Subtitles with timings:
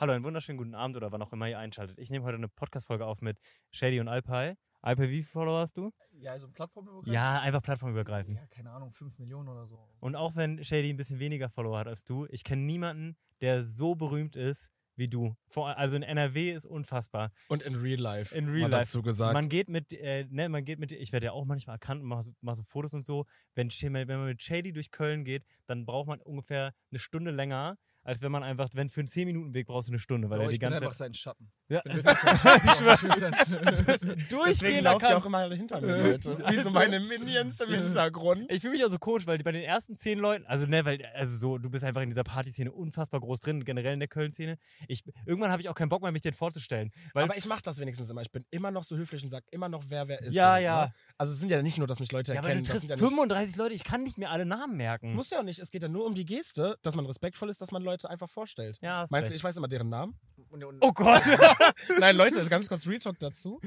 [0.00, 1.98] Hallo, einen wunderschönen guten Abend oder wann auch immer ihr einschaltet.
[1.98, 3.36] Ich nehme heute eine Podcast-Folge auf mit
[3.72, 4.54] Shady und Alpai.
[4.80, 5.90] Alpai, wie viele Follower hast du?
[6.12, 7.12] Ja, also plattformübergreifend?
[7.12, 8.36] Ja, einfach plattformübergreifend.
[8.36, 9.88] Ja, keine Ahnung, 5 Millionen oder so.
[9.98, 13.64] Und auch wenn Shady ein bisschen weniger Follower hat als du, ich kenne niemanden, der
[13.64, 15.34] so berühmt ist wie du.
[15.48, 17.32] Vor, also in NRW ist unfassbar.
[17.48, 18.32] Und in Real Life.
[18.32, 18.82] In Real Life.
[18.82, 19.32] dazu gesagt.
[19.32, 22.08] Man geht mit, äh, ne, man geht mit, ich werde ja auch manchmal erkannt und
[22.08, 23.26] mache so, mach so Fotos und so.
[23.56, 27.78] Wenn, wenn man mit Shady durch Köln geht, dann braucht man ungefähr eine Stunde länger,
[28.08, 30.48] als wenn man einfach, wenn für einen 10-Minuten-Weg brauchst du eine Stunde, weil Bro, er
[30.48, 31.08] die ich bin ganze einfach Zeit.
[31.08, 31.52] sein Schatten.
[31.70, 32.02] Ja, Ich
[34.30, 35.14] durchgehend ihr erkannt.
[35.14, 36.38] auch immer hinter mir, Leute.
[36.38, 38.50] Wie so meine Minions im Hintergrund.
[38.50, 41.04] Ich fühle mich auch so komisch, weil bei den ersten zehn Leuten, also ne, weil,
[41.14, 44.56] also so, du bist einfach in dieser Partyszene unfassbar groß drin, generell in der Köln-Szene.
[44.86, 46.90] Ich, irgendwann habe ich auch keinen Bock mehr, mich den vorzustellen.
[47.12, 48.22] Aber ich mache das wenigstens immer.
[48.22, 50.34] Ich bin immer noch so höflich und sag immer noch, wer wer ist.
[50.34, 50.84] Ja, so, ja.
[50.86, 50.94] Ne?
[51.18, 52.64] Also es sind ja nicht nur, dass mich Leute ja, aber erkennen.
[52.64, 55.14] du das triffst ja nicht, 35 Leute, ich kann nicht mehr alle Namen merken.
[55.14, 55.58] muss ja auch nicht.
[55.58, 58.30] Es geht ja nur um die Geste, dass man respektvoll ist, dass man Leute einfach
[58.30, 58.78] vorstellt.
[58.80, 59.34] ja, Meinst du, recht.
[59.34, 60.14] ich weiß immer deren Namen?
[60.50, 61.22] Und, und, Oh Gott!
[61.98, 63.60] Nein, Leute, ganz kurz Retalk dazu.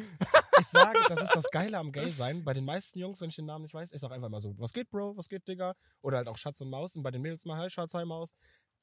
[0.59, 2.43] Ich sage, das ist das Geile am Gay-Sein.
[2.43, 4.53] Bei den meisten Jungs, wenn ich den Namen nicht weiß, ich sag einfach mal so,
[4.57, 5.73] was geht, Bro, was geht, Digga?
[6.01, 6.95] Oder halt auch Schatz und Maus.
[6.95, 8.33] Und bei den Mädels mal, hi, Schatz, hi, Maus.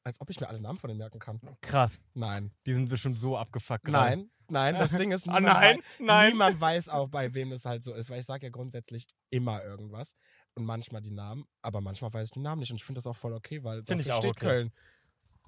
[0.04, 1.40] Als ob ich mir alle Namen von denen merken kann.
[1.60, 2.52] Krass, Nein.
[2.66, 3.84] die sind bestimmt so abgefuckt.
[3.84, 4.16] gerade.
[4.16, 6.30] Nein, nein, das Ding ist, Ah, niemand, nein, wei- nein.
[6.32, 9.62] niemand weiß auch, bei wem es halt so ist, weil ich sage ja grundsätzlich immer
[9.64, 10.14] irgendwas
[10.54, 13.06] und manchmal die Namen, aber manchmal weiß ich die Namen nicht und ich finde das
[13.08, 14.46] auch voll okay, weil Find ich dafür auch steht okay.
[14.46, 14.72] Köln.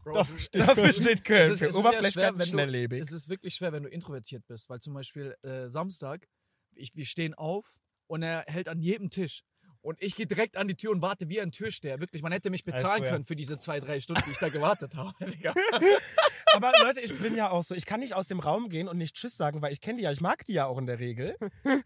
[0.03, 0.95] Bro, Dafür es- steht Dafür Köln.
[0.95, 1.41] steht Köln.
[1.43, 3.01] es ist, es ist ja schwer, wenn du, schnelllebig.
[3.01, 6.27] es ist wirklich schwer, wenn du introvertiert bist, weil zum Beispiel äh, Samstag,
[6.75, 9.43] ich, wir stehen auf und er hält an jedem Tisch.
[9.83, 12.01] Und ich gehe direkt an die Tür und warte wie ein Türsteher.
[12.01, 13.13] Wirklich, man hätte mich bezahlen swear.
[13.13, 15.15] können für diese zwei, drei Stunden, die ich da gewartet habe.
[16.55, 18.99] Aber Leute, ich bin ja auch so, ich kann nicht aus dem Raum gehen und
[18.99, 20.99] nicht Tschüss sagen, weil ich kenne die ja, ich mag die ja auch in der
[20.99, 21.37] Regel.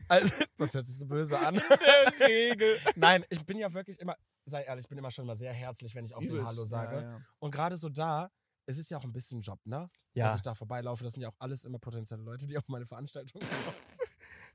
[0.08, 1.54] Also, das hört sich so böse an.
[2.18, 2.78] Der Regel.
[2.96, 5.94] Nein, ich bin ja wirklich immer, sei ehrlich, ich bin immer schon mal sehr herzlich,
[5.94, 6.56] wenn ich auch den Übelst.
[6.56, 6.96] Hallo sage.
[6.96, 7.20] Ja, ja.
[7.38, 8.30] Und gerade so da,
[8.66, 9.88] es ist ja auch ein bisschen Job, ne?
[10.14, 10.28] Ja.
[10.28, 12.86] Dass ich da vorbeilaufe, das sind ja auch alles immer potenzielle Leute, die auf meine
[12.86, 13.76] Veranstaltung kommen.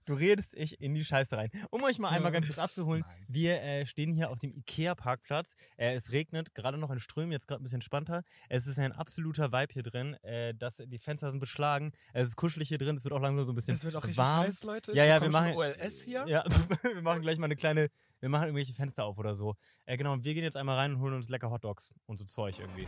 [0.05, 1.49] Du redest ich in die Scheiße rein.
[1.69, 3.25] Um euch mal einmal ganz kurz abzuholen, Nein.
[3.27, 5.55] wir äh, stehen hier auf dem Ikea-Parkplatz.
[5.77, 8.23] Äh, es regnet, gerade noch in Strömen, jetzt gerade ein bisschen spannender.
[8.49, 10.15] Es ist ein absoluter Vibe hier drin.
[10.23, 11.91] Äh, das, die Fenster sind beschlagen.
[12.13, 12.95] Es ist kuschelig hier drin.
[12.95, 14.47] Es wird auch langsam so ein bisschen Es wird auch richtig warm.
[14.47, 14.93] heiß, Leute.
[14.93, 16.25] Ja, ja, wir schon machen- OLS hier.
[16.27, 16.43] Ja,
[16.81, 17.89] wir machen gleich mal eine kleine,
[18.19, 19.55] wir machen irgendwelche Fenster auf oder so.
[19.85, 22.25] Äh, genau, und wir gehen jetzt einmal rein und holen uns lecker Hotdogs und so
[22.25, 22.87] Zeug irgendwie.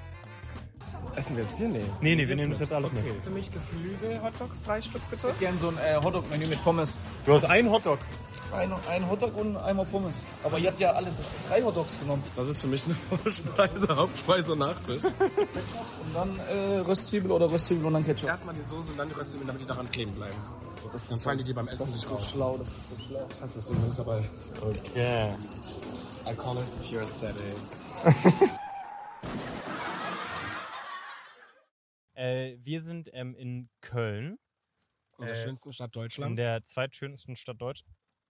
[1.15, 1.67] Essen wir jetzt hier?
[1.67, 1.85] Nee.
[1.99, 3.01] Nee, nee, wir nehmen das jetzt alles okay.
[3.13, 3.23] mit.
[3.23, 5.33] Für mich Geflügel, Hotdogs, drei Stück bitte.
[5.39, 6.97] Gern so ein äh, Hotdog-Menü mit Pommes.
[7.25, 7.99] Du hast einen Hotdog.
[8.53, 10.23] Ein, ein Hotdog und einmal Pommes.
[10.43, 11.07] Aber ihr habt ja alle
[11.47, 12.23] drei Hotdogs genommen.
[12.35, 15.03] Das ist für mich eine Vorspeise, Hauptspeise und Nachtisch.
[15.03, 18.27] Und dann äh, Röstzwiebel oder Röstzwiebel und dann Ketchup.
[18.27, 20.35] Erstmal die Soße und dann die Röstzwiebeln, damit die daran kleben bleiben.
[20.91, 22.31] Das Dann ist, fallen die dir beim Essen das nicht so raus.
[22.31, 23.27] schlau, das ist so schlau.
[23.39, 24.29] Schatz, das Ding ist dabei.
[24.61, 25.29] Okay.
[26.27, 27.55] I call it pure aesthetic.
[32.21, 34.37] Äh, wir sind ähm, in Köln,
[35.17, 36.37] In der Äh, schönsten Stadt in Deutschlands.
[36.37, 37.83] der zweitschönsten Stadt Deutsch.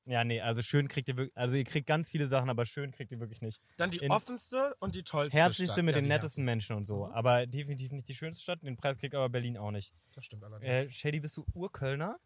[0.05, 2.91] Ja, nee, also schön kriegt ihr wirklich, also ihr kriegt ganz viele Sachen, aber schön
[2.91, 3.61] kriegt ihr wirklich nicht.
[3.77, 5.85] dann die in- offenste und die tollste Herzlichste Stadt.
[5.85, 7.11] mit Ja, den nettesten Menschen und so, Mhm.
[7.13, 8.63] aber definitiv nicht die schönste Stadt.
[8.63, 9.93] Den Preis kriegt aber Berlin auch nicht.
[10.13, 10.71] Das stimmt allerdings.
[10.71, 12.17] Äh, Shady, bist du Urkölner?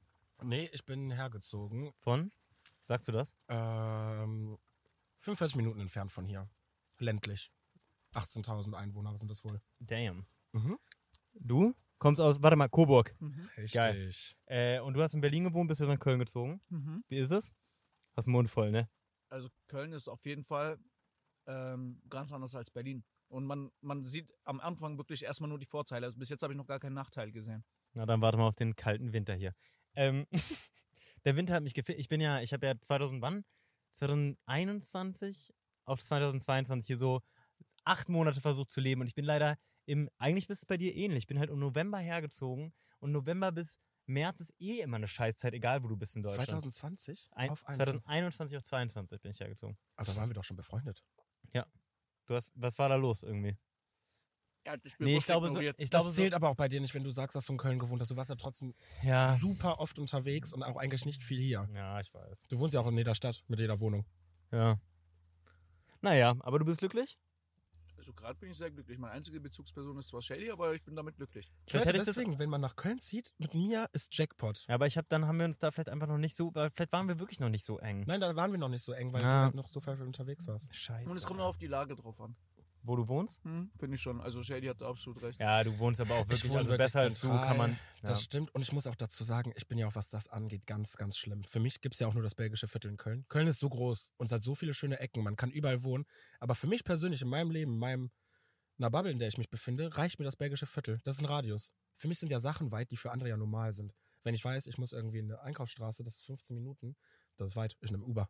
[0.43, 1.91] nee, ich bin hergezogen.
[1.97, 2.31] Von?
[2.83, 3.35] Sagst du das?
[3.49, 4.57] Ähm,
[5.19, 6.47] 45 Minuten entfernt von hier.
[6.99, 7.51] Ländlich.
[8.13, 9.61] 18.000 Einwohner sind das wohl.
[9.79, 10.25] Damn.
[10.53, 10.77] Mhm.
[11.39, 13.15] Du kommst aus, warte mal, Coburg.
[13.57, 13.73] Richtig.
[13.73, 14.11] Geil.
[14.45, 16.61] Äh, und du hast in Berlin gewohnt, bist jetzt in Köln gezogen.
[16.69, 17.03] Mhm.
[17.07, 17.53] Wie ist es?
[18.15, 18.89] Hast den Mund voll, ne?
[19.29, 20.77] Also Köln ist auf jeden Fall
[21.47, 23.03] ähm, ganz anders als Berlin.
[23.27, 26.05] Und man, man sieht am Anfang wirklich erstmal nur die Vorteile.
[26.05, 27.65] Also bis jetzt habe ich noch gar keinen Nachteil gesehen.
[27.93, 29.53] Na, dann warte mal auf den kalten Winter hier.
[29.95, 30.27] Ähm,
[31.25, 31.99] der Winter hat mich gefehlt.
[31.99, 33.43] Ich bin ja, ich habe ja 2000, wann?
[33.93, 35.53] 2021
[35.85, 37.21] auf 2022 hier so
[37.83, 40.95] acht Monate versucht zu leben und ich bin leider im, eigentlich ist es bei dir
[40.95, 41.23] ähnlich.
[41.23, 45.53] Ich bin halt im November hergezogen und November bis März ist eh immer eine Scheißzeit,
[45.53, 46.49] egal wo du bist in Deutschland.
[46.49, 47.29] 2020?
[47.31, 47.77] Ein, auf eins.
[47.77, 49.77] 2021 auf 22 bin ich hergezogen.
[49.95, 51.03] Aber da waren wir doch schon befreundet.
[52.25, 53.57] Du hast, was war da los irgendwie?
[54.67, 56.95] Hat dich Nee, ich glaube, so, ich Das glaube zählt aber auch bei dir nicht,
[56.95, 58.09] wenn du sagst, dass du in Köln gewohnt hast.
[58.09, 59.37] Du warst ja trotzdem so, ja.
[59.37, 61.69] super oft unterwegs und auch eigentlich nicht viel hier.
[61.73, 62.45] Ja, ich weiß.
[62.49, 64.05] Du wohnst ja auch in jeder Stadt mit jeder Wohnung.
[64.51, 64.79] Ja.
[66.01, 67.19] Naja, aber du bist glücklich?
[68.05, 68.99] Also gerade bin ich sehr glücklich.
[68.99, 71.51] Meine einzige Bezugsperson ist zwar Shady, aber ich bin damit glücklich.
[71.67, 74.63] Vielleicht hätte ich das- deswegen, wenn man nach Köln zieht, mit mir ist Jackpot.
[74.67, 76.69] Ja, aber ich habe dann haben wir uns da vielleicht einfach noch nicht so, weil
[76.69, 78.03] vielleicht waren wir wirklich noch nicht so eng.
[78.05, 79.39] Nein, da waren wir noch nicht so eng, weil Ah.
[79.39, 80.73] du halt noch so viel unterwegs warst.
[80.75, 81.09] Scheiße.
[81.09, 82.35] Und es kommt noch auf die Lage drauf an.
[82.87, 83.43] Wo du wohnst?
[83.43, 84.21] Hm, Finde ich schon.
[84.21, 85.39] Also Shady hat absolut recht.
[85.39, 87.71] Ja, du wohnst aber auch wirklich, also wirklich besser als du kann man.
[87.71, 88.09] Ja.
[88.09, 88.53] Das stimmt.
[88.53, 91.17] Und ich muss auch dazu sagen, ich bin ja auch, was das angeht, ganz, ganz
[91.17, 91.43] schlimm.
[91.43, 93.25] Für mich gibt es ja auch nur das belgische Viertel in Köln.
[93.29, 95.23] Köln ist so groß und es hat so viele schöne Ecken.
[95.23, 96.05] Man kann überall wohnen.
[96.39, 98.11] Aber für mich persönlich in meinem Leben, in meinem
[98.77, 100.99] einer Bubble, in der ich mich befinde, reicht mir das belgische Viertel.
[101.03, 101.71] Das ist ein Radius.
[101.95, 103.95] Für mich sind ja Sachen weit, die für andere ja normal sind.
[104.23, 106.95] Wenn ich weiß, ich muss irgendwie in eine Einkaufsstraße, das ist 15 Minuten,
[107.37, 107.77] das ist weit.
[107.79, 108.29] Ich nehme Uber.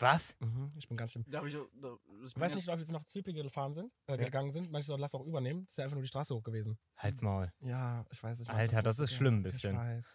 [0.00, 0.36] Was?
[0.40, 1.24] Mhm, ich bin ganz schlimm.
[1.28, 4.12] Da ich, da, das Ich weiß nicht, ob wir jetzt noch Züpige gefahren sind, äh,
[4.12, 4.24] Ja.
[4.24, 4.70] gegangen sind.
[4.70, 5.64] Manche so, lass auch übernehmen.
[5.64, 6.78] Das ist ja einfach nur die Straße hoch gewesen.
[6.96, 7.52] Halt's Maul.
[7.60, 8.50] Ja, ich weiß nicht.
[8.50, 9.74] Alter, das ist schlimm ein bisschen.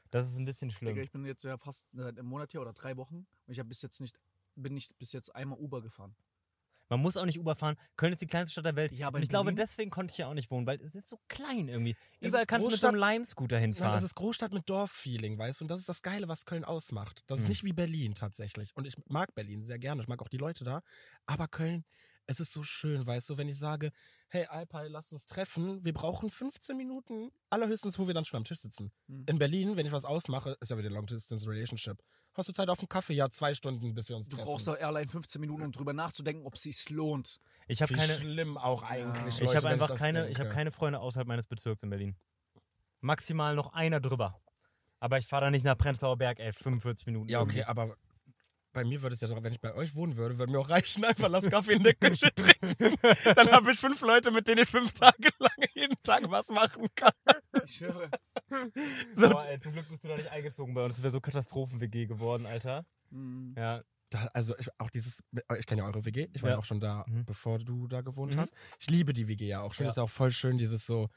[0.10, 0.98] Das ist ein bisschen schlimm.
[0.98, 3.16] ich bin jetzt ja fast seit einem Monat hier oder drei Wochen
[3.46, 4.20] und ich habe bis jetzt nicht,
[4.56, 6.16] bin nicht bis jetzt einmal Uber gefahren.
[6.90, 7.76] Man muss auch nicht Uber fahren.
[7.98, 8.92] Köln ist die kleinste Stadt der Welt.
[8.92, 11.08] Ja, aber Und ich glaube, deswegen konnte ich ja auch nicht wohnen, weil es ist
[11.08, 11.96] so klein irgendwie.
[12.20, 13.94] Es Überall kannst du mit so einem Großstadt- Lime-Scooter Nein, hinfahren.
[13.94, 15.66] das ist Großstadt mit Dorf-Feeling, weißt du?
[15.66, 17.24] Und das ist das Geile, was Köln ausmacht.
[17.28, 17.50] Das ist Mhm.
[17.50, 18.76] nicht wie Berlin tatsächlich.
[18.76, 20.02] Und ich mag Berlin sehr gerne.
[20.04, 20.82] Ich mag auch die Leute da.
[21.26, 21.86] Aber Köln,
[22.28, 23.92] es ist so schön, weißt du, wenn ich sage,
[24.30, 25.84] hey Alpay, lass uns treffen.
[25.86, 28.92] Wir brauchen 15 Minuten, allerhöchstens, wo wir dann schon am Tisch sitzen.
[29.08, 29.26] Mhm.
[29.28, 32.02] In Berlin, wenn ich was ausmache, ist ja wieder Long Distance Relationship.
[32.34, 33.14] Hast du Zeit auf einen Kaffee?
[33.14, 34.48] Ja, zwei Stunden, bis wir uns Du treffen.
[34.48, 37.40] brauchst doch Airline 15 Minuten, um drüber nachzudenken, ob es sich lohnt.
[37.68, 39.36] ich habe keine, schlimm auch eigentlich.
[39.36, 40.40] ich Leute, habe wenn einfach das keine, ich denke.
[40.42, 42.16] habe keine Freunde außerhalb meines Bezirks in Berlin.
[43.02, 44.42] Maximal noch einer drüber.
[45.00, 47.30] Aber ich fahre da nicht nach Prenzlauer Berg, ey, 45 Minuten.
[47.30, 47.66] Ja, okay, irgendwie.
[47.66, 47.98] aber
[48.76, 50.70] bei mir würde es ja sogar, wenn ich bei euch wohnen würde, würde mir auch
[50.70, 52.96] reichen, einfach lass Kaffee in der Küche trinken.
[53.36, 56.88] Dann habe ich fünf Leute, mit denen ich fünf Tage lang jeden Tag was machen
[56.94, 57.14] kann.
[57.66, 58.10] Ich schwöre.
[59.16, 60.96] So, Boah, ey, zum Glück bist du da nicht eingezogen bei uns.
[60.96, 62.86] Das wäre so Katastrophen-WG geworden, Alter.
[63.10, 63.56] Mhm.
[63.58, 65.24] Ja, da, also ich, auch dieses,
[65.58, 66.56] ich kenne ja eure WG, ich war Ja.
[66.56, 67.26] ja auch schon da, Mhm.
[67.26, 68.40] bevor du da gewohnt Mhm.
[68.42, 68.54] hast.
[68.80, 69.72] Ich liebe die WG ja auch.
[69.72, 69.92] Ich finde Ja.
[69.92, 71.10] es auch voll schön, dieses so,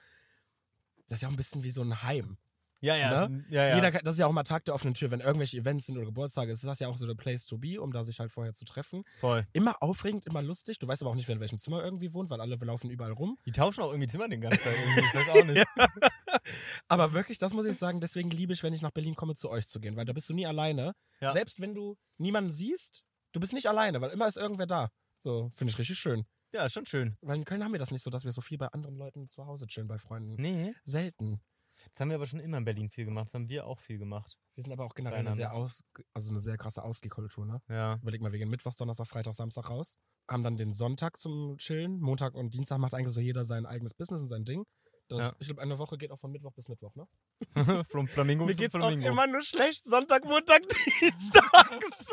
[1.08, 2.38] das ist ja auch ein bisschen wie so ein Heim.
[2.80, 3.28] Ja, ja.
[3.28, 3.44] Ne?
[3.48, 3.75] ja, ja.
[3.76, 5.96] Jeder, kann- das ist ja auch mal Tag der offenen Tür, wenn irgendwelche Events sind
[5.96, 8.30] oder Geburtstage, ist das ja auch so der Place to be, um da sich halt
[8.32, 9.04] vorher zu treffen.
[9.20, 9.46] Voll.
[9.52, 10.78] Immer aufregend, immer lustig.
[10.78, 13.12] Du weißt aber auch nicht, wer in welchem Zimmer irgendwie wohnt, weil alle laufen überall
[13.12, 13.38] rum.
[13.46, 14.75] Die tauschen auch irgendwie Zimmer den ganzen Tag.
[14.78, 15.00] Irgendwie.
[15.00, 15.66] Ich weiß auch nicht.
[16.88, 19.50] Aber wirklich, das muss ich sagen, deswegen liebe ich, wenn ich nach Berlin komme, zu
[19.50, 20.94] euch zu gehen, weil da bist du nie alleine.
[21.20, 21.32] Ja.
[21.32, 24.90] Selbst wenn du niemanden siehst, du bist nicht alleine, weil immer ist irgendwer da.
[25.19, 26.24] So, finde ich richtig schön.
[26.54, 27.16] Ja, schon schön.
[27.20, 29.28] Weil in Köln haben wir das nicht so, dass wir so viel bei anderen Leuten
[29.28, 30.36] zu Hause chillen, bei Freunden.
[30.40, 30.74] Nee.
[30.84, 31.40] Selten.
[31.98, 33.26] Das haben wir aber schon immer in Berlin viel gemacht.
[33.26, 34.38] Das haben wir auch viel gemacht.
[34.54, 35.82] Wir sind aber auch generell eine sehr, aus,
[36.14, 37.60] also eine sehr krasse Ausgehkultur, ne?
[37.68, 37.98] Ja.
[38.02, 39.96] Überleg mal, wir gehen Mittwochs, Donnerstag, Freitag, Samstag raus.
[40.30, 41.98] Haben dann den Sonntag zum Chillen.
[41.98, 44.62] Montag und Dienstag macht eigentlich so jeder sein eigenes Business und sein Ding.
[45.08, 45.32] Das, Ja.
[45.40, 47.04] Ich glaube, eine Woche geht auch von Mittwoch bis Mittwoch, ne?
[47.90, 49.08] Vom Flamingo Mir zum geht's auch Flamingo.
[49.08, 49.84] immer nur schlecht.
[49.84, 50.62] Sonntag, Montag,
[51.00, 52.12] Dienstags.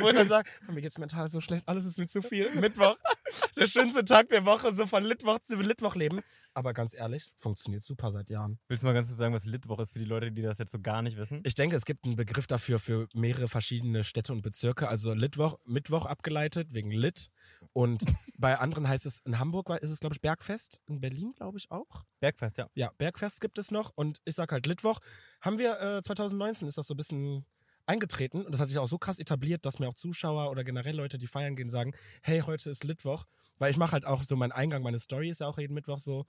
[0.00, 2.48] Wo ich dann sage, mir geht's mental so schlecht, alles ist mir zu viel.
[2.60, 2.96] Mittwoch,
[3.56, 6.20] der schönste Tag der Woche, so von Litwoch zu Litwoch leben.
[6.54, 8.58] Aber ganz ehrlich, funktioniert super seit Jahren.
[8.68, 10.72] Willst du mal ganz kurz sagen, was Litwoch ist für die Leute, die das jetzt
[10.72, 11.42] so gar nicht wissen?
[11.44, 14.88] Ich denke, es gibt einen Begriff dafür für mehrere verschiedene Städte und Bezirke.
[14.88, 17.30] Also Litwoch, Mittwoch abgeleitet, wegen Lit.
[17.72, 18.04] Und
[18.38, 20.80] bei anderen heißt es, in Hamburg ist es, glaube ich, Bergfest.
[20.86, 22.04] In Berlin, glaube ich, auch.
[22.20, 22.68] Bergfest, ja.
[22.74, 23.92] Ja, Bergfest gibt es noch.
[23.94, 24.98] Und ich sag halt Litwoch.
[25.40, 27.44] Haben wir, äh, 2019 ist das so ein bisschen
[27.88, 28.44] eingetreten.
[28.44, 31.18] Und das hat sich auch so krass etabliert, dass mir auch Zuschauer oder generell Leute,
[31.18, 33.24] die feiern gehen, sagen, hey, heute ist Litwoch.
[33.58, 35.98] Weil ich mache halt auch so, mein Eingang, meine Story ist ja auch jeden Mittwoch
[35.98, 36.26] so,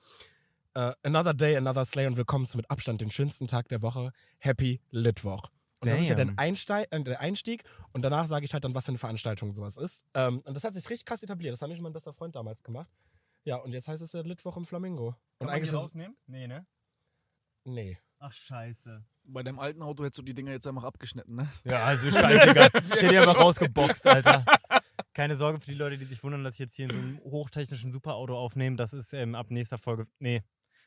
[0.75, 4.11] äh, another day, another slay und willkommen zum mit Abstand den schönsten Tag der Woche.
[4.37, 5.49] Happy Litwoch.
[5.81, 6.37] Und das ist ja der Damn.
[6.37, 7.63] Einsteig, äh, der Einstieg.
[7.93, 10.03] Und danach sage ich halt dann, was für eine Veranstaltung sowas ist.
[10.13, 11.53] Ähm, und das hat sich richtig krass etabliert.
[11.53, 12.89] Das hat mich mein bester Freund damals gemacht.
[13.45, 15.15] Ja, und jetzt heißt es ja Litwoch im Flamingo.
[15.39, 16.17] Und eigentlich ist es, rausnehmen?
[16.27, 16.67] Nee, ne?
[17.63, 17.97] Nee.
[18.19, 19.03] Ach, scheiße.
[19.23, 21.47] Bei deinem alten Auto hättest du die Dinger jetzt einfach abgeschnitten, ne?
[21.63, 22.69] Ja, also scheißegal.
[22.73, 24.43] Ich hätte die einfach rausgeboxt, Alter.
[25.13, 27.19] Keine Sorge für die Leute, die sich wundern, dass ich jetzt hier in so einem
[27.23, 28.75] hochtechnischen Superauto aufnehme.
[28.75, 30.07] Das ist ähm, ab nächster Folge.
[30.19, 30.43] Nee,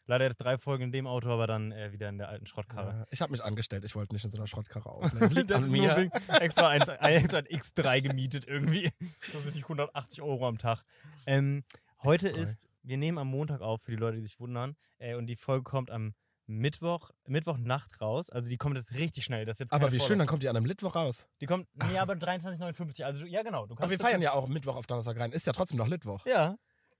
[0.06, 2.90] leider jetzt drei Folgen in dem Auto, aber dann äh, wieder in der alten Schrottkarre.
[2.90, 5.30] Ja, ich habe mich angestellt, ich wollte nicht in so einer Schrottkarre aufnehmen.
[5.30, 6.10] Liegt an Nur mir.
[6.28, 8.90] extra, eins, extra ein X3 gemietet irgendwie.
[9.32, 10.82] Das sind die 180 Euro am Tag.
[11.26, 11.64] Ähm,
[12.02, 12.36] heute X3.
[12.36, 14.76] ist, wir nehmen am Montag auf, für die Leute, die sich wundern.
[14.98, 16.14] Äh, und die Folge kommt am
[16.58, 18.30] Mittwoch, Mittwochnacht raus.
[18.30, 19.44] Also die kommt jetzt richtig schnell.
[19.44, 20.18] Das jetzt Aber wie schön, Vorlauf.
[20.18, 21.26] dann kommt die an einem Mittwoch raus.
[21.40, 23.04] Die kommt, nee, aber 23,59.
[23.04, 23.66] Also, du- ja, genau.
[23.66, 25.32] Du Aber wir feiern ja auch Mittwoch auf Donnerstag rein.
[25.32, 26.24] Ist ja trotzdem noch Mittwoch.
[26.26, 26.56] Ja,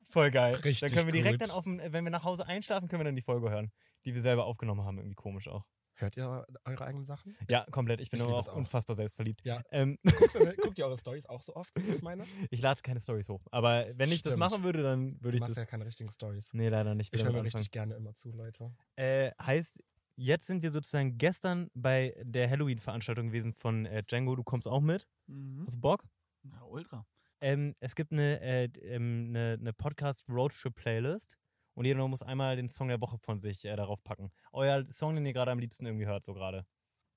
[0.08, 0.54] voll geil.
[0.56, 1.48] Richtig Dann können wir direkt gut.
[1.48, 3.72] dann auf dem, wenn wir nach Hause einschlafen, können wir dann die Folge hören,
[4.04, 4.98] die wir selber aufgenommen haben.
[4.98, 5.64] Irgendwie komisch auch.
[6.02, 7.36] Hört ihr eure eigenen Sachen?
[7.48, 8.00] Ja, komplett.
[8.00, 8.56] Ich bin Ich aber auch, auch.
[8.56, 9.40] unfassbar selbstverliebt.
[9.44, 9.62] Ja.
[9.70, 12.24] Ähm, Guckst du, guckt ihr eure Stories auch so oft, wie ich meine?
[12.50, 13.46] ich lade keine Stories hoch.
[13.50, 14.38] Aber wenn ich das Stimmt.
[14.40, 15.62] machen würde, dann würde Du ich machst das.
[15.62, 16.52] ja keine richtigen Stories.
[16.52, 17.14] Nee, leider nicht.
[17.14, 18.74] Ich höre mir richtig gerne immer zu, Leute.
[18.96, 19.82] Äh, heißt,
[20.16, 24.34] jetzt sind wir sozusagen gestern bei der Halloween-Veranstaltung gewesen von äh, Django.
[24.36, 25.06] Du kommst auch mit.
[25.26, 25.62] Mhm.
[25.66, 26.04] Hast du Bock?
[26.42, 27.06] Ja, ultra.
[27.40, 31.36] Ähm, es gibt eine, äh, ähm, eine, eine Podcast-Roadtrip-Playlist
[31.74, 34.30] und jeder muss einmal den Song der Woche von sich äh, darauf packen.
[34.52, 36.66] Euer Song, den ihr gerade am liebsten irgendwie hört, so gerade.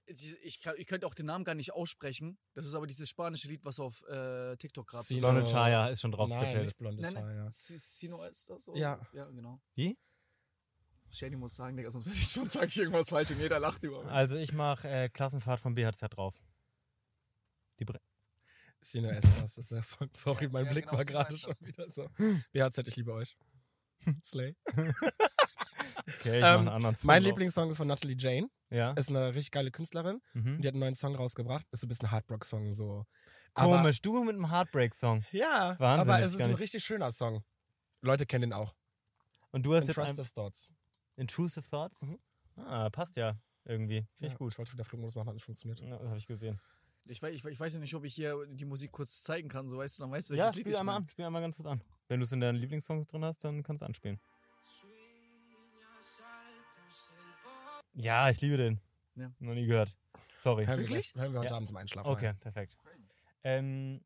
[0.07, 2.38] Ich, kann, ich könnte auch den Namen gar nicht aussprechen.
[2.53, 6.01] Das ist aber dieses spanische Lied, was auf äh, TikTok gerade Sino- Blonde Chaya ist
[6.01, 6.29] schon drauf.
[6.29, 7.24] Nein, nicht blonde Nein, nein.
[7.24, 7.50] Chaya.
[7.50, 8.75] Si- Sino ist das so?
[8.75, 9.00] Ja.
[9.13, 9.59] Ja, genau.
[9.74, 9.97] Wie?
[11.09, 13.83] Shady muss sagen, Digga, sonst werde ich schon sage ich irgendwas falsch und jeder lacht
[13.83, 14.12] über mich.
[14.12, 16.35] Also ich mache äh, Klassenfahrt von BHZ drauf.
[17.79, 18.00] Die Bre
[18.81, 20.09] Sino Estas ist der Song.
[20.13, 22.07] Sorry, mein Ja, Blick genau, war gerade schon wieder so.
[22.51, 23.35] BHZ, ich liebe euch.
[24.24, 24.56] Slay.
[26.08, 27.30] Okay, ich Ähm, mach einen anderen Song Mein noch.
[27.30, 28.50] Lieblingssong ist von Natalie Jane.
[28.70, 28.92] Ja.
[28.92, 30.22] Ist eine richtig geile Künstlerin.
[30.34, 30.62] Mhm.
[30.62, 31.66] Die hat einen neuen Song rausgebracht.
[31.72, 33.06] Ist ein bisschen Heartbrook-Song so.
[33.54, 35.20] Komisch, du mit einem Heartbreak-Song.
[35.20, 37.44] Aber, ja, Wahnsinn, aber es ist ein nicht- richtig schöner Song.
[38.02, 38.75] Leute kennen den auch.
[39.52, 40.70] Und du hast jetzt Intrusive Thoughts.
[41.16, 42.02] Intrusive Thoughts?
[42.04, 42.20] Mhm.
[42.58, 44.02] Ah, passt ja irgendwie.
[44.16, 44.52] Finde ich Ja, gut.
[44.52, 45.80] Ich wollte wieder Flugmodus machen, hat nicht funktioniert.
[45.80, 46.60] Ja, habe ich gesehen.
[47.07, 49.67] Ich weiß, ich, ich weiß ja nicht, ob ich hier die Musik kurz zeigen kann,
[49.67, 51.05] so weißt du, dann weißt du, Ja, welches Lied spiel ich einmal meine.
[51.05, 51.09] an.
[51.09, 51.81] Spiel einmal ganz kurz an.
[52.07, 54.19] Wenn du es in deinen Lieblingssongs drin hast, dann kannst du anspielen.
[57.93, 58.81] Ja, ich liebe den.
[59.15, 59.31] Ja.
[59.39, 59.95] Noch nie gehört.
[60.38, 60.65] Sorry.
[60.65, 61.13] Hören wir, Wirklich?
[61.13, 61.55] gleich- hören wir heute Ja.
[61.55, 62.09] Abend zum Einschlafen.
[62.09, 62.39] Okay, rein.
[62.39, 62.75] perfekt.
[63.43, 64.01] Ähm,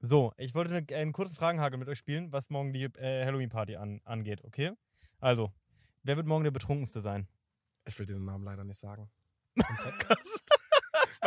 [0.00, 3.76] so, ich wollte eine, einen kurzen Fragenhagel mit euch spielen, was morgen die äh, Halloween-Party
[3.76, 4.72] an, angeht, okay?
[5.20, 5.52] Also,
[6.02, 7.28] wer wird morgen der Betrunkenste sein?
[7.84, 9.10] Ich will diesen Namen leider nicht sagen.
[9.54, 10.42] Im Podcast.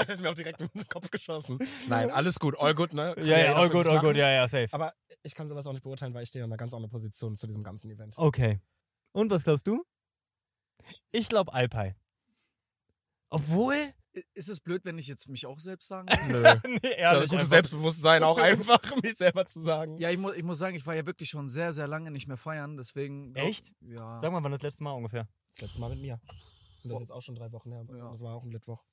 [0.07, 1.59] Der ist mir auch direkt in den Kopf geschossen.
[1.87, 3.15] Nein, alles gut, all good, ne?
[3.19, 4.15] Ja, ja, all good, all good, machen.
[4.17, 4.67] ja, ja, safe.
[4.71, 4.93] Aber
[5.23, 7.47] ich kann sowas auch nicht beurteilen, weil ich stehe in einer ganz anderen Position zu
[7.47, 8.17] diesem ganzen Event.
[8.17, 8.59] Okay.
[9.11, 9.83] Und was glaubst du?
[11.11, 11.95] Ich glaube Alpay.
[13.29, 13.75] Obwohl.
[14.15, 16.43] I- Ist es blöd, wenn ich jetzt mich auch selbst sagen Nö.
[16.67, 19.97] nee, Ja, ehrlich, gutes einfach- Selbstbewusstsein auch einfach, mich selber zu sagen.
[19.97, 22.27] Ja, ich, mu ich muss sagen, ich war ja wirklich schon sehr, sehr lange nicht
[22.27, 23.33] mehr feiern, deswegen.
[23.35, 23.73] Echt?
[23.81, 24.19] Ja.
[24.21, 25.27] Sag mal, wann das letzte Mal ungefähr?
[25.49, 26.19] Das letzte Mal mit mir.
[26.83, 27.85] Und das ist jetzt auch schon drei Wochen her.
[27.89, 28.11] Ja.
[28.11, 28.83] Das war auch ein Litwoch.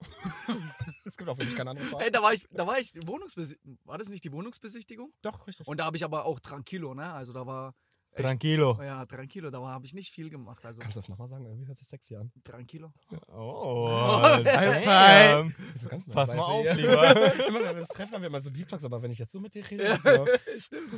[1.04, 2.04] es gibt auch wirklich keine andere Frage.
[2.06, 3.78] Ey, da war ich, da war ich Wohnungsbesichtigung.
[3.84, 5.12] War das nicht die Wohnungsbesichtigung?
[5.22, 5.66] Doch, richtig.
[5.66, 7.12] Und da habe ich aber auch Tranquilo, ne?
[7.12, 7.74] Also da war.
[8.12, 8.78] echt- Tranquilo.
[8.82, 10.64] Ja, Tranquilo, da habe ich nicht viel gemacht.
[10.64, 11.44] Also Kannst du das nochmal sagen?
[11.46, 12.30] Irgendwie hört sich sexy an.
[12.44, 12.92] Tranquilo.
[13.28, 13.88] Oh.
[14.44, 16.74] Das ganz neue Pass mal Seite auf, hier.
[16.74, 17.34] lieber.
[17.48, 19.32] Immer wenn wir uns treffen, haben wir immer so Deep Talks, aber wenn ich jetzt
[19.32, 20.26] so mit dir rede, so.
[20.58, 20.90] Stimmt.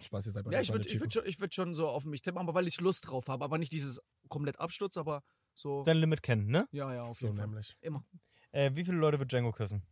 [0.00, 2.38] Spaß, ihr seid Ja, ich würde würd schon, ich würd schon so auf mich tippen,
[2.40, 3.44] aber weil ich Lust drauf habe.
[3.44, 5.22] Aber nicht dieses komplett Absturz, aber
[5.54, 5.82] so.
[5.82, 6.68] Sein Limit kennen, ne?
[6.72, 7.46] Ja, ja, auf So jeden Fall.
[7.46, 7.76] nämlich.
[7.80, 8.04] Immer.
[8.52, 9.82] Äh, wie viele Leute wird Django küssen?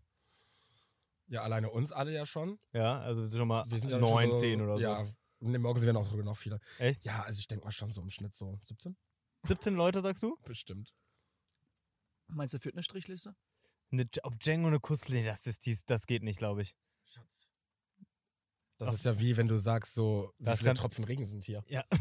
[1.28, 2.58] Ja, alleine uns alle ja schon.
[2.72, 4.82] Ja, also schon mal Wir sind ja neun, schon so, zehn oder so.
[4.82, 5.06] Ja,
[5.40, 6.60] ne, morgen werden auch sogar noch viele.
[6.78, 7.04] Echt?
[7.04, 8.96] Ja, also ich denke mal schon so im Schnitt so 17?
[9.44, 10.36] 17 Leute, sagst du?
[10.44, 10.94] Bestimmt.
[12.28, 13.34] Meinst du, führt eine Strichliste?
[13.90, 16.74] Ne, ob Django eine Kusslinie, das ist dies, das geht nicht, glaube ich.
[17.04, 17.51] Schatz.
[18.84, 18.94] Das Ach.
[18.94, 21.62] ist ja wie wenn du sagst, so, wie Das viele kann- Tropfen Regen sind hier.
[21.68, 21.84] Ja.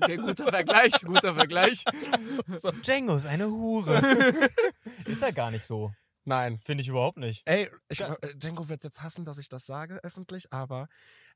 [0.00, 1.84] Okay, guter Vergleich, guter Vergleich.
[2.60, 3.96] So, Django ist eine Hure.
[5.06, 5.92] ist er gar nicht so.
[6.24, 6.58] Nein.
[6.62, 7.42] Finde ich überhaupt nicht.
[7.46, 8.14] Ey, ich, Ja.
[8.20, 10.88] äh, Django wird jetzt hassen, dass ich das sage öffentlich, aber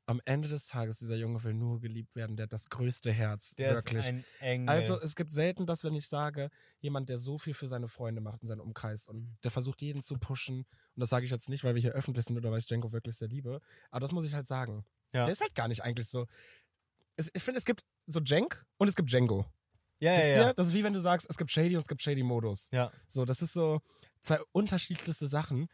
[0.08, 2.36] am Ende des Tages, dieser Junge will nur geliebt werden.
[2.36, 3.54] Der hat das größte Herz.
[3.56, 3.98] Der wirklich.
[3.98, 4.68] ist ein Engel.
[4.70, 6.48] Also es gibt selten das, wenn ich sage,
[6.80, 10.00] jemand, der so viel für seine Freunde macht in seinem Umkreis und der versucht jeden
[10.00, 10.60] zu pushen.
[10.60, 12.90] Und das sage ich jetzt nicht, weil wir hier öffentlich sind oder weil ich Django
[12.90, 13.60] wirklich sehr liebe.
[13.90, 14.86] Aber das muss ich halt sagen.
[15.12, 15.24] Ja.
[15.24, 16.26] Der ist halt gar nicht eigentlich so.
[17.34, 19.44] Ich finde, es gibt so Jank und es gibt Django.
[20.00, 20.42] ja, Wisst ja, ihr?
[20.42, 20.52] ja.
[20.54, 22.70] Das ist wie wenn du sagst, es gibt Shady und es gibt Shady-Modus.
[22.72, 22.90] ja.
[23.08, 23.82] So, das ist so
[24.20, 25.68] zwei unterschiedlichste Sachen.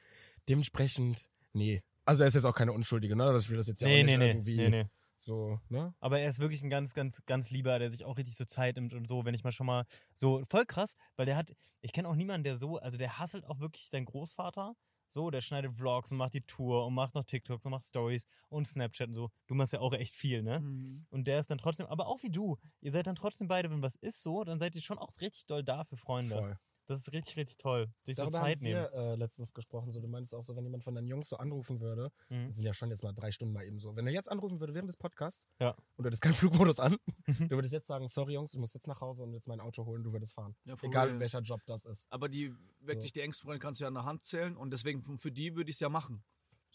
[0.49, 1.85] Dementsprechend, nee.
[2.05, 3.37] Also er ist jetzt auch keine Unschuldige, ne?
[3.39, 4.85] Ich will das jetzt ja Nee, auch nicht nee, nee, irgendwie nee, nee.
[5.19, 5.95] so, ne?
[6.01, 8.77] Aber er ist wirklich ein ganz, ganz, ganz lieber, der sich auch richtig so Zeit
[8.77, 11.93] nimmt und so, wenn ich mal schon mal so, voll krass, weil der hat, ich
[11.93, 14.75] kenne auch niemanden, der so, also der hasselt auch wirklich seinen Großvater,
[15.09, 18.27] so, der schneidet Vlogs und macht die Tour und macht noch TikToks und macht Stories
[18.49, 19.31] und Snapchat und so.
[19.47, 20.61] Du machst ja auch echt viel, ne?
[20.61, 21.07] Mhm.
[21.11, 23.81] Und der ist dann trotzdem, aber auch wie du, ihr seid dann trotzdem beide, wenn
[23.83, 26.35] was ist so, dann seid ihr schon auch richtig doll da für Freunde.
[26.35, 26.59] Voll.
[26.87, 27.89] Das ist richtig, richtig toll.
[28.05, 28.83] Sich Darüber so Zeit haben nehmen.
[28.83, 29.91] wir äh, letztens gesprochen.
[29.93, 32.49] So, du meinst auch so, wenn jemand von deinen Jungs so anrufen würde, Mhm.
[32.49, 33.97] das sind ja schon jetzt mal drei Stunden mal eben so.
[33.97, 35.71] Wenn er jetzt anrufen würde während des Podcasts Ja.
[35.97, 36.35] und du hättest keinen
[36.69, 36.97] Flugmodus an,
[37.51, 39.85] du würdest jetzt sagen, sorry Jungs, ich muss jetzt nach Hause und jetzt mein Auto
[39.87, 40.55] holen, du würdest fahren.
[40.65, 41.21] Ja, Egal real.
[41.21, 42.07] welcher Job das ist.
[42.11, 43.15] Aber die wirklich So.
[43.15, 45.71] die engsten Freunde kannst du ja an der Hand zählen und deswegen für die würde
[45.71, 46.23] ich es ja machen.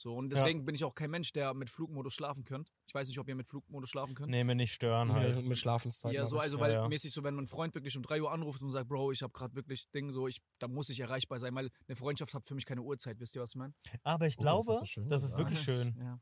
[0.02, 2.72] So und deswegen bin ich auch kein Mensch, der mit Flugmodus schlafen könnt.
[2.88, 4.30] Ich weiß nicht, ob ihr mit Flugmodus schlafen könnt.
[4.32, 5.36] Nee, mir nicht stören halt.
[5.36, 6.14] Mit, mit Schlafenszeit.
[6.14, 6.88] ja, so also Ja, weil ja.
[6.88, 9.34] mäßig so, wenn ein Freund wirklich um 3 Uhr anruft und sagt, Bro, ich habe
[9.34, 12.56] gerade wirklich Ding so, ich da muss ich erreichbar sein, weil eine Freundschaft hat für
[12.56, 13.20] mich keine Uhrzeit.
[13.20, 13.74] Wisst ihr, was ich meine?
[14.04, 15.94] Aber ich Oh, das glaube, du schön das ist wirklich schön.
[16.02, 16.20] Ja.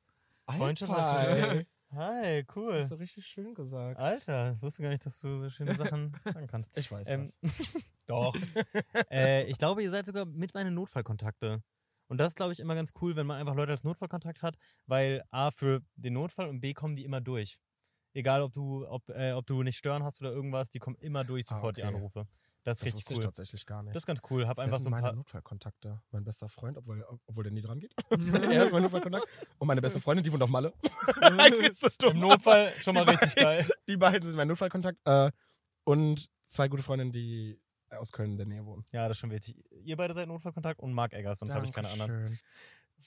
[0.58, 2.82] Freundschaft hat- Hi, Das cool.
[2.82, 3.98] hast du richtig schön gesagt.
[3.98, 6.78] Alter, ich wusste gar nicht, dass du so schöne Sachen sagen kannst.
[6.78, 7.54] Ich weiß Ähm, das.
[8.08, 8.36] doch.
[9.12, 11.64] äh, ich glaube, ihr seid sogar mit meinen Notfallkontakte.
[12.08, 14.56] Und das ist, glaube ich, immer ganz cool, wenn man einfach Leute als Notfallkontakt hat,
[14.86, 17.58] weil A, für den Notfall und B, kommen die immer durch.
[18.14, 21.24] Egal, ob du, ob, äh, ob du nicht stören hast oder irgendwas, die kommen immer
[21.24, 21.94] durch Ah, sofort, die okay.
[21.96, 22.28] Anrufe.
[22.64, 23.24] Das ist Das richtig wusste ich cool.
[23.24, 23.96] tatsächlich gar nicht.
[23.96, 24.48] Das ist ganz cool.
[24.48, 25.14] Hab Wer einfach sind so ein meine paar.
[25.14, 26.02] Notfallkontakte?
[26.12, 27.94] Mein bester Freund, obwohl, obwohl der nie dran geht.
[28.10, 29.26] er ist mein Notfallkontakt.
[29.60, 30.74] Und meine beste Freundin, die wohnt auf Malle.
[32.02, 32.10] So.
[32.10, 33.78] Im Notfall schon mal Die richtig beiden- geil.
[33.88, 34.98] Die beiden sind mein Notfallkontakt.
[35.06, 35.32] Äh,
[35.84, 37.60] und zwei gute Freundinnen, die
[37.92, 38.84] aus Köln in der Nähe wohnen.
[38.92, 39.56] Ja, das ist schon wichtig.
[39.84, 42.40] Ihr beide seid Notfallkontakt und Marc Eggers, sonst habe ich keine anderen.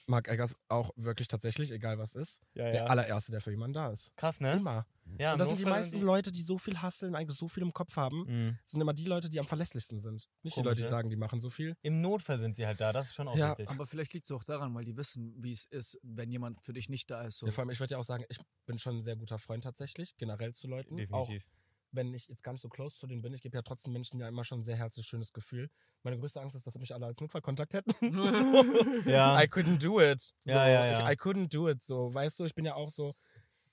[0.07, 3.91] Mark Eggers auch wirklich tatsächlich, egal was ist, Ja, der allererste, der für jemanden da
[3.91, 4.09] ist.
[4.15, 4.53] Krass, ne?
[4.53, 4.87] Immer.
[5.19, 7.61] Ja, und das sind die meisten die- Leute, die so viel hasseln, eigentlich so viel
[7.61, 8.57] im Kopf haben, Mhm.
[8.65, 10.29] sind immer die Leute, die am verlässlichsten sind.
[10.43, 10.89] Nicht die Komisch, Leute, die ne?
[10.89, 11.75] sagen, die machen so viel.
[11.81, 13.67] Im Notfall sind sie halt da, das ist schon auch Ja, wichtig.
[13.69, 16.71] Aber vielleicht liegt es auch daran, weil die wissen, wie es ist, wenn jemand für
[16.71, 17.39] dich nicht da ist.
[17.39, 17.45] So.
[17.45, 19.65] Ja, vor allem, ich würde ja auch sagen, ich bin schon ein sehr guter Freund
[19.65, 20.93] tatsächlich, generell zu Leuten.
[21.11, 21.45] Auch Definitiv.
[21.91, 24.19] Wenn ich jetzt gar nicht so close zu denen bin, ich gebe ja trotzdem Menschen
[24.19, 25.69] ja immer schon ein sehr herzliches, schönes Gefühl.
[26.03, 27.91] Meine größte Angst ist, dass sie mich alle als Notfallkontakt hätten.
[29.05, 29.41] Ja.
[29.41, 30.21] I couldn't do it.
[30.45, 30.91] So, Ja, ja, ja.
[31.09, 31.83] Ich, I couldn't do it.
[31.83, 33.15] So, weißt du, ich bin ja auch so,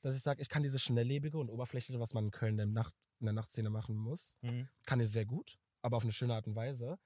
[0.01, 2.67] dass ich sage, ich kann dieses schnelllebige und oberflächliche, was man in Köln in der,
[2.67, 4.69] Nacht, in der Nachtszene machen muss, Mhm.
[4.87, 6.99] kann ich sehr gut, aber auf eine schöne Art und Weise.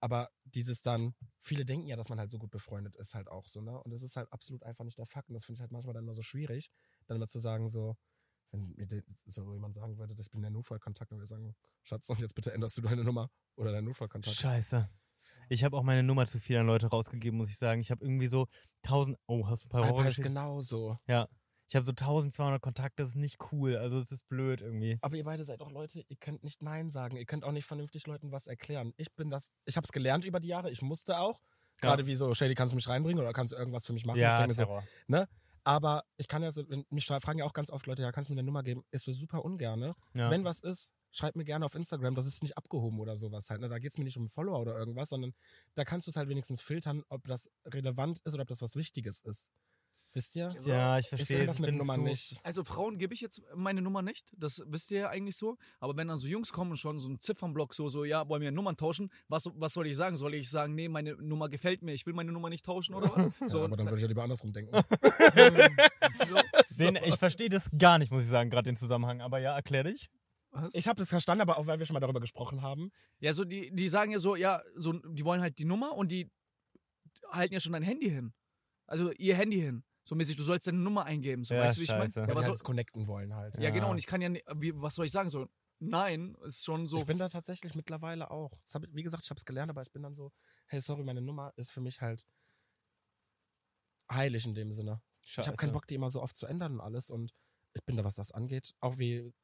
[0.00, 3.48] Aber dieses dann, viele denken ja, dass man halt so gut befreundet ist, halt auch
[3.48, 3.82] so, ne?
[3.82, 5.28] Und das ist halt absolut einfach nicht der Fakt.
[5.30, 6.70] Und das finde ich halt manchmal dann immer so schwierig,
[7.06, 7.96] dann immer zu sagen, so,
[8.50, 8.86] wenn mir
[9.26, 12.52] so jemand sagen würde, ich bin der Notfallkontakt, und wir sagen, Schatz, und jetzt bitte
[12.52, 14.36] änderst du deine Nummer oder deinen Notfallkontakt.
[14.36, 14.88] Scheiße.
[15.48, 17.80] Ich habe auch meine Nummer zu viel an Leute rausgegeben, muss ich sagen.
[17.80, 18.46] Ich habe irgendwie so
[18.84, 19.16] 1000.
[19.26, 20.24] Oh, hast du ein paar Alper ist Horrorgeschichten?
[20.34, 20.98] genauso.
[21.06, 21.28] Ja.
[21.68, 23.76] Ich habe so 1200 Kontakte, das ist nicht cool.
[23.76, 24.98] Also, es ist blöd irgendwie.
[25.00, 27.16] Aber ihr beide seid auch Leute, ihr könnt nicht Nein sagen.
[27.16, 28.92] Ihr könnt auch nicht vernünftig Leuten was erklären.
[28.96, 31.40] Ich bin das, ich habe es gelernt über die Jahre, ich musste auch.
[31.82, 31.88] Ja.
[31.88, 34.16] Gerade wie so, Shady, kannst du mich reinbringen oder kannst du irgendwas für mich machen?
[34.16, 34.84] ich Ja, denk mir so, Terror.
[35.66, 38.30] Aber ich kann ja so, mich fra- fragen ja auch ganz oft Leute, ja, kannst
[38.30, 38.84] du mir eine Nummer geben?
[38.92, 39.90] Ist so super ungerne.
[40.14, 40.30] Ja.
[40.30, 43.60] Wenn was ist, schreibt mir gerne auf Instagram, das ist nicht abgehoben oder sowas halt.
[43.60, 43.68] Ne?
[43.68, 45.34] Da geht es mir nicht um Follower oder irgendwas, sondern
[45.74, 48.76] da kannst du es halt wenigstens filtern, ob das relevant ist oder ob das was
[48.76, 49.50] Wichtiges ist.
[50.16, 50.48] Wisst ihr?
[50.64, 51.36] ja, ich Ich verstehe.
[51.36, 52.40] kann das es, mit Nummern nicht.
[52.42, 55.58] Also Frauen gebe ich jetzt meine Nummer nicht, das wisst ihr ja eigentlich so.
[55.78, 58.40] Aber wenn dann so Jungs kommen und schon so ein Ziffernblock so, so, ja, wollen
[58.40, 60.16] wir Nummern tauschen, was, was soll ich sagen?
[60.16, 63.14] Soll ich sagen, nee, meine Nummer gefällt mir, ich will meine Nummer nicht tauschen oder
[63.14, 63.26] was?
[63.46, 64.74] So, ja, aber dann würde ich ja lieber andersrum denken.
[66.26, 66.36] so,
[66.78, 69.20] Den, ich verstehe das gar nicht, muss ich sagen, gerade den Zusammenhang.
[69.20, 70.08] Aber ja, erklär dich.
[70.50, 70.74] was?
[70.74, 72.90] Ich habe das verstanden, aber auch weil wir schon mal darüber gesprochen haben.
[73.20, 76.10] Ja, so die, die sagen ja so, ja, so, die wollen halt die Nummer und
[76.10, 76.30] die
[77.30, 78.32] halten ja schon dein Handy hin.
[78.86, 79.82] Also ihr Handy hin.
[80.08, 81.42] So mäßig, du sollst deine Nummer eingeben.
[81.42, 82.04] So, Ja, weißt du, wie ich meine?
[82.04, 82.20] scheiße.
[82.20, 83.56] Ja, was halt soll, connecten wollen halt.
[83.56, 83.70] ja, Ja.
[83.70, 85.28] genau, und ich kann ja, nicht- wie, was soll ich sagen?
[85.30, 85.48] So,
[85.80, 86.98] nein, ist schon so.
[86.98, 88.52] Ich bin da tatsächlich mittlerweile auch.
[88.72, 90.30] Hab, wie gesagt, ich habe es gelernt, aber ich bin dann so,
[90.68, 92.24] hey, sorry, meine Nummer ist für mich halt
[94.10, 95.02] heilig in dem Sinne.
[95.24, 97.10] Ich habe keinen Bock, die immer so oft zu ändern und alles.
[97.10, 97.32] Und
[97.74, 99.34] ich bin da, was das angeht, auch wie,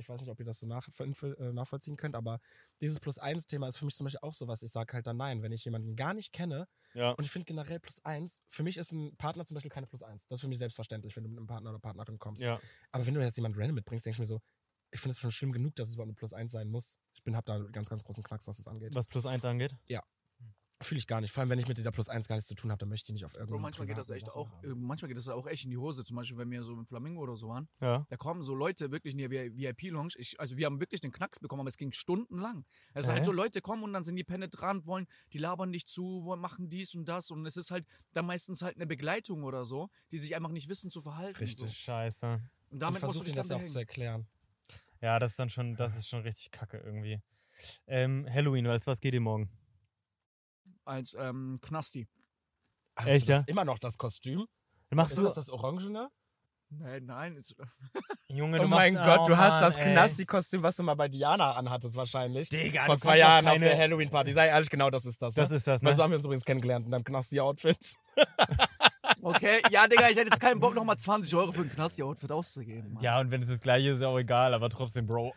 [0.00, 2.40] ich weiß nicht, ob ihr das so nach, äh, nachvollziehen könnt, aber
[2.80, 4.62] dieses Plus-Eins-Thema ist für mich zum Beispiel auch sowas.
[4.62, 6.66] Ich sage halt dann nein, wenn ich jemanden gar nicht kenne.
[6.94, 7.10] Ja.
[7.12, 10.26] Und ich finde generell Plus-Eins, für mich ist ein Partner zum Beispiel keine Plus-Eins.
[10.28, 12.42] Das ist für mich selbstverständlich, wenn du mit einem Partner oder Partnerin kommst.
[12.42, 12.60] Ja.
[12.90, 14.40] Aber wenn du jetzt jemanden random mitbringst, denke ich mir so,
[14.90, 16.98] ich finde es schon schlimm genug, dass es überhaupt eine Plus eins sein muss.
[17.14, 18.94] Ich bin, hab da einen ganz, ganz großen Knacks, was das angeht.
[18.94, 19.76] Was plus eins angeht.
[20.82, 21.30] Fühle ich gar nicht.
[21.30, 23.10] Vor allem, wenn ich mit dieser Plus eins gar nichts zu tun habe, dann möchte
[23.10, 25.46] ich nicht auf Bro, irgendeinem manchmal geht das echt auch, äh, manchmal geht das auch
[25.46, 26.04] echt in die Hose.
[26.04, 28.06] Zum Beispiel, wenn wir so im Flamingo oder so waren, Ja.
[28.08, 30.14] da kommen so Leute wirklich in die VIP-Lounge.
[30.38, 32.64] Also wir haben wirklich den Knacks bekommen, aber es ging stundenlang.
[32.94, 35.86] Es ist halt so, Leute kommen und dann sind die penetrant, wollen, die labern dich
[35.86, 37.30] zu, wollen, machen dies und das.
[37.30, 40.70] Und es ist halt dann meistens halt eine Begleitung oder so, die sich einfach nicht
[40.70, 41.36] wissen zu verhalten.
[41.38, 41.76] Richtig.
[41.76, 42.20] Scheiße.
[42.20, 42.26] So.
[42.26, 44.26] Und Ich damit versuche dir das ja auch zu erklären.
[45.02, 47.20] Ja, das ist dann schon, das ist schon richtig kacke irgendwie.
[47.86, 49.50] Ähm, Halloween, als was geht ihr morgen?
[50.90, 52.08] Als ähm, Knasti.
[52.96, 53.48] Hast Echt, du das ja?
[53.48, 54.46] immer noch das Kostüm?
[54.90, 56.10] Machst Ist du, das das Orangene?
[56.72, 57.42] Nein, nein.
[58.28, 59.92] Junge, Oh du mein machst, Gott, oh du hast Mann, das ey.
[59.92, 62.48] Knasti-Kostüm, was du mal bei Diana anhattest wahrscheinlich.
[62.48, 64.32] Digga, Vor zwei Jahren auf keine- der Halloween-Party.
[64.32, 65.34] Sei ehrlich, genau das ist das.
[65.34, 65.56] Das ne?
[65.56, 65.96] ist das, Weil ne?
[65.96, 67.94] so haben wir uns übrigens kennengelernt in deinem Knasti-Outfit.
[69.22, 72.94] Okay, ja, Digga, ich hätte jetzt keinen Bock, nochmal 20 Euro für ein Knasti-Outfit auszugeben.
[72.94, 73.02] Mann.
[73.02, 75.34] Ja, und wenn es das gleiche ist, ist ja auch egal, aber trotzdem, Bro.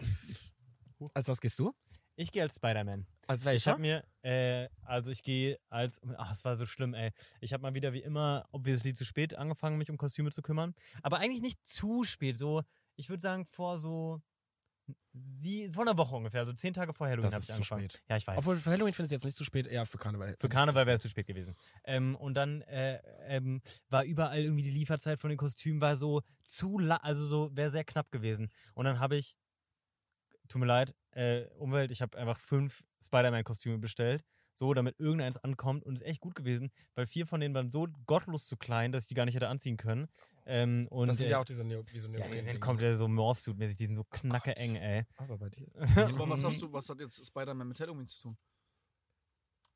[1.13, 1.73] Als was gehst du?
[2.15, 3.05] Ich gehe als Spider-Man.
[3.27, 3.71] Als Ich welcher?
[3.71, 7.11] habe mir, äh, also ich gehe als, ach, es war so schlimm, ey.
[7.41, 10.73] Ich habe mal wieder wie immer, obviously zu spät angefangen, mich um Kostüme zu kümmern.
[11.01, 12.63] Aber eigentlich nicht zu spät, so,
[12.95, 14.21] ich würde sagen, vor so,
[15.13, 17.89] sie, vor einer Woche ungefähr, so zehn Tage vor Halloween habe ich zu angefangen.
[17.89, 18.03] spät.
[18.09, 18.37] Ja, ich weiß.
[18.39, 20.35] Obwohl für Halloween finde ich es jetzt nicht zu spät, eher für Karneval.
[20.39, 21.55] Für Karneval wäre es zu spät gewesen.
[21.85, 26.21] Ähm, und dann äh, ähm, war überall irgendwie die Lieferzeit von den Kostümen war so
[26.43, 28.49] zu also so wäre sehr knapp gewesen.
[28.73, 29.35] Und dann habe ich,
[30.47, 34.23] tut mir leid, äh, Umwelt, ich habe einfach fünf Spider-Man-Kostüme bestellt,
[34.53, 37.87] so damit irgendeins ankommt und ist echt gut gewesen, weil vier von denen waren so
[38.05, 40.07] gottlos zu klein, dass ich die gar nicht hätte anziehen können.
[40.45, 42.97] Ähm, und Das sind äh, ja auch diese Neo, wie so ja, die sind komplett
[42.97, 45.05] so Morphsuit-mäßig, die sind so knacke eng, ey.
[45.17, 45.67] Aber bei dir.
[45.95, 48.37] Aber was hast du, was hat jetzt Spider-Man mit Halloween zu tun?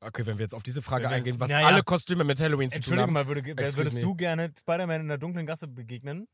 [0.00, 1.66] Okay, wenn wir jetzt auf diese Frage eingehen, was Ja, ja.
[1.66, 3.12] alle Kostüme mit Halloween zu tun Entschuldigung haben.
[3.14, 4.02] mal, würde, Excuse würdest me.
[4.02, 6.28] du gerne Spider-Man in der dunklen Gasse begegnen?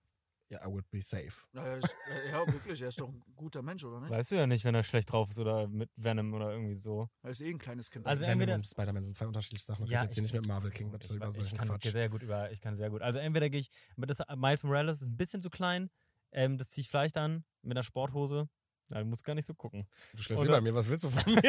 [0.50, 1.33] Ja, I would be safe.
[1.54, 1.96] Ja, er ist,
[2.30, 4.11] ja, wirklich, er ist doch ein guter Mensch, oder nicht?
[4.11, 7.09] Weißt du ja nicht, wenn er schlecht drauf ist oder mit Venom oder irgendwie so.
[7.22, 8.07] Er ist eh ein kleines Kind.
[8.07, 9.87] Also Venom entweder- und Spider-Man sind zwei unterschiedliche Sachen.
[9.87, 11.68] Ja, Ja, jetzt hier ich- nicht mit Marvel King bitte Ich, über ich solchen kann
[11.68, 11.90] Quatsch.
[11.90, 13.00] sehr gut über, ich kann sehr gut.
[13.00, 15.88] Also entweder gehe ich, mit das Miles Morales ist ein bisschen zu klein,
[16.33, 18.48] ähm, das ziehe ich vielleicht an mit einer Sporthose
[18.90, 19.87] Ja, du musst gar nicht so gucken.
[20.12, 21.42] Du schläfst Oder- eh bei mir, was willst du von mir?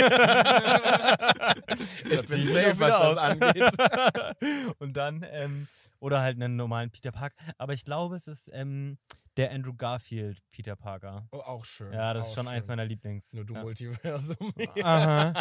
[2.05, 4.75] ich bin safe, was das angeht.
[4.79, 5.67] Und dann, ähm,
[5.99, 7.33] oder halt einen normalen Peter Park.
[7.57, 8.97] Aber ich glaube, es ist ähm,
[9.37, 11.27] der Andrew Garfield Peter Parker.
[11.31, 11.91] Oh, auch schön.
[11.91, 12.71] Ja, das ist schon eins schön.
[12.71, 13.33] meiner Lieblings.
[13.33, 13.63] Nur du ja.
[13.63, 14.53] Multiversum.
[14.81, 15.33] Aha.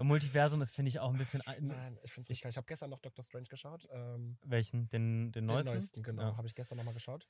[0.00, 1.42] Multiversum ist, finde ich, auch ein bisschen.
[1.60, 2.50] Nein, ich find's richtig geil.
[2.50, 3.88] Ich habe gestern noch Doctor Strange geschaut.
[3.92, 4.88] Ähm, Welchen?
[4.90, 5.72] Den, den den neuesten?
[5.72, 6.22] neuesten, genau.
[6.22, 6.36] Ja.
[6.36, 7.26] Habe ich gestern nochmal geschaut.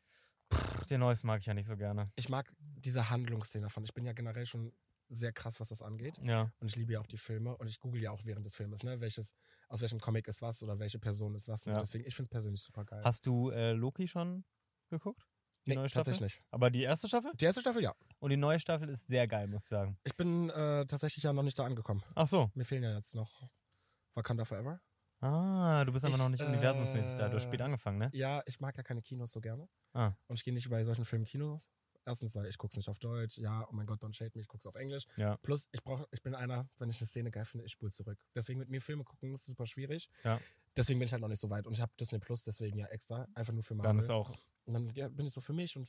[0.91, 2.11] Den neuesten mag ich ja nicht so gerne.
[2.17, 3.85] Ich mag diese Handlungsszene davon.
[3.85, 4.73] Ich bin ja generell schon
[5.09, 6.19] sehr krass, was das angeht.
[6.23, 6.51] Ja.
[6.61, 7.57] Und ich liebe ja auch die Filme.
[7.57, 9.35] Und ich google ja auch während des Filmes, ne, welches,
[9.69, 11.65] aus welchem Comic ist was oder welche Person ist was.
[11.65, 11.77] Und so.
[11.77, 11.83] Ja.
[11.83, 13.03] Deswegen, ich finde es persönlich super geil.
[13.05, 14.45] Hast du äh, Loki schon
[14.91, 15.27] geguckt?
[15.65, 16.13] Die nee, neue Staffel?
[16.13, 16.47] tatsächlich nicht.
[16.51, 17.33] Aber die erste Staffel?
[17.37, 17.95] Die erste Staffel, ja.
[18.19, 19.97] Und die neue Staffel ist sehr geil, muss ich sagen.
[20.03, 22.03] Ich bin äh, tatsächlich ja noch nicht da angekommen.
[22.15, 22.51] Ach so.
[22.55, 23.49] Mir fehlen ja jetzt noch
[24.15, 24.81] Wakanda Forever.
[25.23, 27.29] Ah, du bist aber Ich, noch nicht universumsmäßig da.
[27.29, 28.11] Du hast äh, spät angefangen, ne?
[28.13, 29.69] Ja, ich mag ja keine Kinos so gerne.
[29.93, 30.13] Ah.
[30.27, 31.71] Und ich gehe nicht bei solchen Filmen Kinos.
[32.05, 33.39] Erstens, weil ich gucke es nicht auf Deutsch.
[33.39, 35.07] Ja, oh mein Gott, don't shade me, ich gucke es auf Englisch.
[35.17, 35.37] Ja.
[35.37, 38.19] Plus, ich brauche, ich bin einer, wenn ich eine Szene geil finde, ich spule zurück.
[38.35, 40.09] Deswegen mit mir Filme gucken ist super schwierig.
[40.25, 40.41] Ja.
[40.77, 41.69] Deswegen bin ich halt noch nicht so weit.
[41.69, 43.91] Und ich habe Disney Plus deswegen ja extra, einfach nur für Marvel.
[43.91, 44.37] Dann ist auch.
[44.65, 45.89] Und dann ja, bin ich so für mich und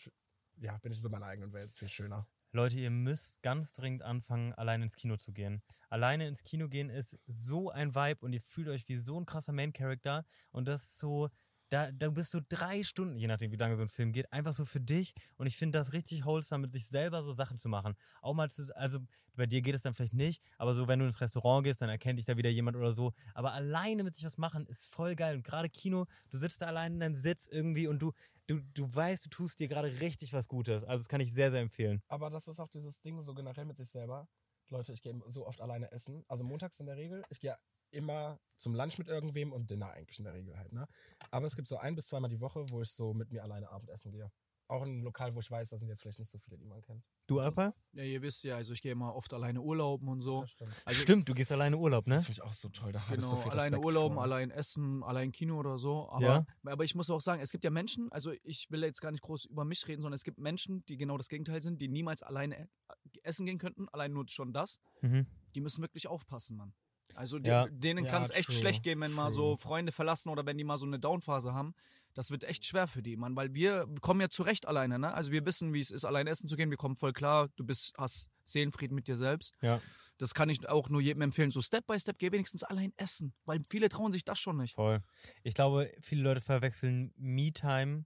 [0.58, 1.72] ja, bin ich so in meiner eigenen Welt.
[1.72, 2.28] Ist viel schöner.
[2.56, 5.64] Leute, ihr müsst ganz dringend anfangen, alleine ins Kino zu gehen.
[5.90, 9.26] Alleine ins Kino gehen ist so ein Vibe und ihr fühlt euch wie so ein
[9.26, 10.24] krasser Main-Character.
[10.52, 11.30] Und das ist so,
[11.70, 14.54] da, da bist du drei Stunden, je nachdem, wie lange so ein Film geht, einfach
[14.54, 15.16] so für dich.
[15.38, 17.96] Und ich finde das richtig wholesome, mit sich selber so Sachen zu machen.
[18.22, 19.00] Auch mal zu, also
[19.36, 21.90] bei dir geht es dann vielleicht nicht, aber so, wenn du ins Restaurant gehst, dann
[21.90, 23.14] erkennt dich da wieder jemand oder so.
[23.34, 25.36] Aber alleine mit sich was machen ist voll geil.
[25.36, 28.14] Und gerade Kino, du sitzt da allein in deinem Sitz irgendwie und du,
[28.48, 30.84] du, du weißt, du tust dir gerade richtig was Gutes.
[30.84, 32.02] Also das kann ich sehr, sehr empfehlen.
[32.08, 34.28] Aber das ist auch dieses Ding so generell mit sich selber.
[34.70, 36.24] Leute, ich gehe so oft alleine essen.
[36.28, 37.22] Also montags in der Regel.
[37.30, 37.58] Ich gehe
[37.92, 40.88] immer zum Lunch mit irgendwem und Dinner eigentlich in der Regel halt, ne?
[41.30, 43.70] Aber es gibt so ein bis zweimal die Woche, wo ich so mit mir alleine
[43.70, 44.32] Abendessen gehe.
[44.68, 46.66] Auch in einem Lokal, wo ich weiß, da sind jetzt vielleicht nicht so viele, die
[46.66, 47.04] man kennt.
[47.28, 47.74] Du, Alpa?
[47.92, 50.42] Ja, ihr wisst ja, also ich gehe immer oft alleine urlauben und so.
[50.42, 50.72] Ja, stimmt.
[50.86, 52.16] Also, Stimmt, du gehst alleine Urlaub, ne?
[52.16, 52.92] Das finde ich auch so toll.
[52.92, 54.24] Da habe ich Genau, so viel alleine Respekt Urlauben, vor.
[54.24, 56.10] allein essen, allein Kino oder so.
[56.10, 56.46] Aber, Ja.
[56.66, 59.22] aber ich muss auch sagen, es gibt ja Menschen, also ich will jetzt gar nicht
[59.22, 62.24] groß über mich reden, sondern es gibt Menschen, die genau das Gegenteil sind, die niemals
[62.24, 62.68] alleine äh,
[63.24, 64.80] essen gehen könnten, allein nur schon das.
[65.02, 65.28] Mhm.
[65.56, 66.74] Die müssen wirklich aufpassen, Mann.
[67.16, 67.68] Also die, Ja.
[67.70, 69.58] denen Ja, kann es echt true, schlecht gehen, wenn mal so true.
[69.58, 71.76] Freunde verlassen oder wenn die mal so eine Downphase haben.
[72.14, 75.14] Das wird echt schwer für die, Mann, weil wir kommen ja zurecht alleine, ne?
[75.14, 76.70] Also wir wissen, wie es ist, alleine essen zu gehen.
[76.70, 77.50] Wir kommen voll klar.
[77.56, 79.54] Du bist, hast Seelenfrieden mit dir selbst.
[79.62, 79.82] Ja.
[80.18, 81.52] Das kann ich auch nur jedem empfehlen.
[81.52, 83.34] So Step by Step, geh wenigstens allein essen.
[83.46, 84.76] Weil viele trauen sich das schon nicht.
[84.76, 85.02] Voll.
[85.42, 88.06] Ich glaube, viele Leute verwechseln Me-Time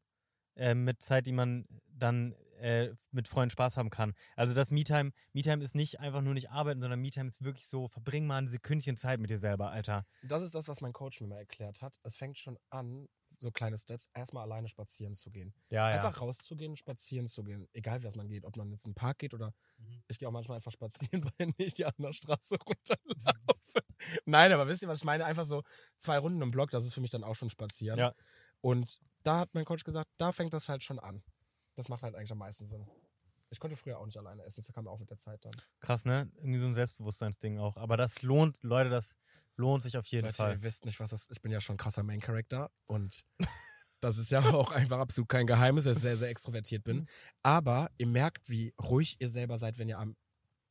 [0.55, 4.13] äh, mit Zeit, die man dann äh, mit Freunden Spaß haben kann.
[4.35, 7.87] Also das Me-Time, Me-Time ist nicht einfach nur nicht arbeiten, sondern Me-Time ist wirklich so,
[7.87, 10.05] verbring mal ein Sekündchen Zeit mit dir selber, Alter.
[10.23, 11.99] Das ist das, was mein Coach mir mal erklärt hat.
[12.03, 13.07] Es fängt schon an,
[13.39, 15.53] so kleine Steps, erstmal alleine spazieren zu gehen.
[15.69, 15.95] Ja, ja.
[15.95, 17.67] Einfach rauszugehen, spazieren zu gehen.
[17.73, 18.45] Egal, was man geht.
[18.45, 20.01] Ob man jetzt in den Park geht oder Mhm.
[20.07, 23.81] ich gehe auch manchmal einfach spazieren, weil ich an der Straße runterlaufe.
[24.25, 25.25] Nein, aber wisst ihr, was ich meine?
[25.25, 25.63] Einfach so
[25.97, 27.99] zwei Runden im Block, das ist für mich dann auch schon spazieren.
[27.99, 28.13] Ja.
[28.61, 31.23] Und da hat mein Coach gesagt, da fängt das halt schon an.
[31.75, 32.87] Das macht halt eigentlich am meisten Sinn.
[33.49, 35.53] Ich konnte früher auch nicht alleine essen, das kam auch mit der Zeit dann.
[35.79, 36.29] Krass, ne?
[36.37, 37.77] Irgendwie so ein Selbstbewusstseinsding auch.
[37.77, 39.15] Aber das lohnt, Leute, das
[39.55, 40.53] lohnt sich auf jeden Leute, Fall.
[40.53, 43.23] ihr wisst nicht, was das Ich bin ja schon ein krasser Main Character und
[44.01, 46.97] das ist ja auch einfach absolut kein Geheimnis, dass ich sehr, sehr extrovertiert bin.
[46.97, 47.05] Mhm.
[47.43, 50.15] Aber ihr merkt, wie ruhig ihr selber seid, wenn ihr am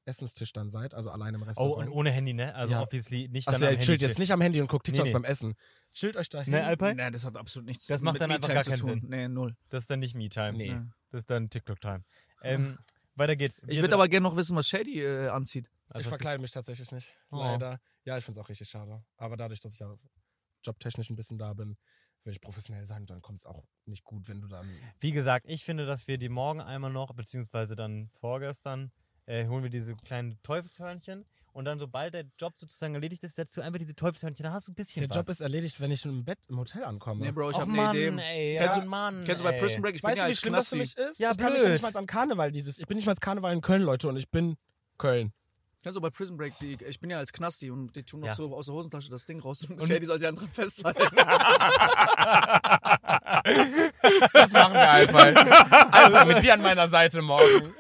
[0.05, 1.89] Essenstisch dann seid, also alleine im Oh, Restaurant.
[1.89, 2.55] und ohne Handy, ne?
[2.55, 2.83] Also Ja.
[2.83, 5.13] obviously nicht Achso, dann Handy chillt jetzt nicht am Handy und guckt TikToks Nee, nee.
[5.15, 5.55] beim Essen.
[5.95, 6.53] Chillt euch dahin.
[6.53, 6.95] Ne, Alpay?
[6.95, 9.03] Nee, das hat absolut nichts Das macht dann einfach gar keinen tun.
[9.09, 9.57] Nee, null.
[9.71, 10.53] Das ist dann nicht Me-Time.
[10.53, 10.69] Nee.
[10.69, 10.87] Ja.
[11.11, 12.05] Das ist dann TikTok-Time.
[12.43, 12.79] Ähm,
[13.15, 13.59] weiter geht's.
[13.61, 15.71] Ich Wir- würde aber gerne noch wissen, was Shady äh, anzieht.
[15.89, 17.15] Also ich verkleide mich tatsächlich nicht.
[17.31, 17.39] Oh.
[17.39, 17.81] Leider.
[18.05, 19.05] Ja, ich finde es auch richtig schade.
[19.17, 19.95] Aber dadurch, dass ich ja
[20.65, 21.77] jobtechnisch ein bisschen da bin,
[22.25, 23.07] will ich professionell sein.
[23.07, 24.69] Dann kommt es auch nicht gut, wenn du dann.
[25.01, 28.91] Wie gesagt, ich finde, dass wir die morgen einmal noch, beziehungsweise dann vorgestern,
[29.27, 31.25] äh, holen wir diese kleinen Teufelshörnchen.
[31.57, 34.45] Und dann, sobald der Job sozusagen erledigt ist, setzt du einfach diese Teufelshörnchen.
[34.45, 35.17] Da hast du ein bisschen Der was.
[35.17, 37.25] Job ist erledigt, wenn ich im Bett im Hotel ankomme.
[37.25, 38.23] Nee, Bro, ich Och, habe Mann, eine Idee.
[38.23, 38.59] ey.
[38.59, 39.59] Kennst ja, du- Mann, Kennst du bei.
[39.59, 39.95] Prison Break?
[39.95, 41.19] Ich bin weißt ja du, wie als schlimm das für mich ist?
[41.19, 41.73] Ja, ich kann mich blöd.
[41.73, 42.79] nicht mal an Karneval dieses.
[42.79, 44.57] Ich bin nicht mal als Karneval in Köln, Leute, und ich bin
[44.99, 45.33] Köln.
[45.87, 48.27] Kennst du bei Prison Break, die, ich bin ja als Knasti und die tun noch
[48.27, 48.35] Ja.
[48.35, 50.99] so aus der Hosentasche das Ding raus und Shady soll sie an dran festhalten.
[54.33, 55.35] Das machen wir, Alpay.
[55.93, 57.73] Alpay, mit dir an meiner Seite morgen.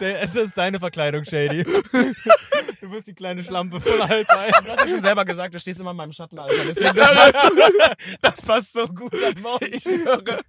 [0.00, 1.64] Das ist deine Verkleidung, Shady.
[2.80, 4.24] Du bist die kleine Schlampe von Alpay.
[4.24, 6.54] Du hast ja schon selber gesagt, du stehst immer in meinem Schatten, Alter.
[6.66, 9.66] Deswegen, das, passt, das passt so gut am Morgen.
[9.70, 10.40] ich höre.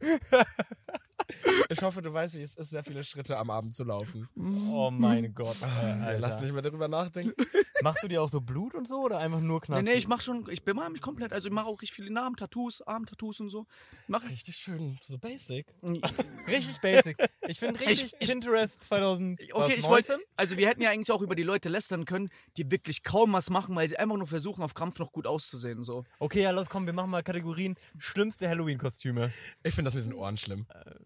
[1.69, 4.27] Ich hoffe, du weißt, wie es ist, sehr viele Schritte am Abend zu laufen.
[4.71, 5.57] Oh mein Gott.
[5.61, 6.19] Äh, Alter.
[6.19, 7.33] Lass nicht mehr darüber nachdenken.
[7.81, 9.83] Machst du dir auch so Blut und so oder einfach nur Nee, Knast?
[9.83, 12.35] nee, ich mach schon, ich bemal mich komplett, also ich mache auch richtig viele Namen,
[12.35, 13.65] Tattoos, Arm-Tattoos und so.
[14.07, 14.31] Mach ich.
[14.31, 15.65] Richtig schön, so basic.
[16.47, 17.17] Richtig basic.
[17.47, 19.39] Ich finde richtig Ich- ich- Pinterest 2000.
[19.53, 20.27] Okay, ich wollte, 19?
[20.37, 23.49] also wir hätten ja eigentlich auch über die Leute lästern können, die wirklich kaum was
[23.49, 26.03] machen, weil sie einfach nur versuchen, auf Krampf noch gut auszusehen, so.
[26.19, 27.75] Okay, ja, los, komm, wir machen mal Kategorien.
[27.97, 29.31] Schlimmste Halloween-Kostüme.
[29.63, 30.65] Ich finde das mit den Ohren schlimm.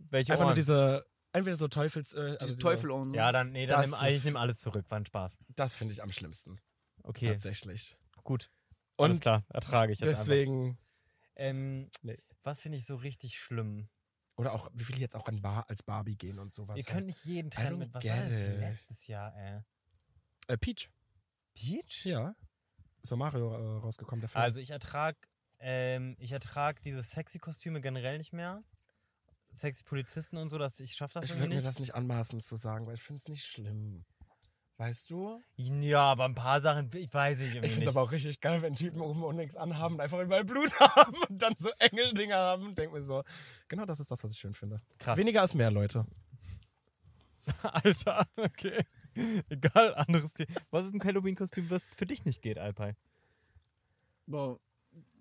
[0.09, 2.13] Welche Einfach nur diese, entweder so Teufels...
[2.13, 3.15] Äh, also Diese diese- Teufel und so.
[3.15, 4.85] Ja, dann, nee, dann Das nimm, ich nehme alles zurück.
[4.89, 5.37] War ein Spaß.
[5.49, 6.59] Das finde ich am schlimmsten.
[7.03, 7.95] Okay, Tatsächlich.
[8.23, 8.49] gut.
[8.97, 10.77] Alles Und klar, ertrage ich jetzt deswegen...
[11.35, 12.17] Ähm, Nee.
[12.43, 13.89] was finde ich so richtig schlimm?
[14.37, 16.77] Oder auch, wie viele jetzt auch an Bar, als Barbie gehen und sowas.
[16.77, 16.87] Ihr halt.
[16.87, 17.93] könnt nicht jeden don't mit.
[17.93, 19.61] Was war das letztes Jahr, ey?
[20.47, 20.89] Äh, Peach.
[21.55, 22.05] Peach?
[22.05, 22.35] Ja.
[23.03, 24.43] Ist doch Mario äh, rausgekommen, Film.
[24.43, 25.15] Also ich ertrag,
[25.59, 28.63] ähm, ich ertrag diese sexy Kostüme generell nicht mehr.
[29.57, 31.67] Sexy Polizisten und so, dass ich schaff das ich irgendwie würde mir nicht.
[31.67, 34.05] das nicht anmaßen zu sagen, weil ich finde es nicht schlimm.
[34.79, 35.41] Weißt du?
[35.55, 37.89] Ja, aber ein paar Sachen, ich weiß ich irgendwie Ich finde nicht.
[37.89, 40.71] es aber auch richtig geil, wenn Typen oben und nichts anhaben und einfach überall Blut
[40.79, 42.75] haben und dann so Engeldinger haben.
[42.75, 43.23] Denk mir so,
[43.69, 44.79] genau das ist das, was ich schön finde.
[44.99, 45.17] Krass.
[45.17, 46.05] Weniger ist mehr, Leute.
[47.63, 48.83] Alter, okay.
[49.49, 50.49] Egal, anderes Thema.
[50.69, 52.93] Was ist ein Halloween-Kostüm, was für dich nicht geht, Alpay?
[54.27, 54.59] Boah,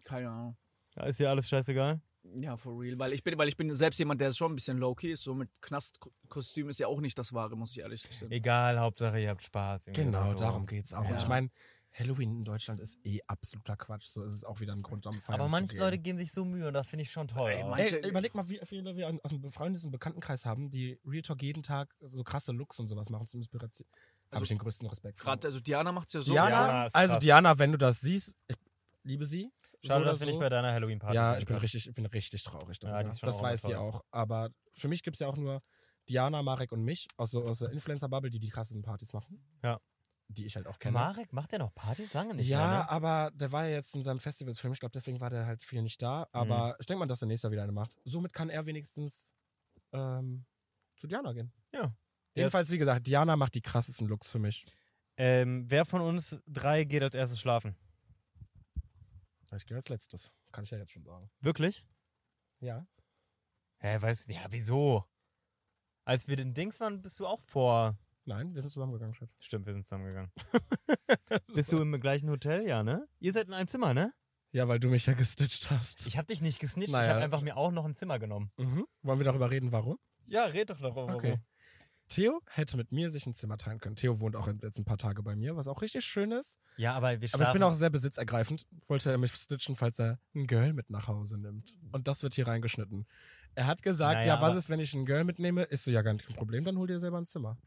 [0.05, 0.57] keine Ahnung.
[0.97, 2.01] Ja, ist dir alles scheißegal?
[2.43, 2.99] Ja, for real.
[2.99, 5.23] Weil ich bin, weil ich bin selbst jemand, der schon ein bisschen low-key ist.
[5.23, 8.31] So mit Knastkostüm ist ja auch nicht das Wahre, muss ich ehrlich gestehen.
[8.31, 9.87] Egal, Hauptsache ihr habt Spaß.
[9.93, 10.37] Genau, so.
[10.37, 11.01] darum geht's auch.
[11.05, 11.17] Und Ja.
[11.17, 11.51] ich meine,
[11.99, 14.05] Halloween in Deutschland ist eh absoluter Quatsch.
[14.09, 15.81] So ist es auch wieder ein Grund, am Feiern Aber zu manche gehen.
[15.81, 17.51] Leute geben sich so Mühe und das finde ich schon toll.
[17.51, 20.99] Ey, manche- Ey, überleg mal, wie viele wir aus dem Freundes- und Bekanntenkreis haben, die
[21.07, 23.89] Real Talk jeden Tag so krasse Looks und sowas machen zum Inspiration.
[23.91, 25.31] Habe Also ich den größten Respekt vor.
[25.33, 26.33] Gerade, also Diana macht's ja so.
[26.33, 27.23] Diana, ist also krass.
[27.23, 28.57] Diana, wenn du das siehst, ich
[29.05, 29.51] liebe sie.
[29.85, 30.41] Schade, oder dass wir nicht so.
[30.41, 31.41] bei deiner Halloween-Party Ja, sind.
[31.41, 32.99] ich bin richtig, ich bin richtig traurig darüber.
[32.99, 34.03] Ja, die ist schon das auch weiß sie auch.
[34.11, 35.63] Aber für mich gibt es ja auch nur
[36.09, 39.45] Diana, Marek und mich aus, so, aus der Influencer-Bubble, die die krassesten Partys machen.
[39.63, 39.81] Ja.
[40.29, 40.93] Die ich halt auch kenne.
[40.95, 42.91] Marek macht der noch Partys lange nicht ja, mehr, ne?
[42.91, 44.73] aber der war ja jetzt in seinem Festivalsfilm.
[44.73, 46.27] Ich glaube, deswegen war der halt viel nicht da.
[46.33, 46.75] Aber Mhm.
[46.81, 47.97] ich denke mal, dass er nächstes Jahr wieder eine macht.
[48.05, 49.35] Somit kann er wenigstens
[49.93, 50.45] ähm,
[50.97, 51.53] zu Diana gehen.
[51.73, 51.95] Ja.
[52.35, 54.65] Jedenfalls, wie gesagt, Diana macht die krassesten Looks für mich.
[55.17, 57.77] Ähm, wer von uns drei geht als erstes schlafen?
[59.53, 60.33] Ich gehe als letztes.
[60.53, 61.31] Kann ich ja jetzt schon sagen.
[61.41, 61.87] Wirklich?
[62.61, 62.87] Ja.
[63.79, 65.05] Hä, weißt du, ja, wieso?
[66.05, 67.99] Als wir den Dings waren, bist du auch vor.
[68.25, 69.37] Nein, wir sind zusammengegangen, Schatz.
[69.39, 70.33] Stimmt, wir sind zusammengegangen.
[71.55, 73.09] bist du im gleichen Hotel, ja, ne?
[73.21, 74.13] Ihr seid in einem Zimmer, ne?
[74.53, 76.07] Ja, weil du mich ja gestitcht hast.
[76.07, 77.15] Ich hab dich nicht gesnitcht, ich Naja.
[77.15, 78.51] hab einfach mir auch noch ein Zimmer genommen.
[78.57, 78.87] Mhm.
[79.03, 79.99] Wollen wir darüber reden, warum?
[80.25, 81.15] Ja, red doch darüber.
[81.15, 81.39] Okay.
[82.09, 83.97] Theo hätte mit mir sich ein Zimmer teilen können.
[83.97, 86.59] Theo wohnt auch jetzt ein paar Tage bei mir, was auch richtig schön ist.
[86.77, 87.43] Ja, aber wir schlafen.
[87.43, 88.67] Aber ich bin auch sehr besitzergreifend.
[88.87, 91.75] Wollte er mich stitchen, falls er ein Girl mit nach Hause nimmt.
[91.93, 93.07] Und das wird hier reingeschnitten.
[93.55, 95.63] Er hat gesagt, Naja, ja, was ist, wenn ich ein Girl mitnehme?
[95.65, 97.59] Ist so, ja, gar kein Problem, dann hol dir selber ein Zimmer.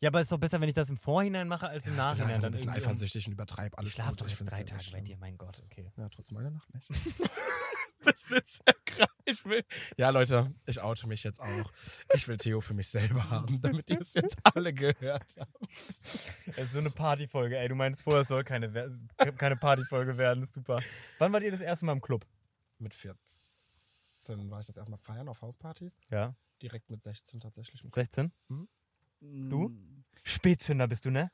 [0.00, 1.96] Ja, aber ist doch besser, wenn ich das im Vorhinein mache, als im ich bin
[1.96, 2.26] Nachhinein.
[2.28, 3.90] einfach dann ein bisschen eifersüchtig und übertreib alles.
[3.90, 5.92] Ich schlafe gut, doch drei ja nicht Tage bei dir, mein Gott, okay.
[5.96, 6.88] Ja, trotz meiner Nacht nicht.
[8.04, 9.08] Besitzergreifend.
[9.24, 9.64] Ich will.
[9.96, 11.72] Ja, Leute, ich oute mich jetzt auch.
[12.12, 15.56] Ich will Theo für mich selber haben, damit ihr es jetzt alle gehört habt.
[16.56, 17.68] Es ist so eine Partyfolge, ey.
[17.68, 18.72] Du meinst vorher, es soll keine,
[19.38, 20.82] keine Partyfolge werden, ist super.
[21.18, 22.26] Wann wart ihr das erste Mal im Club?
[22.78, 25.96] Mit 14 war ich das erstmal feiern auf Hauspartys.
[26.10, 26.34] Ja.
[26.60, 27.80] Direkt mit 16 tatsächlich.
[27.88, 28.32] 16?
[29.20, 29.70] Du?
[30.24, 31.30] Spätzünder bist du, ne?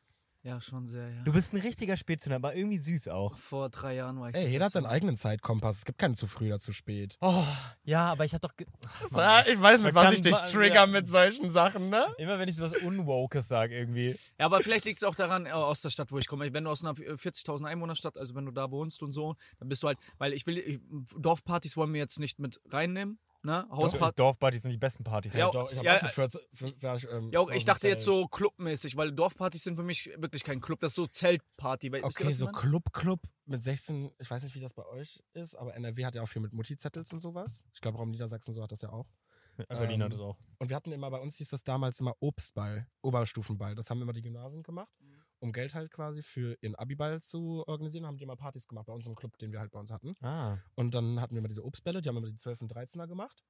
[0.48, 1.22] Ja, schon sehr, ja.
[1.24, 3.36] Du bist ein richtiger Spätzünder, aber irgendwie süß auch.
[3.36, 5.76] Vor drei Jahren war ich Ey, das jeder hat seinen eigenen Zeitkompass.
[5.76, 7.18] Es gibt keinen zu früh oder zu spät.
[7.20, 7.44] Oh,
[7.84, 8.56] ja, aber ich hab doch.
[8.56, 9.44] ge- Ach, Mann.
[9.46, 10.86] Ich weiß, Man mit was kann ich dich trigger ja.
[10.86, 12.06] mit solchen Sachen, ne?
[12.16, 14.16] Immer wenn ich sowas Unwokes sage, irgendwie.
[14.38, 16.50] Ja, aber vielleicht liegt es auch daran, äh, aus der Stadt, wo ich komme.
[16.50, 19.82] Wenn du aus einer 40.000 Einwohnerstadt, also wenn du da wohnst und so, dann bist
[19.82, 20.80] du halt, weil ich will, ich,
[21.18, 23.66] Dorfpartys wollen wir jetzt nicht mit reinnehmen, ne?
[23.70, 24.16] Hauspartys.
[24.16, 25.34] Dorfpartys sind die besten Partys.
[25.34, 27.88] Ja, doch, ich hab ja, auch mit 14, fünf- war ich, ähm, Ja, ich dachte
[27.88, 31.92] jetzt so clubmäßig, weil Dorfpartys sind für mich wirklich kein Club, das ist so Zeltparty.
[31.92, 32.46] Weil- Okay, so?
[32.48, 36.14] Club, Club mit 16, ich weiß nicht, wie das bei euch ist, aber NRW hat
[36.14, 37.64] ja auch viel mit Mutti-Zettels und sowas.
[37.72, 39.06] Ich glaube, Raum Niedersachsen so hat das ja auch.
[39.68, 40.38] Berlin hat Ähm, es auch.
[40.58, 43.74] Und wir hatten immer, bei uns hieß das damals immer Obstball, Oberstufenball.
[43.74, 44.92] Das haben immer die Gymnasien gemacht,
[45.40, 48.06] um Geld halt quasi für ihren Abiball zu organisieren.
[48.06, 50.16] Haben die immer Partys gemacht bei uns im Club, den wir halt bei uns hatten.
[50.20, 50.58] Ah.
[50.74, 53.44] Und dann hatten wir immer diese Obstbälle, die haben immer die 12 und 13er gemacht.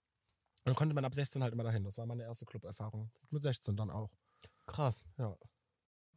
[0.59, 1.85] Und dann konnte man ab 16 halt immer dahin.
[1.85, 3.11] Das war meine erste Club-Erfahrung.
[3.31, 4.11] Mit 16 dann auch.
[4.67, 5.07] Krass.
[5.17, 5.37] Ja.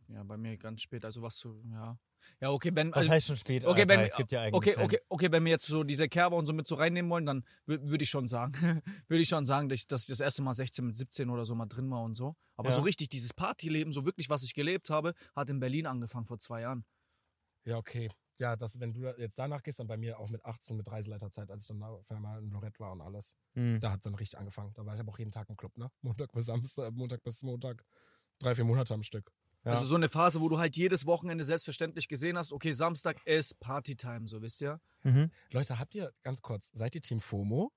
[0.08, 1.98] Ja, bei mir ganz spät, also was so, ja.
[2.40, 2.94] Ja, okay, wenn.
[2.94, 3.66] Also, heißt schon spät?
[3.66, 6.38] okay, wenn, es gibt ja eigentlich okay, okay, okay, wenn wir jetzt so diese Kerber
[6.38, 8.54] und so mit so reinnehmen wollen, dann würde ich schon sagen,
[9.08, 11.46] würde ich schon sagen, dass ich, dass ich das erste Mal 16 mit 17 oder
[11.46, 12.36] so mal drin war und so.
[12.56, 12.76] Aber Ja.
[12.76, 16.40] so richtig dieses Partyleben, so wirklich, was ich gelebt habe, hat in Berlin angefangen vor
[16.40, 16.86] zwei Jahren.
[17.66, 18.10] Ja, okay.
[18.40, 21.52] ja, dass wenn du jetzt danach gehst, dann bei mir auch mit 18 mit Reiseleiterzeit,
[21.52, 23.36] als ich dann auf einmal in Lorette war und alles.
[23.54, 23.80] Hm.
[23.80, 24.74] Da hat es dann richtig angefangen.
[24.74, 25.92] Da war ich aber auch jeden Tag im Club, ne?
[26.02, 27.86] Montag bis Samstag, Montag bis Montag.
[28.40, 29.32] Drei, vier Monate am Stück.
[29.64, 29.74] Ja.
[29.74, 33.60] Also so eine Phase, wo du halt jedes Wochenende selbstverständlich gesehen hast, okay, Samstag ist
[33.60, 34.80] Partytime, so wisst ihr.
[35.04, 35.30] Mhm.
[35.52, 37.72] Leute, habt ihr, ganz kurz, seid ihr Team FOMO?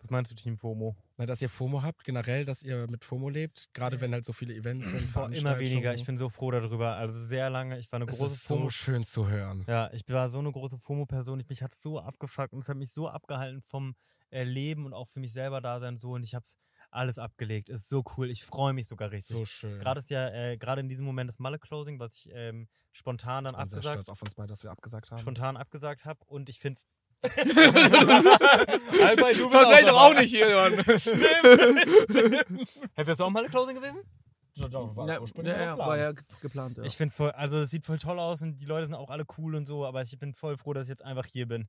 [0.00, 0.96] Was meinst du, Team FOMO?
[1.16, 4.32] Na, dass ihr FOMO habt, generell, dass ihr mit FOMO lebt, gerade wenn halt so
[4.32, 5.12] viele Events sind.
[5.12, 5.94] Boah, immer weniger.
[5.94, 6.96] Ich bin so froh darüber.
[6.96, 7.78] Also sehr lange.
[7.78, 8.70] Ich war eine es große ist so FOMO.
[8.70, 9.64] schön zu hören.
[9.68, 11.38] Ja, ich war so eine große FOMO-Person.
[11.38, 13.94] Ich- Mich hat so abgefuckt und es hat mich so abgehalten vom
[14.30, 16.12] äh, Leben und auch für mich selber da sein so.
[16.12, 16.56] Und ich hab's
[16.92, 17.68] alles abgelegt.
[17.68, 18.30] Ist so cool.
[18.30, 19.36] Ich freue mich sogar richtig.
[19.36, 19.78] So schön.
[19.80, 23.54] Gerade ist ja äh, gerade in diesem Moment das Malle-Closing, was ich ähm, spontan dann
[23.54, 25.18] ich bin sehr abgesagt, stolz auf uns beide, dass wir abgesagt haben.
[25.20, 26.84] spontan abgesagt habe und ich find's.
[27.22, 27.54] Sonst
[29.70, 30.72] wäre ich doch auch nicht hier, Mann.
[30.84, 31.06] Hättest
[32.96, 34.00] du das auch Malle-Closing gewesen?
[34.56, 36.84] War Ja, ursprünglich ja, war ja ge- geplant, ja.
[36.84, 39.24] Ich find's voll, also es sieht voll toll aus und die Leute sind auch alle
[39.38, 41.68] cool und so, aber ich bin voll froh, dass ich jetzt einfach hier bin.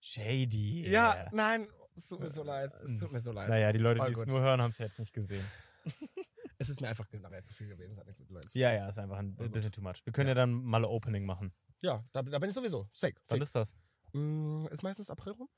[0.00, 0.88] Shady.
[0.90, 2.72] Ja, nein, es tut mir so leid.
[2.82, 3.48] Es tut mir so leid.
[3.48, 5.44] Naja, die Leute, die es nur hören, haben es jetzt nicht gesehen.
[6.60, 7.92] Es ist mir einfach nachher zu viel gewesen.
[7.92, 8.60] Es hat nichts mit Leuten zu tun.
[8.62, 10.04] Ja, ja, ist einfach ein bisschen too much.
[10.04, 11.52] Wir können ja, dann mal ein Opening machen.
[11.82, 12.88] Ja, da, da bin ich sowieso.
[12.92, 13.14] Safe.
[13.28, 13.76] Wann ist das?
[14.12, 15.48] Mm, ist meistens April rum?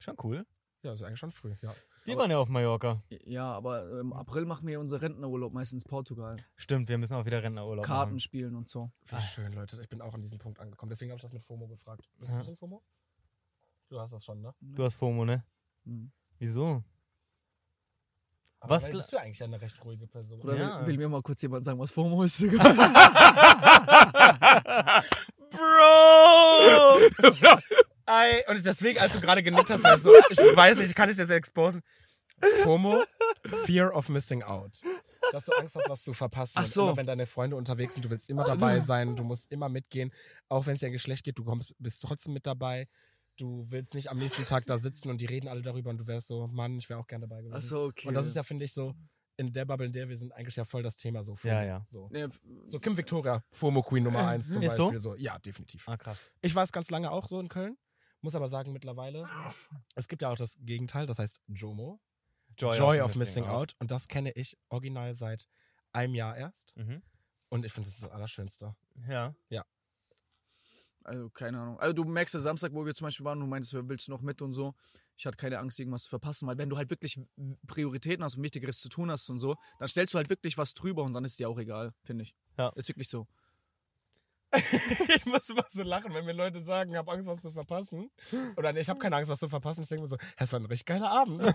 [0.00, 0.44] Schon cool.
[0.82, 1.72] Ja, ist eigentlich schon früh, ja.
[2.04, 3.04] Wir Aber- waren ja auf Mallorca.
[3.24, 6.34] Ja, aber im April machen wir unser Rentnerurlaub meistens Portugal.
[6.56, 8.18] Stimmt, wir müssen auch wieder Rentnerurlaub Karten machen.
[8.20, 8.90] spielen und so.
[9.06, 9.80] Wie schön, Leute.
[9.80, 10.90] Ich bin auch an diesem Punkt angekommen.
[10.90, 12.10] Deswegen habe ich das mit FOMO gefragt.
[12.18, 12.38] Bist Ja.
[12.40, 12.82] du schon FOMO?
[13.92, 14.54] Du hast das schon, ne?
[14.58, 15.44] Du hast FOMO, ne?
[15.84, 16.10] Mhm.
[16.38, 16.82] Wieso?
[18.58, 20.40] Aber Was bist du eigentlich eine recht ruhige Person?
[20.40, 20.80] Oder Ja.
[20.80, 22.40] will, will mir mal kurz jemand sagen, was FOMO ist?
[25.50, 27.00] Bro!
[28.06, 31.10] Ei, und deswegen, als du gerade genickt hast, war ich so, ich weiß nicht, kann
[31.10, 31.82] ich das exposen?
[32.62, 33.04] FOMO,
[33.66, 34.72] Fear of Missing Out.
[35.32, 36.58] Dass du Angst hast, was zu verpassen.
[36.58, 36.84] Ach so.
[36.84, 40.10] Immer wenn deine Freunde unterwegs sind, du willst immer dabei sein, du musst immer mitgehen.
[40.48, 42.88] Auch wenn es dir Geschlecht geht, du kommst, bist trotzdem mit dabei.
[43.36, 46.06] Du willst nicht am nächsten Tag da sitzen und die reden alle darüber und du
[46.06, 47.54] wärst so, Mann, ich wäre auch gerne dabei gewesen.
[47.54, 48.08] Achso, okay.
[48.08, 48.94] Und das ist ja, finde ich, so,
[49.36, 51.34] in der Bubble, in der wir sind, eigentlich ja voll das Thema so.
[51.42, 51.86] Ja, ja.
[51.88, 52.08] So.
[52.12, 52.26] Nee,
[52.66, 54.84] so Kim Victoria, FOMO Queen Nummer 1 zum Ist so?
[54.84, 55.00] Beispiel.
[55.00, 55.16] So?
[55.16, 55.88] Ja, definitiv.
[55.88, 56.32] Ah, krass.
[56.42, 57.76] Ich war es ganz lange auch so in Köln.
[58.20, 59.28] Muss aber sagen, mittlerweile,
[59.96, 62.00] es gibt ja auch das Gegenteil, das heißt JOMO.
[62.56, 63.74] Joy, of, Missing out.
[63.80, 65.48] Und das kenne ich original seit
[65.92, 66.76] einem Jahr erst.
[66.76, 67.02] Mhm.
[67.48, 68.76] Und ich finde, das ist das Allerschönste.
[69.08, 69.34] Ja.
[71.04, 71.78] Also, keine Ahnung.
[71.80, 74.22] Also, du merkst ja Samstag, wo wir zum Beispiel waren, du meintest, willst du noch
[74.22, 74.74] mit und so.
[75.16, 77.20] Ich hatte keine Angst, irgendwas zu verpassen, weil wenn du halt wirklich
[77.66, 80.74] Prioritäten hast und Wichtigeres zu tun hast und so, dann stellst du halt wirklich was
[80.74, 82.34] drüber und dann ist dir auch egal, finde ich.
[82.58, 82.70] Ja.
[82.74, 83.26] Ist wirklich so.
[85.14, 88.10] ich muss immer so lachen, wenn mir Leute sagen, ich habe Angst, was zu verpassen.
[88.56, 89.82] Oder nee, ich habe keine Angst, was zu verpassen.
[89.82, 91.44] Ich denke mir so, es war ein richtig geiler Abend.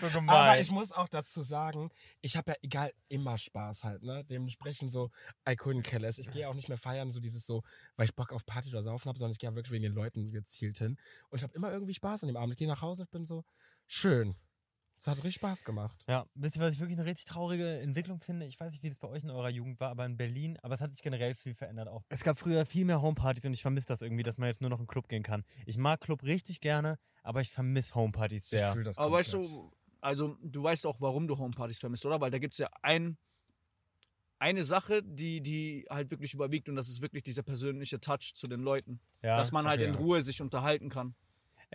[0.00, 0.28] So gemein.
[0.28, 4.24] Aber ich muss auch dazu sagen, ich habe ja egal immer Spaß halt, ne?
[4.24, 5.10] Dementsprechend so,
[5.48, 6.18] I couldn't care less.
[6.18, 7.62] Ich gehe auch nicht mehr feiern, so dieses so,
[7.96, 10.30] weil ich Bock auf Party oder Saufen habe, sondern ich gehe wirklich wegen den Leuten
[10.30, 10.96] gezielt hin.
[11.28, 12.52] Und ich habe immer irgendwie Spaß an dem Abend.
[12.52, 13.44] Ich gehe nach Hause und bin so,
[13.86, 14.36] schön.
[14.98, 16.04] Es hat richtig Spaß gemacht.
[16.08, 18.46] Ja, wisst ihr, was ich wirklich eine richtig traurige Entwicklung finde?
[18.46, 20.74] Ich weiß nicht, wie das bei euch in eurer Jugend war, aber in Berlin, aber
[20.74, 22.02] es hat sich generell viel verändert auch.
[22.08, 24.70] Es gab früher viel mehr Homepartys und ich vermisse das irgendwie, dass man jetzt nur
[24.70, 25.44] noch in den Club gehen kann.
[25.66, 28.68] Ich mag Club richtig gerne, aber ich vermisse Homepartys sehr.
[28.68, 32.20] Ich fühle das Aber weißt du, also du weißt auch, warum du Homepartys vermisst, oder?
[32.20, 33.18] Weil da gibt es ja ein,
[34.38, 38.46] eine Sache, die, die halt wirklich überwiegt und das ist wirklich dieser persönliche Touch zu
[38.46, 39.00] den Leuten.
[39.22, 39.36] ja.
[39.36, 40.00] dass man halt okay, in ja.
[40.00, 41.14] Ruhe sich unterhalten kann.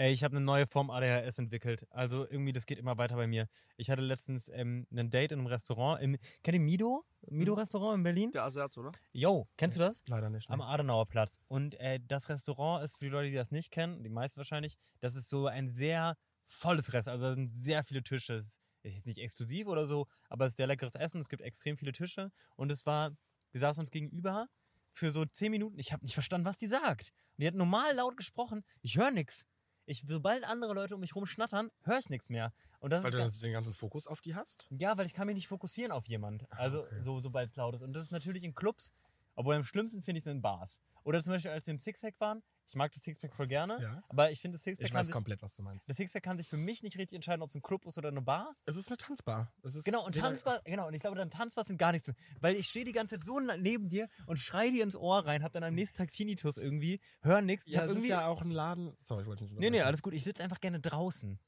[0.01, 1.85] Ey, ich habe eine neue Form ADHS entwickelt.
[1.91, 3.47] Also irgendwie, das geht immer weiter bei mir.
[3.77, 6.01] Ich hatte letztens ähm, ein Date in einem Restaurant.
[6.01, 7.05] Im, kennt ihr Mido?
[7.29, 8.31] Mido-Restaurant in Berlin?
[8.31, 8.91] Der Asiat, oder?
[9.11, 10.01] Yo, kennst du das?
[10.07, 10.49] Leider nicht.
[10.49, 10.55] Ne?
[10.55, 11.37] Am Adenauer Platz.
[11.47, 14.79] Und äh, das Restaurant ist für die Leute, die das nicht kennen, die meisten wahrscheinlich,
[15.01, 17.21] das ist so ein sehr volles Restaurant.
[17.21, 18.33] Also da sind sehr viele Tische.
[18.33, 21.21] Es ist jetzt nicht exklusiv oder so, aber es ist sehr leckeres Essen.
[21.21, 22.31] Es gibt extrem viele Tische.
[22.55, 23.11] Und es war,
[23.51, 24.47] wir saßen uns gegenüber
[24.89, 25.77] für so zehn Minuten.
[25.77, 27.13] Ich habe nicht verstanden, was die sagt.
[27.33, 28.63] Und die hat normal laut gesprochen.
[28.81, 29.45] Ich höre nichts.
[29.85, 32.53] Ich, sobald andere Leute um mich rum schnattern, höre ich nichts mehr.
[32.79, 34.67] Und das Weil ist du den ganzen Fokus auf die hast?
[34.71, 36.51] ja, weil ich kann mich nicht fokussieren auf jemand.
[36.51, 37.01] Also, okay.
[37.01, 37.81] so, sobald es laut ist.
[37.81, 38.91] Und das ist natürlich in Clubs,
[39.35, 40.81] obwohl am schlimmsten finde ich es in Bars.
[41.03, 42.43] Oder zum Beispiel, als wir im Sixpack waren.
[42.67, 43.81] Ich mag das Sixpack voll gerne.
[43.81, 44.03] Ja.
[44.07, 45.89] Aber ich finde, das Sixpack, Ich weiß sich, komplett, was du meinst.
[45.89, 48.09] das Sixpack kann sich für mich nicht richtig entscheiden, ob es ein Club ist oder
[48.09, 48.53] eine Bar.
[48.65, 49.51] Es ist eine Tanzbar.
[49.63, 52.15] Es ist Genau, und Tanzbar, genau, und ich glaube, dann Tanzbar sind gar nichts mehr.
[52.39, 55.43] Weil ich stehe die ganze Zeit so neben dir und schrei dir ins Ohr rein,
[55.43, 57.67] hab dann am nächsten Tag Tinnitus irgendwie, hör nichts.
[57.67, 58.95] Ich Ja, es ist ja auch ein Laden.
[59.01, 60.13] Sorry, ich wollte nicht nee, nee, alles gut.
[60.13, 61.39] Ich sitze einfach gerne draußen.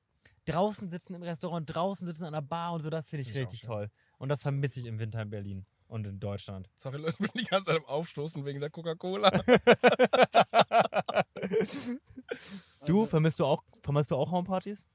[0.46, 3.38] Draußen sitzen im Restaurant, draußen sitzen an der Bar und so, das finde ich ich
[3.38, 3.90] richtig toll.
[4.18, 6.70] Und das vermisse ich im Winter in Berlin und in Deutschland.
[6.76, 9.32] Sorry, Leute, ich bin die ganze Zeit am Aufstoßen wegen der Coca-Cola.
[12.86, 14.88] Du, vermisst du auch, vermisst du auch Homepartys?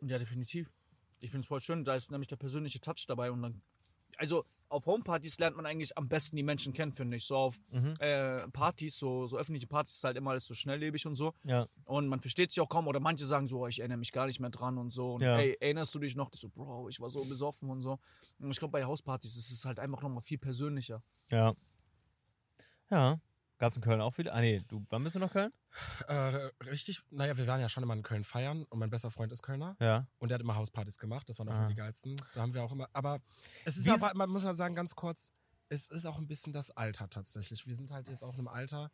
[0.00, 0.72] Ja, definitiv.
[1.20, 1.84] Ich finde es voll schön.
[1.84, 3.62] Da ist nämlich der persönliche Touch dabei und dann.
[4.16, 7.24] Also, auf Homepartys lernt man eigentlich am besten die Menschen kennen, finde ich.
[7.26, 7.94] So auf Mhm.
[8.00, 11.32] äh, Partys, so, so öffentliche Partys ist halt immer alles so schnelllebig und so.
[11.44, 11.66] Ja.
[11.84, 12.86] Und man versteht sich auch kaum.
[12.88, 15.14] Oder manche sagen so, oh, ich erinnere mich gar nicht mehr dran und so.
[15.14, 15.38] Und Ja.
[15.38, 16.30] ey, erinnerst du dich noch?
[16.32, 17.98] Ich so, Bro, ich war so besoffen und so.
[18.38, 21.02] Und ich glaube, bei Hauspartys ist es halt einfach nochmal viel persönlicher.
[21.30, 21.54] Ja.
[22.90, 23.20] Ja.
[23.58, 24.32] Gab's in Köln auch viele?
[24.32, 25.52] Ah, nee, du, wann bist du nach Köln?
[26.08, 26.14] Äh,
[26.66, 29.42] richtig, naja, wir waren ja schon immer in Köln feiern und mein bester Freund ist
[29.42, 30.06] Kölner Ja.
[30.18, 31.58] und der hat immer Hauspartys gemacht, das waren auch Ah.
[31.60, 32.16] immer die geilsten.
[32.34, 33.20] Da haben wir auch immer, aber
[33.64, 35.32] es ist Wie aber, man muss mal sagen, ganz kurz,
[35.70, 37.66] es ist auch ein bisschen das Alter tatsächlich.
[37.66, 38.90] Wir sind halt jetzt auch in einem Alter,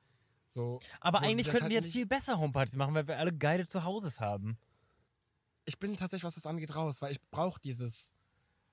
[0.46, 0.78] so.
[1.00, 4.20] Aber eigentlich könnten halt wir jetzt viel besser Homepartys machen, weil wir alle geile Zuhauses
[4.20, 4.58] haben.
[5.64, 8.12] Ich bin tatsächlich, was das angeht, raus, weil ich brauche dieses,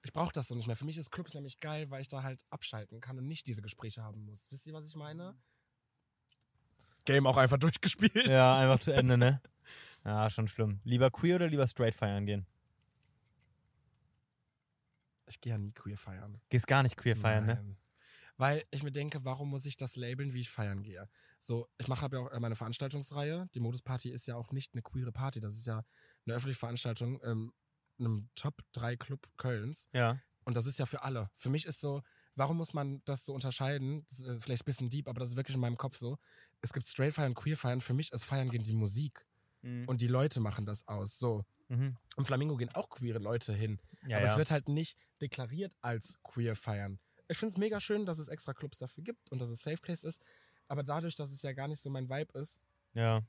[0.04, 0.76] ich brauche das so nicht mehr.
[0.76, 3.62] Für mich ist Clubs nämlich geil, weil ich da halt abschalten kann und nicht diese
[3.62, 4.48] Gespräche haben muss.
[4.50, 5.36] Wisst ihr, was ich meine?
[7.10, 8.28] Game auch einfach durchgespielt.
[8.28, 9.42] Ja, einfach zu Ende, ne?
[10.06, 10.80] Ja, schon schlimm.
[10.84, 12.46] Lieber queer oder lieber straight feiern gehen?
[15.28, 16.38] Ich gehe ja nie queer feiern.
[16.50, 17.56] Gehst gar nicht queer feiern, ne?
[17.56, 17.78] Nein.
[18.38, 21.10] Weil ich mir denke, warum muss ich das labeln, wie ich feiern gehe?
[21.40, 23.50] So, ich mache ja auch meine Veranstaltungsreihe.
[23.54, 25.42] Die Modusparty ist ja auch nicht eine queere Party.
[25.42, 25.84] Das ist ja
[26.26, 27.52] eine öffentliche Veranstaltung ähm,
[27.98, 29.90] in einem Top-3-Club Kölns.
[29.94, 30.20] Ja.
[30.46, 31.30] Und das ist ja für alle.
[31.36, 32.02] Für mich ist so,
[32.40, 34.06] warum muss man das so unterscheiden?
[34.10, 36.18] Das ist äh, vielleicht ein bisschen deep, aber das ist wirklich in meinem Kopf so.
[36.62, 37.82] Es gibt Straight Feiern, Queer Feiern.
[37.82, 39.26] Für mich ist Feiern gehen die Musik.
[39.62, 39.88] Mhm.
[39.88, 41.20] Und die Leute machen das aus.
[41.20, 41.46] So.
[41.68, 41.98] Mhm.
[42.18, 43.80] Im Flamingo gehen auch queere Leute hin.
[44.08, 44.32] Ja, aber ja.
[44.32, 47.00] es wird halt nicht deklariert als queer feiern.
[47.28, 49.78] Ich finde es mega schön, dass es extra Clubs dafür gibt und dass es Safe
[49.78, 50.22] Place ist.
[50.68, 52.62] Aber dadurch, dass es ja gar nicht so mein Vibe ist.
[52.94, 53.22] ja.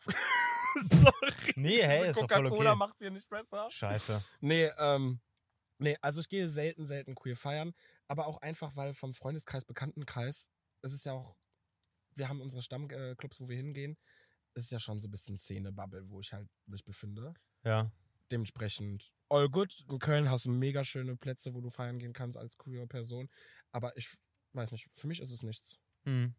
[0.82, 1.32] Sorry.
[1.56, 2.78] Nee, hey, ist doch voll Coca-Cola okay.
[2.78, 3.70] macht es hier nicht besser.
[3.70, 4.22] Scheiße.
[4.42, 5.20] Nee, ähm.
[5.78, 7.74] Nee, also ich gehe selten, selten queer feiern.
[8.08, 10.50] Aber auch einfach, weil vom Freundeskreis, Bekanntenkreis,
[10.82, 11.36] es ist ja auch.
[12.14, 13.98] Wir haben unsere Stammclubs, wo wir hingehen.
[14.54, 17.34] Es ist ja schon so ein bisschen Szene-Bubble, wo ich halt mich befinde.
[17.64, 17.90] Ja.
[18.32, 19.84] dementsprechend all good.
[19.88, 23.28] In Köln hast du mega schöne Plätze, wo du feiern gehen kannst als queere Person.
[23.72, 24.08] Aber ich
[24.54, 25.76] weiß nicht, für mich ist es nichts.
[26.04, 26.34] Mhm.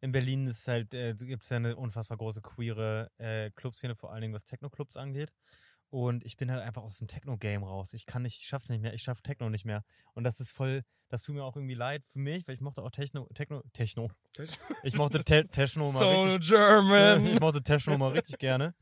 [0.00, 4.12] In Berlin ist halt, äh, gibt es ja eine unfassbar große queere äh, Clubszene, vor
[4.12, 5.32] allen Dingen was Techno-Clubs angeht.
[5.90, 7.92] Und ich bin halt einfach aus dem Techno-Game raus.
[7.94, 9.82] Ich kann nicht, ich schaff's nicht mehr, ich schaff Techno nicht mehr.
[10.14, 12.82] Und das ist voll, das tut mir auch irgendwie leid für mich, weil ich mochte
[12.82, 14.08] auch Techno, Techno, Techno.
[14.84, 17.26] Ich mochte Te Techno mal richtig German.
[17.34, 18.74] ich mochte Techno mal richtig gerne.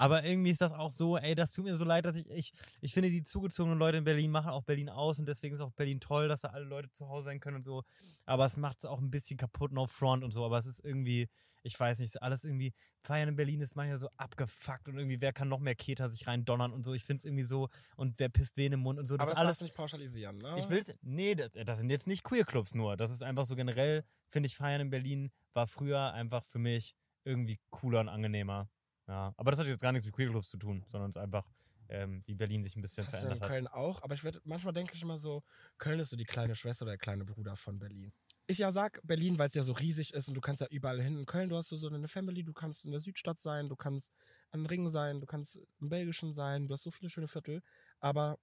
[0.00, 2.52] Aber irgendwie ist das auch so, ey, das tut mir so leid, dass ich, ich,
[2.80, 5.72] ich finde, die zugezogenen Leute in Berlin machen auch Berlin aus und deswegen ist auch
[5.72, 7.84] Berlin toll, dass da alle Leute zu Hause sein können und so.
[8.24, 10.42] Aber es macht es auch ein bisschen kaputt, no front und so.
[10.42, 11.28] Aber es ist irgendwie,
[11.62, 12.72] ich weiß nicht, ist alles irgendwie,
[13.02, 16.26] Feiern in Berlin ist manchmal so abgefuckt und irgendwie, wer kann noch mehr Keter sich
[16.26, 16.94] rein donnern und so.
[16.94, 19.18] Ich finde es irgendwie so, und wer pisst wen im Mund und so.
[19.18, 19.50] Das Aber ist das alles.
[19.50, 20.56] darfst du nicht pauschalisieren, ne?
[20.58, 20.94] Ich will's.
[21.02, 22.96] Nee, das, das sind jetzt nicht Queer-Clubs nur.
[22.96, 26.94] Das ist einfach so generell, finde ich, Feiern in Berlin war früher einfach für mich
[27.24, 28.70] irgendwie cooler und angenehmer.
[29.10, 29.34] Ja.
[29.36, 31.44] Aber das hat jetzt gar nichts mit Queer-Clubs zu tun, sondern es ist einfach,
[31.88, 33.56] ähm, wie Berlin sich ein bisschen Das hast du ja in verändert hat.
[33.56, 35.42] Köln auch, aber ich werd, manchmal denke ich immer so,
[35.78, 38.12] Köln ist so die kleine Schwester oder der kleine Bruder von Berlin.
[38.46, 41.02] Ich ja sag Berlin, weil es ja so riesig ist und du kannst ja überall
[41.02, 41.18] hin.
[41.18, 44.12] In Köln, du hast so eine Family, du kannst in der Südstadt sein, du kannst
[44.52, 47.62] an Ring sein, du kannst im Belgischen sein, du hast so viele schöne Viertel.
[47.98, 48.38] Aber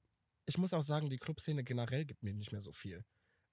[0.46, 3.06] ich muss auch sagen, die Clubszene generell gibt mir nicht mehr so viel.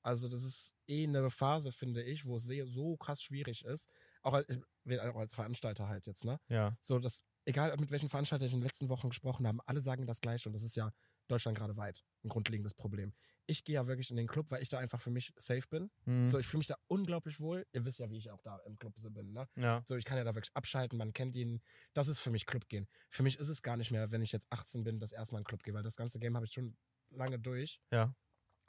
[0.02, 3.88] Also das ist eh eine Phase, finde ich, wo es sehr, so krass schwierig ist.
[4.24, 6.40] Auch als, auch als Veranstalter halt jetzt, ne?
[6.48, 6.76] Ja.
[6.80, 10.06] So, dass, egal mit welchen Veranstaltern ich in den letzten Wochen gesprochen habe, alle sagen
[10.06, 10.92] das Gleiche und das ist ja
[11.28, 13.12] Deutschland gerade weit ein grundlegendes Problem.
[13.46, 15.90] Ich gehe ja wirklich in den Club, weil ich da einfach für mich safe bin.
[16.06, 16.28] Mhm.
[16.28, 17.66] So, ich fühle mich da unglaublich wohl.
[17.72, 19.46] Ihr wisst ja, wie ich auch da im Club so bin, ne?
[19.56, 19.82] ja.
[19.84, 21.62] So, ich kann ja da wirklich abschalten, man kennt ihn.
[21.92, 22.88] Das ist für mich Club gehen.
[23.10, 25.40] Für mich ist es gar nicht mehr, wenn ich jetzt 18 bin, das erste Mal
[25.40, 26.76] in den Club gehe, weil das ganze Game habe ich schon
[27.10, 27.80] lange durch.
[27.90, 28.14] Ja.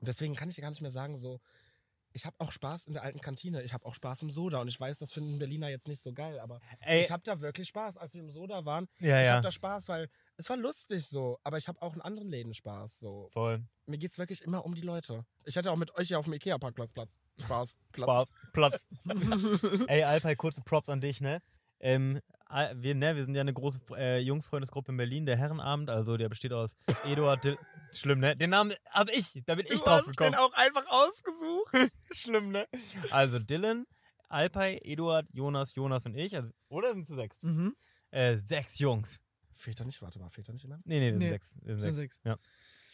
[0.02, 1.40] Deswegen kann ich gar nicht mehr sagen, so,
[2.16, 4.70] ich habe auch Spaß in der alten Kantine, ich habe auch Spaß im Soda und
[4.70, 7.68] ich weiß, das finden Berliner jetzt nicht so geil, aber Ey, ich habe da wirklich
[7.68, 8.88] Spaß, als wir im Soda waren.
[9.00, 9.34] ja, Ich ja.
[9.34, 12.54] habe da Spaß, weil es war lustig so, aber ich habe auch in anderen Läden
[12.54, 13.28] Spaß so.
[13.32, 13.64] Voll.
[13.86, 15.26] Mir geht's wirklich immer um die Leute.
[15.44, 17.20] Ich hatte auch mit euch ja auf dem Ikea Parkplatz Platz.
[17.38, 17.78] Spaß.
[17.92, 18.06] Platz.
[18.06, 18.32] Spaß.
[18.54, 18.86] Platz.
[19.88, 21.42] Ey, Alpay, kurze Props an dich, ne?
[21.82, 22.22] Ähm,
[22.76, 26.30] wir, ne, wir sind ja eine große äh, Jungsfreundesgruppe in Berlin, der Herrenabend, also der
[26.30, 27.58] besteht aus Eduard,
[27.98, 28.36] schlimm, ne?
[28.36, 30.36] Den Namen hab ich, da bin ich drauf gekommen.
[30.36, 31.74] auch einfach ausgesucht.
[32.12, 32.68] Schlimm, ne?
[33.12, 33.86] Also Dylan,
[34.30, 36.36] Alpay, Eduard, Jonas, Jonas und ich.
[36.36, 37.44] Also, oder sind zu sechs?
[37.44, 37.76] Mhm.
[38.12, 39.20] Äh, sechs Jungs.
[39.58, 40.86] Fehlt da nicht, warte mal, fehlt da nicht jemand?
[40.86, 41.54] Nee, nee, wir sind Nee, sechs.
[41.62, 42.16] Wir sind sind sechs.
[42.16, 42.26] sechs.
[42.26, 42.38] Ja.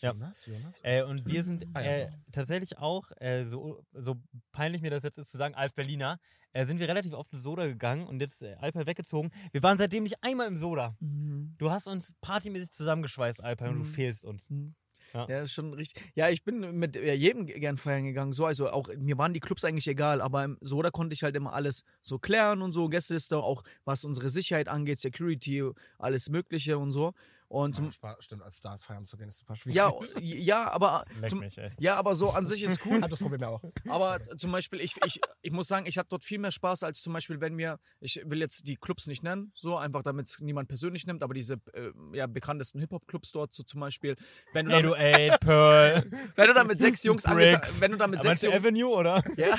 [0.01, 0.11] Ja.
[0.13, 0.79] Jonas, Jonas?
[0.83, 1.91] Äh, und wir sind Ah, ja.
[1.91, 4.15] äh, tatsächlich auch, äh, so, so
[4.51, 6.17] peinlich mir das jetzt ist zu sagen, als Berliner,
[6.53, 9.31] äh, sind wir relativ oft in Soda gegangen und jetzt äh, Alpay weggezogen.
[9.51, 10.95] Wir waren seitdem nicht einmal im Soda.
[10.99, 11.55] Mhm.
[11.57, 13.93] Du hast uns partymäßig zusammengeschweißt, Alpay, und du Mhm.
[13.93, 14.49] fehlst uns.
[14.49, 14.75] Mhm.
[15.13, 15.27] Ja.
[15.27, 15.45] Ja.
[15.47, 16.03] schon richtig.
[16.15, 18.33] Ja, ich bin mit jedem gern feiern gegangen.
[18.33, 21.35] So, also auch mir waren die Clubs eigentlich egal, aber im Soda konnte ich halt
[21.35, 25.63] immer alles so klären und so, Gästeliste, auch was unsere Sicherheit angeht, Security,
[25.97, 27.13] alles Mögliche und so.
[27.51, 29.75] Und zum, Ja, Stimmt, als Stars feiern zu gehen, ist super schwierig.
[29.75, 29.91] ja,
[30.21, 33.01] ja, aber zum, mich, ja, aber so an sich ist cool.
[33.01, 33.61] Hat das Problem ja auch.
[33.89, 37.01] Aber zum Beispiel, ich, ich, ich muss sagen, ich hatte dort viel mehr Spaß, als
[37.01, 40.39] zum Beispiel, wenn wir, ich will jetzt die Clubs nicht nennen, so einfach, damit es
[40.39, 44.15] niemand persönlich nimmt, aber diese äh, ja, bekanntesten Hip-Hop-Clubs dort, so zum Beispiel,
[44.53, 46.05] wenn du, du, ey, Pearl.
[46.35, 49.21] wenn du da mit sechs Jungs wenn du da mit sechs Jungs, Avenue, oder?
[49.35, 49.57] ja,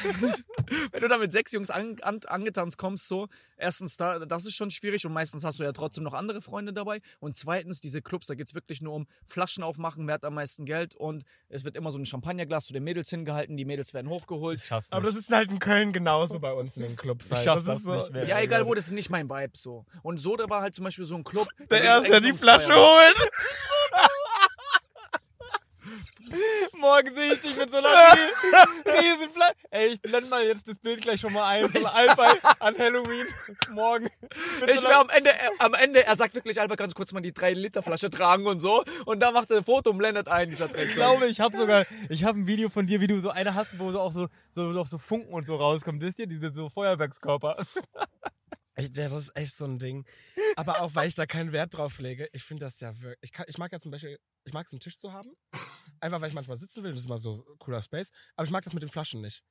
[0.93, 3.29] wenn du da mit sechs Jungs an, an, angetanzt kommst, so,
[3.59, 6.73] erstens, da, das ist schon schwierig und meistens hast du ja trotzdem noch andere Freunde
[6.73, 10.25] dabei und zweitens, diese Clubs, da geht es wirklich nur um Flaschen aufmachen, wer hat
[10.25, 13.65] am meisten Geld und es wird immer so ein Champagnerglas zu den Mädels hingehalten, die
[13.65, 14.61] Mädels werden hochgeholt.
[14.61, 14.97] Ich schaff's nicht.
[14.97, 17.27] Aber das ist halt in Köln genauso bei uns in den Clubs.
[17.27, 17.45] ich Halt.
[17.45, 18.27] schaff das das ist so, nicht mehr.
[18.27, 19.85] Ja, egal wo, das ist nicht mein Vibe so.
[20.03, 21.49] Und so, da war halt zum Beispiel so ein Club.
[21.59, 23.31] da Der Erste, der die Flasche holt.
[26.79, 29.55] Morgen sehe ich dich mit so einer rie- riesen Flasche.
[29.71, 33.27] Ey, ich blende mal jetzt das Bild gleich schon mal ein von Alpha an Halloween.
[33.71, 34.09] Morgen.
[34.67, 37.21] Ich wäre am Ende, äh, am Ende, er sagt wirklich, Albert, kannst du kurz mal
[37.21, 38.85] die 3-Liter-Flasche tragen und so.
[39.05, 40.89] Und da macht er ein Foto und blendet ein, dieser Dreck.
[40.89, 43.55] Ich glaube, ich habe sogar, ich habe ein Video von dir, wie du so eine
[43.55, 46.01] hast, wo so auch so, so, auch so Funken und so rauskommt.
[46.03, 47.57] Wisst ihr, diese so Feuerwerkskörper.
[48.77, 50.07] Das ist echt so ein Ding.
[50.57, 52.29] Aber auch, weil ich da keinen Wert drauf lege.
[52.33, 53.19] Ich finde das ja wirklich.
[53.23, 55.33] Ich, kann, ich mag ja zum Beispiel, ich mag es, einen Tisch zu haben.
[56.01, 56.93] Einfach, weil ich manchmal sitzen will.
[56.93, 58.11] Das ist immer so cooler Space.
[58.35, 59.43] Aber ich mag das mit den Flaschen nicht.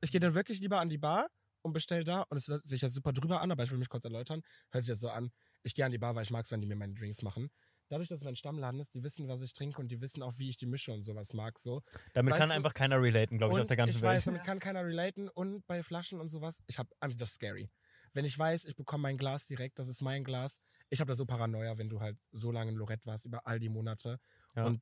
[0.00, 1.28] Ich gehe dann wirklich lieber an die Bar
[1.62, 2.22] und bestell da.
[2.22, 4.42] Und es hört sich ja super drüber an, aber ich will mich kurz erläutern.
[4.70, 5.30] Hört sich jetzt so an.
[5.62, 7.50] Ich gehe an die Bar, weil ich mag es, wenn die mir meine Drinks machen.
[7.90, 10.32] Dadurch, dass es mein Stammladen ist, die wissen, was ich trinke und die wissen auch,
[10.38, 11.58] wie ich die mische und sowas mag.
[11.58, 11.82] So.
[12.14, 14.14] Damit Weißt kann du- einfach keiner relaten, glaube ich, auf der ganzen ich Welt.
[14.16, 15.28] weiß, damit kann keiner relaten.
[15.28, 17.70] Und bei Flaschen und sowas, ich habe einfach das scary.
[18.14, 20.60] Wenn ich weiß, ich bekomme mein Glas direkt, das ist mein Glas.
[20.88, 23.58] Ich habe da so Paranoia, wenn du halt so lange in Lorette warst, über all
[23.58, 24.18] die Monate.
[24.54, 24.64] Ja.
[24.66, 24.80] Und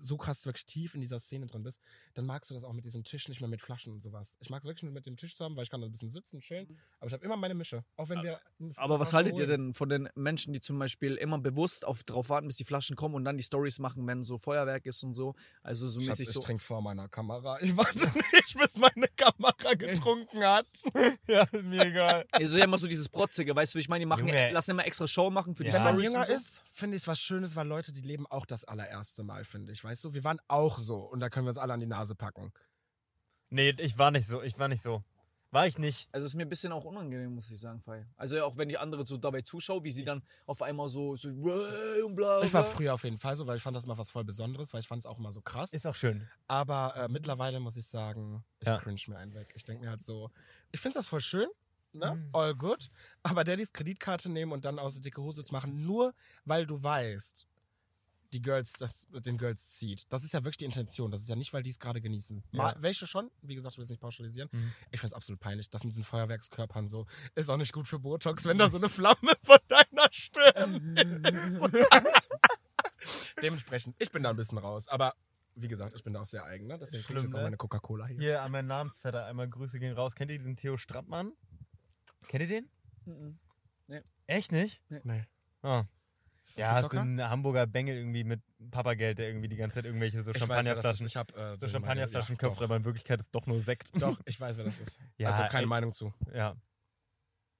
[0.00, 1.80] so krass wirklich tief in dieser Szene drin bist,
[2.14, 4.36] dann magst du das auch mit diesem Tisch nicht mehr mit Flaschen und sowas.
[4.40, 5.92] Ich mag es wirklich nur mit dem Tisch zu haben, weil ich kann da ein
[5.92, 6.78] bisschen sitzen, chillen.
[6.98, 7.84] Aber ich habe immer meine Mische.
[7.96, 8.40] Auch wenn wir.
[8.76, 9.66] Aber was haltet ihr holen.
[9.66, 12.96] denn von den Menschen, die zum Beispiel immer bewusst auf, drauf warten, bis die Flaschen
[12.96, 15.34] kommen und dann die Stories machen, wenn so Feuerwerk ist und so?
[15.62, 16.40] Also so mäßig ich so.
[16.40, 17.60] trinke vor meiner Kamera.
[17.60, 17.98] Ich warte
[18.32, 20.66] nicht, bis meine Kamera getrunken hat.
[21.28, 22.26] ja, ist mir egal.
[22.32, 24.50] Also ja immer so dieses Protzige, weißt du, ich meine, die machen, Junge.
[24.50, 25.76] lassen immer extra Show machen für die Ja.
[25.76, 26.12] Wenn man Stories.
[26.12, 26.32] jünger so.
[26.32, 29.72] ist, finde ich es was Schönes, weil Leute, die leben auch das allererste Mal, finde
[29.72, 29.84] ich.
[29.90, 32.14] Weißt du, wir waren auch so und da können wir uns alle an die Nase
[32.14, 32.52] packen.
[33.48, 35.02] Nee, ich war nicht so, ich war nicht so.
[35.50, 36.08] War ich nicht.
[36.12, 38.06] Also es ist mir ein bisschen auch unangenehm, muss ich sagen, Fei.
[38.14, 41.26] Also auch wenn ich andere so dabei zuschaue, wie sie dann auf einmal so, so
[41.28, 42.06] und bla,
[42.38, 42.42] bla.
[42.44, 44.72] Ich war früher auf jeden Fall so, weil ich fand das mal was voll Besonderes,
[44.72, 45.72] weil ich fand es auch immer so krass.
[45.72, 46.28] Ist auch schön.
[46.46, 48.78] Aber äh, mittlerweile muss ich sagen, ich Ja.
[48.78, 49.48] cringe mir einen weg.
[49.56, 50.30] Ich denke mir halt so,
[50.70, 51.48] ich finde das voll schön,
[51.92, 52.14] ne?
[52.14, 52.28] Mhm.
[52.32, 52.92] All good.
[53.24, 56.14] Aber Daddys Kreditkarte nehmen und dann aus der dicke Hose zu machen, nur
[56.44, 57.48] weil du weißt,
[58.32, 60.04] die Girls, das mit den Girls zieht.
[60.12, 61.10] Das ist ja wirklich die Intention.
[61.10, 62.42] Das ist ja nicht, weil die es gerade genießen.
[62.52, 62.82] Mal, Ja.
[62.82, 64.48] welche schon, wie gesagt, ich will es nicht pauschalisieren.
[64.52, 64.72] Mhm.
[64.90, 65.68] Ich finde es absolut peinlich.
[65.70, 68.88] Das mit diesen Feuerwerkskörpern so ist auch nicht gut für Botox, wenn da so eine
[68.88, 71.60] Flamme von deiner Stirn ist.
[73.42, 74.88] Dementsprechend, ich bin da ein bisschen raus.
[74.88, 75.14] Aber
[75.54, 76.66] wie gesagt, ich bin da auch sehr eigen.
[76.66, 76.78] Ne?
[76.78, 77.44] Deswegen trinke Schlimm, ich jetzt auch ne?
[77.44, 78.18] meine Coca-Cola hier.
[78.18, 80.14] Hier an meinen Namensvetter einmal Grüße gehen raus.
[80.14, 81.32] Kennt ihr diesen Theo Strattmann?
[82.28, 82.70] Kennt ihr den?
[83.06, 83.38] Mhm.
[84.26, 84.80] Echt nicht?
[84.88, 85.24] Nee.
[85.62, 85.82] Ah.
[85.82, 85.99] Das ein
[86.56, 87.00] Ja, so TikToker?
[87.02, 90.40] ein Hamburger Bengel irgendwie mit Papageld, der irgendwie die ganze Zeit irgendwelche so Ich weiß.
[90.40, 93.60] Champagnerflaschen, Ich hab, äh, so den Champagnerflaschen meine- köpft, aber in Wirklichkeit ist doch nur
[93.60, 93.90] Sekt.
[93.94, 94.98] ja, doch, ich weiß, wer das ist.
[95.18, 95.66] Ja, also keine ey.
[95.66, 96.12] Meinung zu.
[96.32, 96.56] Ja.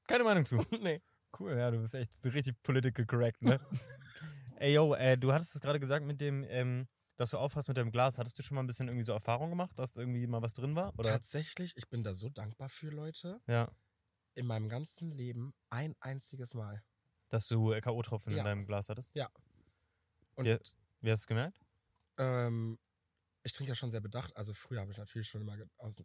[0.06, 0.56] Keine Meinung zu.
[0.80, 1.00] nee.
[1.38, 3.60] Cool, ja, du bist echt so richtig political correct, ne?
[4.56, 7.76] Ey, yo, äh, du hattest es gerade gesagt mit dem, ähm, dass du aufhast mit
[7.76, 8.18] deinem Glas.
[8.18, 10.74] Hattest du schon mal ein bisschen irgendwie so Erfahrung gemacht, dass irgendwie mal was drin
[10.74, 10.92] war?
[10.98, 11.10] Oder?
[11.10, 13.40] Tatsächlich, ich bin da so dankbar für Leute.
[13.46, 13.70] Ja.
[14.34, 16.82] In meinem ganzen Leben ein einziges Mal.
[17.30, 18.38] Dass du K.O.-Tropfen Ja.
[18.38, 19.10] in deinem Glas hattest?
[20.36, 20.58] Und Ja.
[21.00, 21.58] Wie hast du es gemerkt?
[22.18, 22.78] ähm,
[23.42, 24.36] ich trinke ja schon sehr bedacht.
[24.36, 26.02] Also früher habe ich natürlich schon immer aus.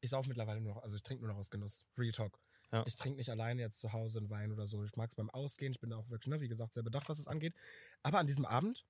[0.00, 1.86] Ich sauf mittlerweile nur noch, also ich trinke nur noch aus Genuss.
[1.96, 2.40] Real Talk.
[2.72, 2.82] Ja.
[2.86, 4.82] Ich trinke nicht alleine jetzt zu Hause einen Wein oder so.
[4.82, 5.70] Ich mag es beim Ausgehen.
[5.72, 7.54] Ich bin auch wirklich, ne, wie gesagt, sehr bedacht, was es angeht.
[8.02, 8.84] Aber an diesem Abend,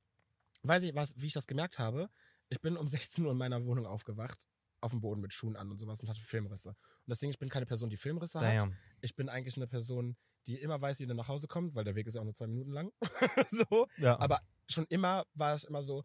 [0.63, 2.09] weiß ich, was, wie ich das gemerkt habe,
[2.49, 4.47] ich bin um 16 Uhr in meiner Wohnung aufgewacht,
[4.81, 6.71] auf dem Boden mit Schuhen an und sowas und hatte Filmrisse.
[6.71, 6.77] Und
[7.09, 8.63] das Ding, ich bin keine Person, die Filmrisse hat.
[8.63, 8.75] Damn.
[9.03, 11.95] Ich bin eigentlich eine Person, die immer weiß, wie der nach Hause kommt, weil der
[11.95, 12.93] Weg ist ja auch nur zwei Minuten lang.
[13.49, 13.87] so.
[13.99, 14.19] Ja.
[14.21, 16.05] Aber schon immer war es immer so,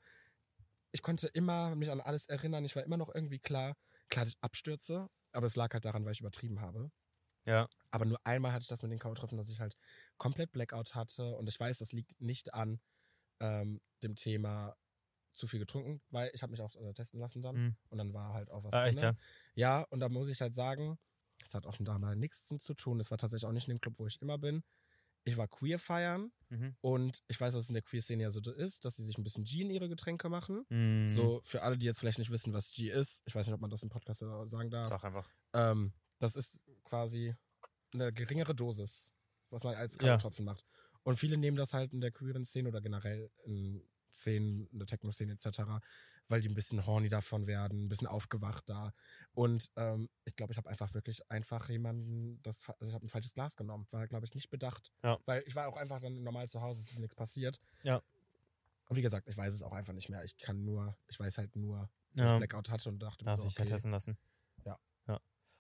[0.91, 2.65] ich konnte immer mich an alles erinnern.
[2.65, 3.75] Ich war immer noch irgendwie klar,
[4.09, 6.91] klar Abstürze, aber es lag halt daran, weil ich übertrieben habe.
[7.45, 7.67] ja.
[7.93, 9.75] Aber nur einmal hatte ich das mit den K.O.-Treffen, dass ich halt
[10.17, 11.35] komplett Blackout hatte.
[11.37, 12.79] Und ich weiß, das liegt nicht an
[13.41, 14.75] ähm, dem Thema
[15.33, 17.55] zu viel getrunken, weil ich habe mich auch äh, testen lassen dann.
[17.55, 17.75] Mhm.
[17.89, 18.89] Und dann war halt auch was Ah, drin.
[18.89, 19.13] echt, ja?
[19.55, 20.97] Ja, und da muss ich halt sagen,
[21.43, 22.97] das hat auch da mal nichts zu tun.
[22.97, 24.63] Das war tatsächlich auch nicht in dem Club, wo ich immer bin.
[25.23, 26.75] Ich war queer feiern Mhm.
[26.81, 29.23] und ich weiß, dass es in der Queer-Szene ja so ist, dass sie sich ein
[29.23, 30.65] bisschen G in ihre Getränke machen.
[30.69, 31.09] Mhm.
[31.09, 33.61] So, für alle, die jetzt vielleicht nicht wissen, was G ist, ich weiß nicht, ob
[33.61, 34.89] man das im Podcast sagen darf.
[34.89, 35.29] Sag einfach.
[35.53, 37.35] Ähm, das ist quasi
[37.93, 39.13] eine geringere Dosis,
[39.51, 40.17] was man als Ja.
[40.17, 40.65] K.O.-Tropfen macht.
[41.03, 44.87] Und viele nehmen das halt in der queeren Szene oder generell in Szenen, in der
[44.87, 45.61] Techno-Szene etc.,
[46.32, 48.93] weil die ein bisschen horny davon werden, ein bisschen aufgewacht da.
[49.34, 53.09] Und ähm, ich glaube, ich habe einfach wirklich einfach jemanden, das, also ich habe ein
[53.09, 54.91] falsches Glas genommen, war, glaube ich, nicht bedacht.
[55.03, 55.19] Ja.
[55.25, 57.59] Weil ich war auch einfach dann normal zu Hause, es ist nichts passiert.
[57.84, 58.01] Ja.
[58.88, 60.23] Und wie gesagt, ich weiß es auch einfach nicht mehr.
[60.23, 62.34] Ich kann nur, ich weiß halt nur, dass Ja.
[62.34, 64.17] ich Blackout hatte und dachte Hast so, dich ja okay, testen lassen.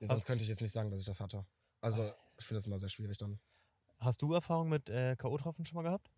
[0.03, 1.45] sonst könnte ich jetzt nicht sagen, dass ich das hatte.
[1.79, 3.39] Also, ich finde das immer sehr schwierig dann.
[3.99, 6.09] Hast du Erfahrung mit äh, K.O.-Tropfen schon mal gehabt?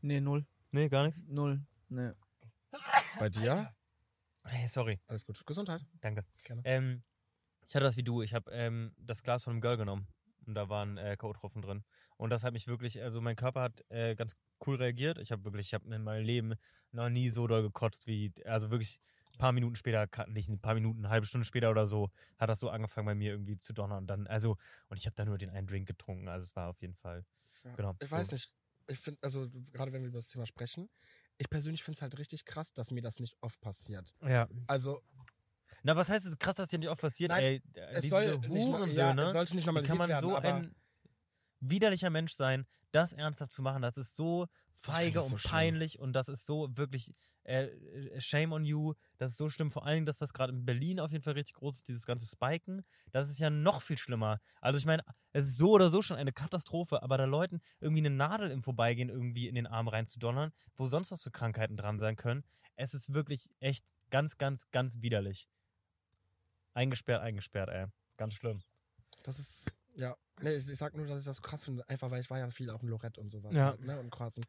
[0.00, 0.46] Nee, null.
[0.70, 1.22] Nee, gar nichts.
[1.26, 1.60] Null.
[1.88, 2.12] Nee.
[3.18, 3.74] Bei dir?
[4.44, 5.00] Hey, sorry.
[5.06, 5.44] Alles gut.
[5.46, 5.82] Gesundheit.
[6.00, 6.24] Danke.
[6.44, 6.62] Gerne.
[6.64, 7.02] Ähm,
[7.66, 8.22] ich hatte das wie du.
[8.22, 10.08] Ich habe ähm, das Glas von einem Girl genommen.
[10.46, 11.84] Und da waren äh, K.O.-Tropfen drin.
[12.16, 14.34] Und das hat mich wirklich, also mein Körper hat äh, ganz
[14.66, 15.18] cool reagiert.
[15.18, 16.54] Ich habe wirklich, ich habe in meinem Leben
[16.90, 18.98] noch nie so doll gekotzt wie, also wirklich
[19.34, 22.48] ein paar Minuten später, nicht ein paar Minuten, eine halbe Stunde später oder so, hat
[22.48, 23.98] das so angefangen bei mir irgendwie zu donnern.
[23.98, 24.56] Und dann, also,
[24.88, 26.28] und ich habe da nur den einen Drink getrunken.
[26.28, 27.24] Also es war auf jeden Fall,
[27.76, 27.94] genau.
[28.00, 28.16] Ich so.
[28.16, 28.52] weiß nicht.
[28.90, 30.88] Ich finde, also gerade wenn wir über das Thema sprechen,
[31.38, 34.14] ich persönlich finde es halt richtig krass, dass mir das nicht oft passiert.
[34.22, 34.48] Ja.
[34.66, 35.00] Also,
[35.82, 36.38] Na, was heißt es?
[36.38, 37.62] Krass, dass hier nicht oft passiert, Nein, ey.
[37.92, 39.22] es soll nicht, ja, Hurensöhne.
[39.22, 40.74] es sollte nicht normalisiert kann man werden, so aber ein
[41.60, 43.82] widerlicher Mensch sein, das ernsthaft zu machen?
[43.82, 45.50] Das ist so feige so und schlimm.
[45.50, 48.94] peinlich und das ist so wirklich äh, äh, shame on you.
[49.16, 49.70] Das ist so schlimm.
[49.70, 52.04] Vor allen Dingen das, was gerade in Berlin auf jeden Fall richtig groß ist, dieses
[52.04, 52.84] ganze Spiken.
[53.10, 54.40] Das ist ja noch viel schlimmer.
[54.60, 55.02] Also ich meine,
[55.32, 58.62] es ist so oder so schon eine Katastrophe, aber da Leuten irgendwie eine Nadel im
[58.62, 62.44] Vorbeigehen irgendwie in den Arm reinzudonnern, wo sonst was für Krankheiten dran sein können,
[62.76, 65.48] es ist wirklich echt ganz, ganz, ganz widerlich.
[66.74, 67.86] Eingesperrt, eingesperrt, ey.
[68.16, 68.62] Ganz schlimm.
[69.22, 70.16] das ist, ja.
[70.42, 72.38] Nee, ich, ich sag nur, dass ich das so krass finde, einfach weil ich war
[72.38, 73.54] ja viel auch in Lorette und sowas.
[73.54, 73.66] Ja.
[73.66, 74.44] Halt, ne, und Kroatien.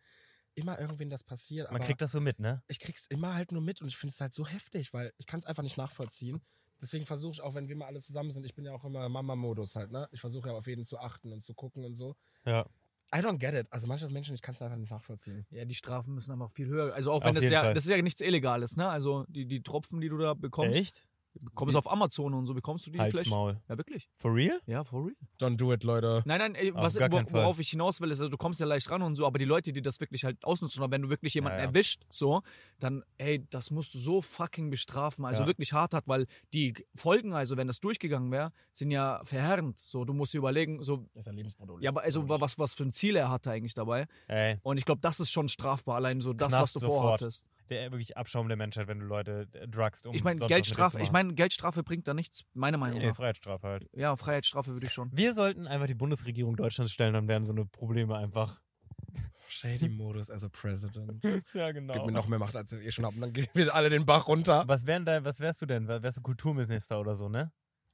[0.56, 2.62] Immer irgendwen das passiert, Man aber kriegt das so mit, ne?
[2.68, 5.26] ich krieg's immer halt nur mit und ich finde es halt so heftig, weil ich
[5.26, 6.42] kann es einfach nicht nachvollziehen.
[6.82, 9.08] Deswegen versuche ich auch, wenn wir mal alle zusammen sind, ich bin ja auch immer
[9.08, 10.08] Mama-Modus halt, ne?
[10.12, 12.16] Ich versuche ja auf jeden zu achten und zu gucken und so.
[12.46, 12.66] Ja.
[13.14, 13.68] I don't get it.
[13.72, 15.46] Also manche Menschen, ich kann es einfach nicht nachvollziehen.
[15.50, 16.94] Ja, die Strafen müssen einfach viel höher.
[16.94, 17.74] Also auch Auf wenn das jeden ja, Fall.
[17.74, 18.88] das ist ja nichts Illegales, ne?
[18.88, 21.08] Also die, die Tropfen, die du da bekommst, Echt?
[21.34, 23.28] Bekommst du auf Amazon und so, bekommst du die Halt's Flash.
[23.30, 23.60] Maul.
[23.70, 24.10] Ja, wirklich.
[24.16, 24.60] For real?
[24.66, 25.16] Ja, for real.
[25.40, 26.22] Don't do it, Leute.
[26.26, 27.42] Nein, nein, ey, was, gar wo, keinen Fall.
[27.44, 29.46] worauf ich hinaus will, ist, also, du kommst ja leicht ran und so, aber die
[29.46, 31.70] Leute, die das wirklich halt ausnutzen, oder wenn du wirklich jemanden Ja, ja.
[31.70, 32.42] erwischt, so,
[32.80, 35.48] dann, ey, das musst du so fucking bestrafen, also Ja.
[35.48, 39.78] wirklich hart hat, weil die Folgen, also wenn das durchgegangen wäre, sind ja verheerend.
[39.78, 41.84] So, du musst dir überlegen, so, Das ist ein Lebensprodukt.
[41.84, 44.08] ja, aber also was, was für ein Ziel er hatte eigentlich dabei.
[44.28, 47.02] Ey, Und ich glaube, das ist schon strafbar, allein so das, Knast was du sofort.
[47.02, 47.46] vorhattest.
[47.70, 51.12] Der wirklich Abschaum der Menschheit, wenn du Leute äh, drugst, um ich meine, Geldstrafe, ich
[51.12, 53.18] meine, Geldstrafe bringt da nichts, meiner Meinung Nee, nee, nach.
[53.18, 53.90] Freiheitsstrafe halt.
[53.94, 55.10] Ja, Freiheitsstrafe würde ich schon.
[55.14, 58.62] Wir sollten einfach die Bundesregierung Deutschlands stellen, dann wären so eine Probleme einfach.
[59.48, 61.24] Shady-Modus as a President.
[61.54, 61.94] Ja, genau.
[61.94, 63.16] Gib mir noch mehr Macht, als ich eh schon habe.
[63.16, 64.64] Und dann gehen wir alle den Bach runter.
[64.68, 65.88] Was, wären da, was wärst du denn?
[65.88, 67.52] Wärst du Kulturminister oder so, ne?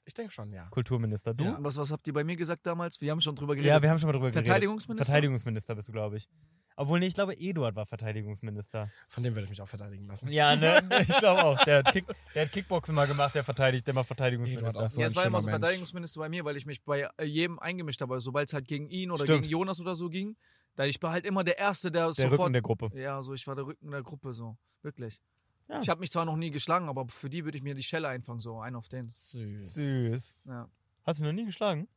[0.07, 0.67] Ich denke schon, ja.
[0.69, 1.45] Kulturminister, du?
[1.45, 1.57] Ja.
[1.59, 3.01] Was, was habt ihr bei mir gesagt damals?
[3.01, 3.69] Wir haben schon drüber geredet.
[3.69, 4.45] Ja, wir haben schon mal drüber geredet.
[4.45, 5.05] Verteidigungsminister?
[5.05, 6.29] Verteidigungsminister bist du, glaube ich.
[6.77, 8.91] Obwohl, nee, ich glaube, Eduard war Verteidigungsminister.
[9.07, 10.29] Von dem würde ich mich auch verteidigen lassen.
[10.29, 10.81] Ja, ne?
[11.07, 11.63] Ich glaube auch.
[11.63, 14.69] Der hat, Kick, der hat Kickboxen mal gemacht, der verteidigt, der war Verteidigungsminister.
[14.69, 15.49] Eduard auch so ja, es war immer so.
[15.49, 18.19] Verteidigungsminister bei mir, weil ich mich bei äh, jedem eingemischt habe.
[18.19, 19.43] Sobald es halt gegen ihn oder Stimmt.
[19.43, 20.35] gegen Jonas oder so ging,
[20.75, 22.39] da ich war halt immer der Erste, der, der sofort.
[22.39, 22.91] Rücken der Gruppe.
[22.93, 24.57] ja, so ich war der Rücken der Gruppe, so.
[24.81, 25.21] Wirklich.
[25.69, 25.79] Ja.
[25.81, 28.07] Ich habe mich zwar noch nie geschlagen, aber für die würde ich mir die Schelle
[28.07, 29.11] einfangen, so ein auf den.
[29.15, 29.73] Süß.
[29.73, 30.45] Süß.
[30.49, 30.69] Ja.
[31.03, 31.87] Hast du noch nie geschlagen?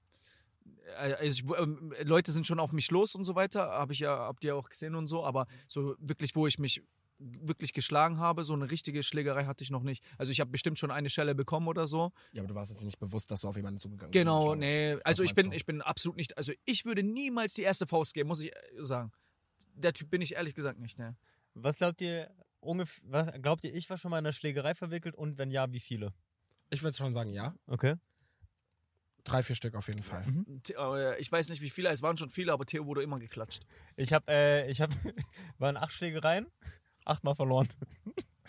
[0.98, 4.00] Äh, Also ich, ähm, Leute sind schon auf mich los und so weiter, habe ich
[4.00, 6.82] ja, habt ihr auch gesehen und so, aber so wirklich, wo ich mich
[7.18, 10.04] wirklich geschlagen habe, so eine richtige Schlägerei hatte ich noch nicht.
[10.18, 12.12] Also ich habe bestimmt schon eine Schelle bekommen oder so.
[12.32, 14.20] Ja, aber du warst jetzt nicht bewusst, dass du auf jemanden zugegangen bist.
[14.20, 14.96] Genau, nee.
[15.04, 18.14] Also ich bin, meinst ich bin absolut nicht, also ich würde niemals die erste Faust
[18.14, 19.10] geben, muss ich äh, sagen.
[19.74, 21.16] Der Typ bin ich ehrlich gesagt nicht, ne.
[21.54, 25.16] Was glaubt ihr, ungefähr, was glaubt ihr, ich war schon mal in einer Schlägerei verwickelt
[25.16, 26.06] und wenn ja, wie viele?
[26.06, 26.14] du?
[26.70, 27.54] Ich würde schon sagen, ja.
[27.66, 27.96] Okay.
[29.24, 30.24] Drei, vier Stück auf jeden Fall.
[30.66, 33.18] The- äh, Ich weiß nicht, wie viele, es waren schon viele, aber Theo wurde immer
[33.18, 33.62] geklatscht.
[33.96, 34.94] Ich habe, äh, ich habe,
[35.58, 36.46] waren acht Schlägereien,
[37.04, 37.68] achtmal verloren.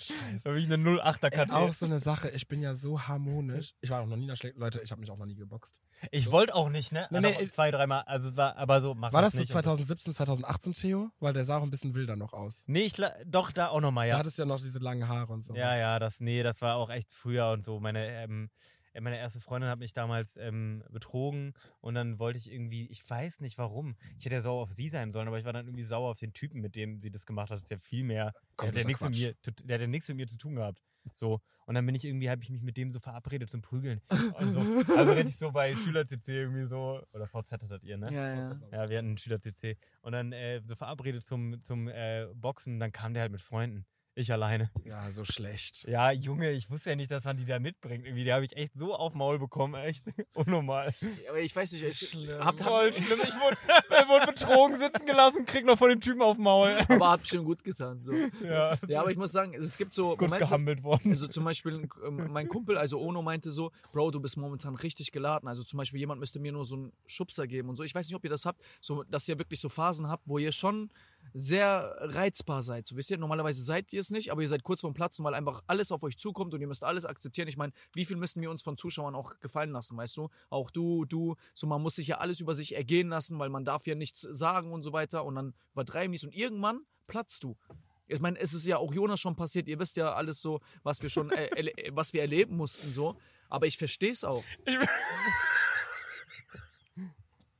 [0.01, 0.43] Scheiße.
[0.45, 1.53] Da habe ich eine 08er Ey, Karte.
[1.53, 3.73] auch so eine Sache, ich bin ja so harmonisch.
[3.81, 4.57] Ich war auch noch nie Schläge.
[4.57, 5.81] Leute, ich habe mich auch noch nie geboxt.
[6.11, 7.07] Ich wollte auch nicht, ne?
[7.11, 9.49] Nee, Nee, nee, zwei, dreimal, also es war, aber so, mach War das so nicht
[9.49, 11.11] und 2017, 2018, Theo?
[11.19, 12.63] Weil der sah auch ein bisschen wilder noch aus.
[12.67, 12.93] Nee, ich,
[13.25, 14.19] doch, da auch nochmal, Da ja.
[14.19, 15.53] hattest du ja noch diese langen Haare und so.
[15.53, 17.81] Ja, ja, das, nee, das war auch echt früher und so.
[17.81, 22.51] Meine, ähm, äh, meine erste Freundin hat mich damals ähm, betrogen und dann wollte ich
[22.51, 23.95] irgendwie, ich weiß nicht warum.
[24.17, 26.19] Ich hätte ja sauer auf sie sein sollen, aber ich war dann irgendwie sauer auf
[26.19, 27.57] den Typen, mit dem sie das gemacht hat.
[27.57, 28.33] Das ist ja viel mehr.
[28.57, 30.55] Der hat ja nichts mit mir, zu- der hat ja nichts mit mir zu tun
[30.55, 30.81] gehabt.
[31.13, 31.41] So.
[31.65, 34.01] Und dann bin ich irgendwie, habe ich mich mit dem so verabredet zum Prügeln.
[34.39, 38.11] Und so, also richtig so bei Schüler-CC irgendwie so, oder VZ hattet ihr, ne?
[38.13, 38.45] Ja, ja.
[38.71, 39.77] Ja, wir hatten einen Schüler-CC.
[40.01, 43.85] Und dann äh, so verabredet zum, zum äh, Boxen, dann kam der halt mit Freunden.
[44.19, 44.69] Ich alleine.
[44.83, 45.87] Ja, so schlecht.
[45.87, 48.05] Ja, Junge, ich wusste ja nicht, dass man die da mitbringt.
[48.05, 50.03] Irgendwie, die habe ich echt so auf Maul bekommen, echt
[50.33, 50.93] unnormal.
[51.29, 52.43] Aber ich weiß nicht, ich Schlimm.
[52.43, 53.05] hab, Voll schlimm.
[53.23, 56.77] Ich wurde, ich wurde betrogen sitzen gelassen, krieg noch von dem Typen auf Maul.
[56.89, 58.03] aber hat bestimmt gut getan.
[58.03, 58.11] So.
[58.45, 61.13] Ja, Ja, aber ich muss sagen, es gibt so kurz Momente, gehammelt worden.
[61.13, 65.13] Also zum Beispiel ähm, mein Kumpel, also Ono meinte so, Bro, du bist momentan richtig
[65.13, 65.47] geladen.
[65.47, 67.83] Also zum Beispiel jemand müsste mir nur so einen Schubser geben und so.
[67.83, 70.39] Ich weiß nicht, ob ihr das habt, so, dass ihr wirklich so Phasen habt, wo
[70.39, 70.89] ihr schon
[71.33, 72.87] sehr reizbar seid.
[72.87, 75.33] So wisst ihr, normalerweise seid ihr es nicht, aber ihr seid kurz vorm Platzen, weil
[75.33, 77.47] einfach alles auf euch zukommt und ihr müsst alles akzeptieren.
[77.47, 80.29] Ich meine, wie viel müssen wir uns von Zuschauern auch gefallen lassen, weißt du?
[80.49, 83.65] Auch du, du, so man muss sich ja alles über sich ergehen lassen, weil man
[83.65, 87.57] darf ja nichts sagen und so weiter und dann übertreiben dies und irgendwann platzt du.
[88.07, 89.67] Ich meine, es ist ja auch Jonas schon passiert.
[89.67, 93.15] Ihr wisst ja alles so, was wir schon, äh, was wir erleben mussten so.
[93.49, 94.43] Aber ich verstehe es auch.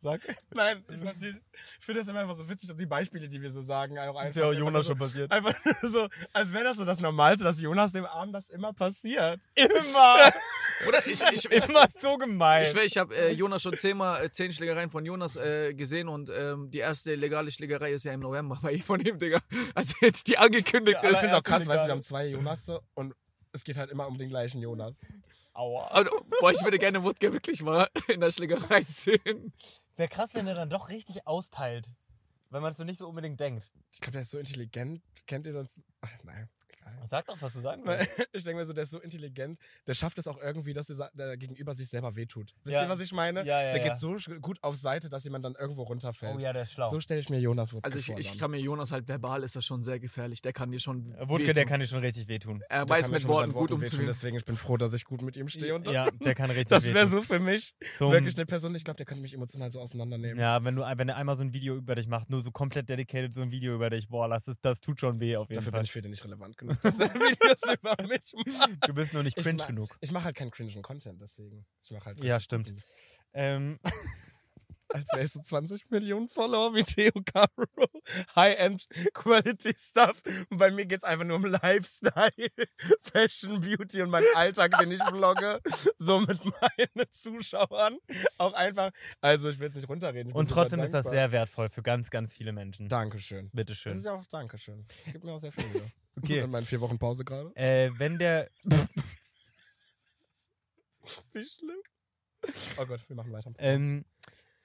[0.01, 0.21] Sag.
[0.51, 1.35] Nein, ich, ich
[1.81, 4.37] finde das immer einfach so witzig, dass die Beispiele, die wir so sagen, auch Ist
[4.37, 5.31] ja auch einfach Jonas so, schon passiert.
[5.31, 9.41] Einfach so, als wäre das so das Normalste, dass Jonas dem Abend das immer passiert.
[9.55, 10.31] Immer.
[10.87, 12.63] Oder ich, ich, ich, Immer so gemein.
[12.63, 16.07] ich, schwör, ich habe äh, Jonas schon zehnmal äh, zehn Schlägereien von Jonas äh, gesehen
[16.07, 19.41] und ähm, die erste legale Schlägerei ist ja im November bei von ihm, Digga.
[19.75, 21.19] Also jetzt die angekündigt Ich ist.
[21.19, 23.13] finde es auch krass, weißt du, wir haben zwei Jonas und
[23.51, 25.01] es geht halt immer um den gleichen Jonas.
[25.53, 25.87] Aua.
[25.87, 29.51] Also, boah, ich würde gerne Wutke wirklich mal in der Schlägerei sehen.
[29.99, 31.93] Wäre krass, wenn er dann doch richtig austeilt.
[32.51, 33.69] Wenn man es so nicht so unbedingt denkt.
[33.91, 35.01] Ich glaube, der ist so intelligent.
[35.27, 35.81] Kennt ihr das?
[35.99, 36.47] Ach, nein,
[37.09, 38.09] Sag doch, was du sagen willst.
[38.33, 41.09] Ich denke mir so, der ist so intelligent, der schafft es auch irgendwie, dass der
[41.13, 42.53] der gegenüber sich selber wehtut.
[42.63, 42.83] Wisst Ja.
[42.83, 43.39] ihr, was ich meine?
[43.45, 43.87] Ja, ja, der ja.
[43.89, 46.35] geht so gut auf Seite, dass jemand dann irgendwo runterfällt.
[46.35, 46.89] Oh ja, der ist schlau.
[46.89, 48.17] So stelle ich mir Jonas Wutke Also ich, vor.
[48.19, 50.41] ich kann mir Jonas halt verbal ist das schon sehr gefährlich.
[50.41, 51.13] Der kann dir schon.
[51.27, 51.53] Wutke, wehtun.
[51.55, 52.61] der kann dir schon richtig wehtun.
[52.69, 54.07] Er Der weiß mit Worten gut wehtun, umzugehen.
[54.07, 55.73] Deswegen ich bin froh, dass ich gut mit ihm stehe.
[55.75, 57.11] Und Ja, der kann richtig das wäre wehtun.
[57.11, 60.39] so für mich Zum- wirklich eine Person, ich glaube, der könnte mich emotional so auseinandernehmen.
[60.39, 62.89] Ja, wenn du wenn er einmal so ein Video über dich macht, nur so komplett
[62.89, 65.55] dedicated so ein Video über dich, boah, das, ist, das tut schon weh auf jeden
[65.59, 65.83] Dafür bin Fall.
[65.85, 68.87] ich für den nicht relevant genug, dass er Videos über mich macht.
[68.87, 69.97] Du bist nur nicht Ich cringe ma- genug.
[70.01, 71.65] Ich mache halt keinen cringen Content, deswegen.
[71.83, 72.73] Ich mache halt Ja, stimmt.
[73.33, 73.79] Ähm,
[74.91, 77.67] Als wäre ich so 20 Millionen Follower wie Theo Caro.
[78.35, 80.21] High-End Quality Stuff.
[80.49, 82.31] Und bei mir geht's einfach nur um Lifestyle,
[83.01, 85.61] Fashion, Beauty und meinen Alltag, den ich vlogge.
[85.97, 87.99] So mit meinen Zuschauern.
[88.37, 88.91] Auch einfach.
[89.21, 90.33] Also, ich will es nicht runterreden.
[90.33, 92.87] Und trotzdem ist das sehr wertvoll für ganz, ganz viele Menschen.
[92.87, 93.45] Dankeschön.
[93.45, 93.97] Das Bitteschön.
[93.97, 94.85] ist ja auch Dankeschön.
[95.05, 95.83] Ich gebe mir auch sehr viel Mühe.
[96.17, 96.39] Okay.
[96.39, 97.55] In meinen vier Wochen Pause gerade.
[97.55, 98.49] Äh, wenn der.
[101.33, 101.77] Wie schlimm.
[102.77, 103.51] Oh Gott, wir machen weiter.
[103.57, 104.05] Ähm,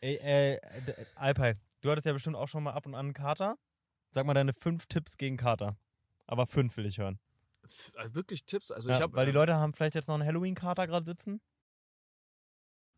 [0.05, 3.57] äh, äh, Alpay, du hattest ja bestimmt auch schon mal ab und an einen Kater.
[4.11, 5.77] Sag mal deine fünf Tipps gegen Kater.
[6.27, 7.19] Aber fünf will ich hören.
[7.95, 8.71] Äh, Wirklich Tipps.
[8.71, 9.15] Also Ja, ich habe.
[9.17, 11.41] weil die Leute haben vielleicht jetzt noch einen Halloween-Kater gerade sitzen.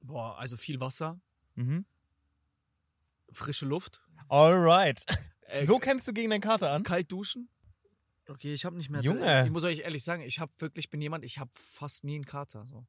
[0.01, 1.21] Boah, also viel Wasser,
[1.55, 1.87] Mhm.
[3.33, 4.03] frische Luft.
[4.29, 5.05] Alright.
[5.49, 6.83] Äh, So kämpfst du gegen deinen Kater an?
[6.83, 7.49] kalt duschen.
[8.29, 9.01] Okay, ich habe nicht mehr.
[9.01, 9.45] Junge.
[9.45, 12.25] Ich muss euch ehrlich sagen, ich habe wirklich bin jemand, ich habe fast nie einen
[12.25, 12.67] Kater.
[12.67, 12.85] So.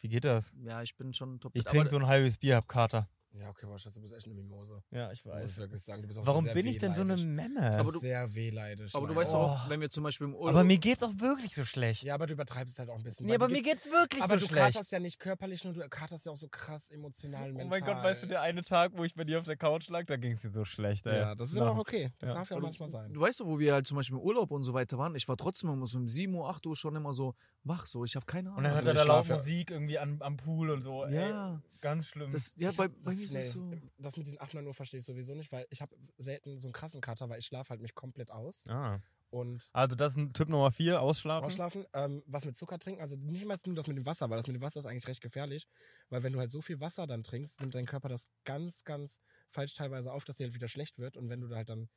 [0.00, 0.52] Wie geht das?
[0.56, 1.54] Ja, ich bin schon top.
[1.54, 3.08] Ich trinke so ein halbes Bier, hab Kater.
[3.34, 4.82] Ja, okay, boah, Schatz, du bist echt eine Mimose.
[4.90, 5.58] Ja, ich Muss ich weiß.
[5.58, 6.02] wirklich sagen.
[6.02, 7.16] Du bist auch Warum sehr bin ich denn so eine.
[7.16, 7.54] Memme?
[7.60, 8.94] Du Aber bist du- sehr wehleidig.
[8.94, 9.36] Aber du weißt Oh.
[9.38, 10.50] auch, wenn wir zum Beispiel im Urlaub.
[10.50, 12.02] aber mir geht's auch wirklich so schlecht.
[12.04, 13.24] Ja, aber du übertreibst es halt auch ein bisschen.
[13.26, 14.74] nee, aber du mir geht's wirklich Aber so du schlecht.
[14.74, 17.66] katerst ja nicht körperlich, nur du katerst ja auch so krass emotional, Oh mental.
[17.80, 20.04] mein Gott, weißt du, der eine Tag, wo ich bei dir auf der Couch lag,
[20.04, 21.16] da ging's dir so schlecht, ey.
[21.18, 22.12] Ja, das ist Na, aber auch okay.
[22.18, 22.34] Das Ja.
[22.34, 23.14] darf ja Aber manchmal sein.
[23.14, 25.14] Du weißt doch, wo wir halt zum Beispiel im Urlaub und so weiter waren.
[25.14, 27.86] Ich war trotzdem immer so um 7 Uhr, 8 Uhr schon immer so wach.
[27.86, 28.58] So, ich habe keine Ahnung.
[28.58, 31.06] Und dann Also hört er ich da laut Musik irgendwie am Pool und so.
[31.06, 32.30] ja, ganz schlimm.
[32.56, 33.70] ja bei, mir ist nee, es so.
[33.98, 36.68] das mit diesen 8, 9 Uhr verstehe ich sowieso nicht, weil ich habe selten so
[36.68, 38.66] einen krassen Kater, weil ich schlafe halt mich komplett aus.
[38.68, 39.00] ah.
[39.32, 41.46] Und Also das ist ein Tipp Nummer vier, ausschlafen.
[41.46, 44.36] ausschlafen, ähm, was mit Zucker trinken, also nicht mal nur das mit dem Wasser, weil
[44.36, 45.66] das mit dem Wasser ist eigentlich recht gefährlich,
[46.10, 49.20] weil wenn du halt so viel Wasser dann trinkst, nimmt dein Körper das ganz, ganz
[49.48, 51.88] falsch teilweise auf, dass dir halt wieder schlecht wird und wenn du da halt dann,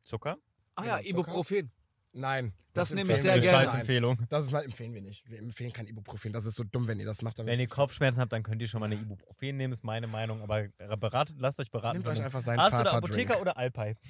[0.00, 0.38] Zucker?
[0.74, 1.10] Ah Ja, ja, Zucker.
[1.10, 1.72] Ibuprofen.
[2.12, 2.52] Nein.
[2.72, 3.78] Das nehme empfehlen ich sehr gerne.
[3.80, 4.18] Empfehlung.
[4.28, 5.28] Das ist mal empfehlen wir nicht.
[5.28, 6.32] Wir empfehlen kein Ibuprofen.
[6.32, 7.38] Das ist so dumm, wenn ihr das macht.
[7.38, 10.42] Wenn ihr Kopfschmerzen habt, dann könnt ihr schon mal eine Ibuprofen nehmen, ist meine Meinung.
[10.42, 10.68] Aber
[11.00, 11.98] beratet, lasst euch beraten.
[11.98, 13.40] Nehmt euch einfach seinen Arzt oder Vater Apotheker Drink.
[13.40, 13.96] oder Alpay.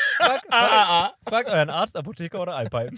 [0.20, 2.90] fragt, fragt, fragt euren Arzt, Apotheker oder Alpay.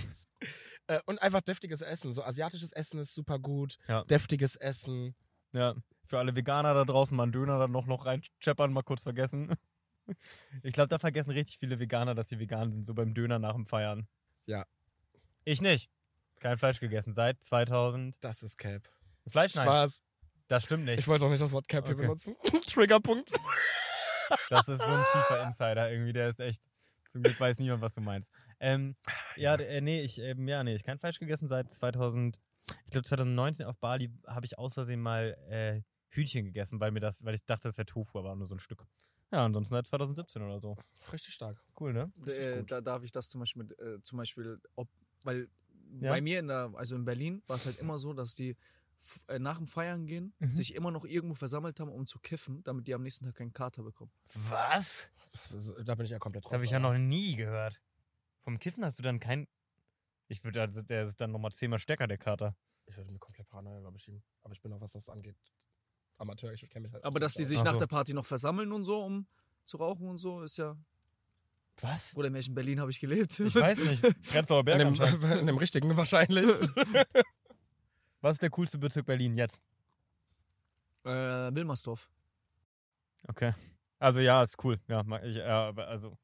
[0.88, 2.12] Äh, und einfach deftiges Essen.
[2.12, 3.76] So asiatisches Essen ist super gut.
[3.88, 4.04] Ja.
[4.04, 5.14] Deftiges Essen.
[5.52, 5.74] Ja,
[6.06, 9.54] für alle Veganer da draußen mal einen Döner dann noch, noch reinscheppern, mal kurz vergessen.
[10.64, 13.54] Ich glaube, da vergessen richtig viele Veganer, dass sie vegan sind, so beim Döner nach
[13.54, 14.08] dem Feiern.
[14.46, 14.64] Ja.
[15.44, 15.90] Ich nicht.
[16.40, 18.16] Kein Fleisch gegessen seit 2000.
[18.22, 18.88] Das ist Cap.
[19.28, 19.66] Fleisch, nein.
[19.66, 20.00] Spaß.
[20.48, 20.98] Das stimmt nicht.
[20.98, 22.02] Ich wollte auch nicht das Wort Cap hier Okay.
[22.02, 22.36] benutzen.
[22.66, 23.30] Triggerpunkt.
[24.50, 26.60] Das ist so ein tiefer Insider irgendwie, der ist echt.
[27.08, 28.32] Zum Glück weiß niemand, was du meinst.
[28.58, 28.96] Ähm,
[29.36, 32.40] ja, d- äh, nee, ich, ähm, ja, nee, ich kein Fleisch gegessen seit 2000.
[32.86, 37.00] Ich glaube 2019 auf Bali habe ich aus Versehen mal äh, Hühnchen gegessen, weil mir
[37.00, 38.86] das, weil ich dachte, das wäre Tofu, aber nur so ein Stück.
[39.32, 40.76] Ja, ansonsten seit 2017 oder so.
[41.10, 41.58] Richtig stark.
[41.80, 42.12] Cool, ne?
[42.26, 42.70] Äh, gut.
[42.70, 44.88] da darf ich das zum Beispiel, mit, äh, zum Beispiel, ob,
[45.24, 45.48] weil
[45.98, 46.10] Ja.
[46.10, 48.56] bei mir in der, also in Berlin war es halt immer so, dass die
[49.28, 50.50] äh, nach dem Feiern gehen, Mhm.
[50.50, 53.52] sich immer noch irgendwo versammelt haben, um zu kiffen, damit die am nächsten Tag keinen
[53.52, 54.12] Kater bekommen.
[54.34, 55.10] Was?
[55.50, 57.80] Das, da bin ich ja komplett Das habe ich ja noch nie gehört.
[58.42, 59.48] Vom Kiffen hast du dann kein.
[60.28, 62.56] Ich würde, der ist dann nochmal zehnmal stärker, der Kater.
[62.86, 64.22] Ich würde mir komplett Paranoia, glaube ich, schieben.
[64.42, 65.36] Aber ich bin auch, was das angeht,
[66.22, 66.52] Amateur.
[66.52, 67.78] Ich kenne mich halt Aber dass die sich Ach nach so.
[67.80, 69.26] der Party noch versammeln und so, um
[69.64, 70.76] zu rauchen und so, ist ja.
[71.80, 72.14] Was?
[72.16, 73.38] Oder in welchem Berlin habe ich gelebt?
[73.40, 74.02] Ich weiß nicht.
[74.30, 76.46] Prenzlauer Berg in, dem, in dem richtigen wahrscheinlich.
[78.20, 79.60] Was ist der coolste Bezirk Berlin jetzt?
[81.04, 81.08] äh,
[81.54, 82.08] Wilmersdorf.
[83.28, 83.52] Okay.
[83.98, 84.78] Also ja, ist cool.
[84.88, 86.16] Ja, ich, aber also.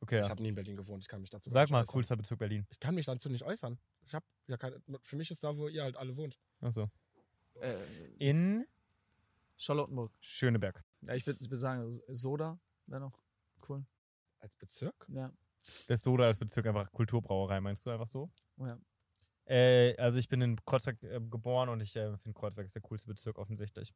[0.00, 0.30] Okay, Ich ja.
[0.30, 1.02] habe nie in Berlin gewohnt.
[1.04, 1.92] Ich kann mich dazu Sag nicht mal, äußern.
[1.92, 2.66] coolster Bezirk Berlin.
[2.70, 3.78] Ich kann mich dazu nicht äußern.
[4.04, 4.82] Ich habe ja keine.
[5.02, 6.38] Für mich ist da, wo ihr halt alle wohnt.
[6.60, 6.90] Achso.
[7.60, 7.72] Äh,
[8.18, 8.66] In
[9.56, 10.12] Charlottenburg.
[10.20, 10.84] Schöneberg.
[11.02, 13.22] Ja, ich würde würd sagen, Soda wäre noch
[13.68, 13.84] cool.
[14.38, 15.06] Als Bezirk?
[15.08, 15.32] Ja.
[15.86, 18.30] Das Soda als Bezirk einfach Kulturbrauerei, meinst du einfach so?
[18.56, 18.78] Oh ja.
[19.44, 22.82] Äh, also ich bin in Kreuzberg äh, geboren und ich äh, finde Kreuzberg ist der
[22.82, 23.92] coolste Bezirk offensichtlich.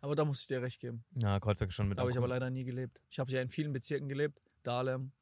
[0.00, 1.04] Aber da muss ich dir recht geben.
[1.14, 3.02] Ja, Kreuzberg ist schon mit Da habe ich aber leider nie gelebt.
[3.10, 4.40] Ich habe ja in vielen Bezirken gelebt.
[4.62, 5.12] Dahlem,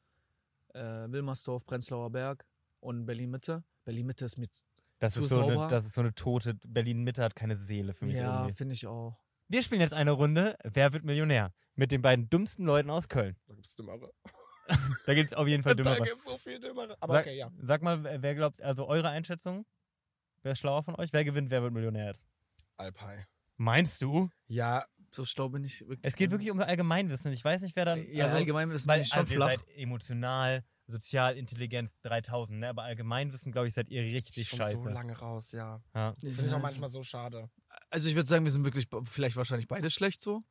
[0.74, 2.47] äh, Wilmersdorf, Prenzlauer Berg
[2.80, 3.64] und Berlin-Mitte.
[3.85, 4.62] Berlin-Mitte ist mit.
[5.01, 6.55] Das ist, so eine, das ist so eine tote.
[6.66, 9.18] Berlin-Mitte hat keine Seele für mich Ja, finde ich auch.
[9.49, 11.53] Wir spielen jetzt eine Runde Wer wird Millionär?
[11.74, 13.36] Mit den beiden dümmsten Leuten aus Köln.
[13.47, 14.12] Da gibt es Dümmere.
[15.07, 16.05] Da gibt es auf jeden Fall Da dümmere.
[16.05, 16.97] gibt es so viel Dümmere.
[17.01, 17.51] Aber Sag, okay, ja.
[17.61, 19.66] sag mal, wer glaubt, also eure Einschätzung?
[20.42, 21.12] Wer ist schlauer von euch?
[21.12, 22.26] Wer gewinnt, wer wird Millionär jetzt?
[22.78, 23.26] Alpai.
[23.57, 24.30] Meinst du?
[24.47, 26.01] Ja, So schlau bin ich wirklich.
[26.03, 27.30] Es geht wirklich um Allgemeinwissen.
[27.32, 28.11] Ich weiß nicht, wer dann.
[28.11, 29.49] Ja, also, Allgemeinwissen weil, bin ich schon also ihr flach.
[29.51, 32.68] seid emotional, sozial, Intelligenz 3000, ne?
[32.70, 34.78] Aber Allgemeinwissen, glaube ich, seid ihr richtig schon scheiße.
[34.78, 35.82] so lange raus, ja.
[35.95, 36.14] Ja.
[36.18, 37.51] Finde ich auch manchmal so schade.
[37.95, 40.42] Also ich würde sagen, wir sind wirklich vielleicht wahrscheinlich beide schlecht so.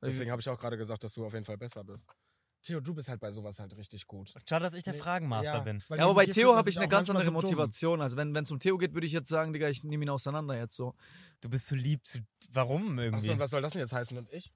[0.00, 2.08] Deswegen habe ich auch gerade gesagt, dass du auf jeden Fall besser bist.
[2.62, 4.32] Theo, du bist halt bei sowas halt richtig gut.
[4.48, 5.82] Schade, dass ich der Nee, Fragenmaster ja, bin.
[5.90, 7.32] Ja, aber bei Theo habe ich eine ganz andere so.
[7.32, 8.00] Motivation.
[8.00, 10.56] Also wenn es um Theo geht, würde ich jetzt sagen, Digga, ich nehme ihn auseinander
[10.56, 10.94] jetzt so.
[11.42, 12.20] Du bist zu lieb zu.
[12.48, 13.26] Warum irgendwie?
[13.26, 14.16] Achso, und was soll das denn jetzt heißen?
[14.16, 14.54] Und ich?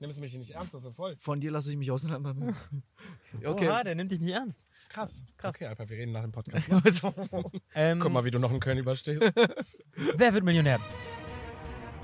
[0.00, 1.16] Nimmst du mich nicht ernst, so für voll?
[1.16, 2.54] Von dir lasse ich mich auseinandernehmen.
[3.44, 3.68] okay.
[3.68, 4.66] Oha, der nimmt dich nicht ernst.
[4.90, 5.24] Krass.
[5.36, 5.54] Krass.
[5.54, 6.68] Okay, Alper, wir reden nach dem Podcast.
[7.74, 9.32] Ähm, Guck mal, wie du noch in Köln überstehst.
[10.16, 10.78] Wer wird Millionär?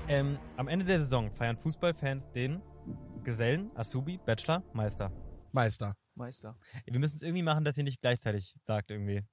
[0.07, 2.61] Ähm, am Ende der Saison feiern Fußballfans den
[3.23, 5.11] Gesellen, Azubi, Bachelor, Meister.
[5.51, 5.95] Meister.
[6.15, 6.57] Meister.
[6.85, 9.23] Wir müssen es irgendwie machen, dass ihr nicht gleichzeitig sagt irgendwie.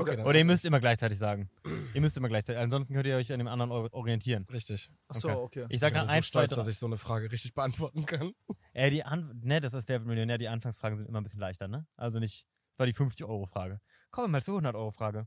[0.00, 0.22] Okay, okay.
[0.24, 1.50] Oder ihr müsst immer gleichzeitig sagen.
[1.94, 2.60] ihr müsst immer gleichzeitig.
[2.60, 4.44] Ansonsten könnt ihr euch an dem anderen or- orientieren.
[4.52, 4.90] Richtig.
[5.08, 5.66] Achso, okay.
[5.68, 6.56] Ich sag bin dann gerade 1, so 2, stolz, 3.
[6.56, 8.32] dass ich so eine Frage richtig beantworten kann.
[8.72, 10.36] Äh, die An ne, das ist Wer wird Millionär.
[10.38, 11.86] Die Anfangsfragen sind immer ein bisschen leichter, ne?
[11.96, 12.44] Also nicht.
[12.76, 13.80] Das war die 50-Euro-Frage.
[14.10, 15.26] Kommen wir mal zur 100-Euro-Frage.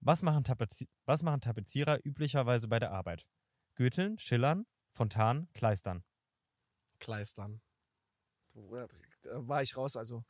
[0.00, 3.24] Was machen, Tapezi was machen Tapezierer üblicherweise bei der Arbeit?
[3.76, 6.02] Gürteln, Schillern, Fontan, Kleistern.
[6.98, 7.60] Kleistern.
[8.54, 8.88] Bruder,
[9.22, 10.24] Da war ich raus, also.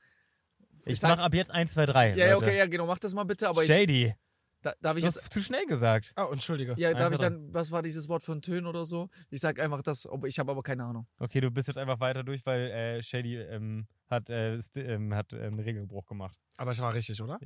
[0.85, 2.11] Ich sag- mach ab jetzt 1, 2, 3.
[2.11, 2.47] Ja, ja, Leute.
[2.47, 3.69] okay, ja, genau, mach das mal bitte, aber ich.
[3.73, 4.15] Shady.
[4.63, 5.21] Da, darf ich Du jetzt.
[5.23, 6.15] hast zu schnell gesagt.
[6.17, 6.75] Oh, entschuldige.
[6.79, 9.11] Ja, darf ich dann, was war dieses Wort für ein Tönen oder so?
[9.29, 11.07] Ich sag einfach das, ob- ich habe aber keine Ahnung.
[11.19, 15.33] Okay, du bist jetzt einfach weiter durch, weil äh, Shady ähm, hat, äh, ähm, hat
[15.35, 16.39] äh, einen Regelbruch gemacht.
[16.57, 17.39] Aber ich war richtig, oder?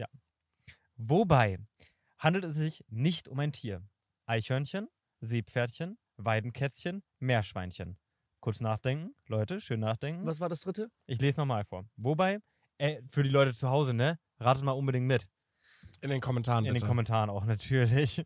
[0.96, 1.58] Wobei
[2.18, 3.82] handelt es sich nicht um ein Tier.
[4.26, 4.88] Eichhörnchen,
[5.20, 7.98] Seepferdchen, Weidenkätzchen, Meerschweinchen.
[8.40, 10.24] Kurz nachdenken, Leute, schön nachdenken.
[10.26, 10.90] Was war das dritte?
[11.06, 11.84] Ich lese nochmal vor.
[11.96, 12.38] Wobei,
[12.78, 14.18] äh, für die Leute zu Hause, ne?
[14.38, 15.28] Ratet mal unbedingt mit.
[16.00, 16.84] In den Kommentaren In bitte.
[16.84, 18.24] den Kommentaren auch natürlich.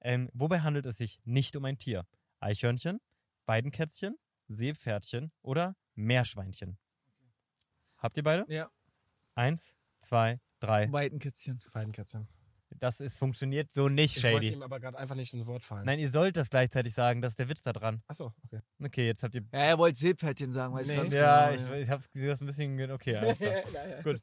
[0.00, 2.06] Ähm, wobei handelt es sich nicht um ein Tier?
[2.40, 3.00] Eichhörnchen,
[3.46, 4.16] Weidenkätzchen,
[4.48, 6.78] Seepferdchen oder Meerschweinchen?
[7.96, 8.44] Habt ihr beide?
[8.48, 8.70] Ja.
[9.34, 10.92] Eins, zwei, drei.
[10.92, 11.58] Weitenkätzchen.
[11.72, 12.28] Weidenkätzchen.
[12.80, 14.56] Das ist, funktioniert so nicht, Ich wollte Shady.
[14.56, 15.86] ihm aber gerade einfach nicht ins Wort fallen.
[15.86, 18.02] Nein, ihr sollt das gleichzeitig sagen, das ist der Witz da dran.
[18.08, 18.60] Achso, okay.
[18.82, 19.42] Okay, jetzt habt ihr.
[19.52, 20.94] Ja, er wollte Seepferdchen sagen, weiß Nee.
[20.94, 21.72] ich ganz Ja, genau.
[21.74, 22.90] ich, ich hab's das ein bisschen.
[22.90, 23.62] Okay, alles klar.
[24.02, 24.20] Gut.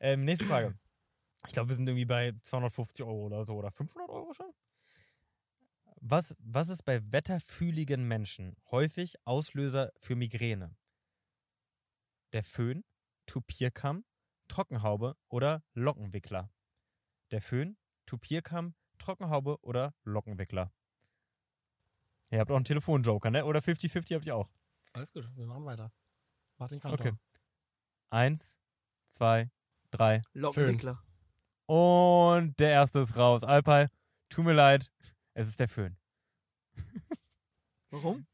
[0.00, 0.74] Ähm, nächste Frage.
[1.46, 4.52] Ich glaube, wir sind irgendwie bei 250 Euro oder so oder 500 Euro schon.
[6.02, 10.74] Was, was ist bei wetterfühligen Menschen häufig Auslöser für Migräne?
[12.32, 12.84] Der Föhn,
[13.26, 14.04] Tupierkamm,
[14.48, 16.50] Trockenhaube oder Lockenwickler?
[17.30, 17.76] Der Föhn,
[18.06, 20.72] Tupierkamm, Trockenhaube oder Lockenwickler?
[22.30, 23.44] Ihr habt auch einen Telefonjoker, ne?
[23.44, 24.48] Oder 50-50 habt ihr auch.
[24.92, 25.92] Alles gut, wir machen weiter.
[26.58, 27.08] Mach den Countdown.
[27.08, 27.18] Okay.
[28.10, 28.58] Eins,
[29.06, 29.50] zwei,
[29.90, 30.22] drei.
[30.32, 31.02] Lockenwickler.
[31.66, 33.44] Und der erste ist raus.
[33.44, 33.86] Alpay,
[34.28, 34.90] tut mir leid.
[35.34, 35.96] Es ist der Föhn.
[37.90, 38.26] Warum?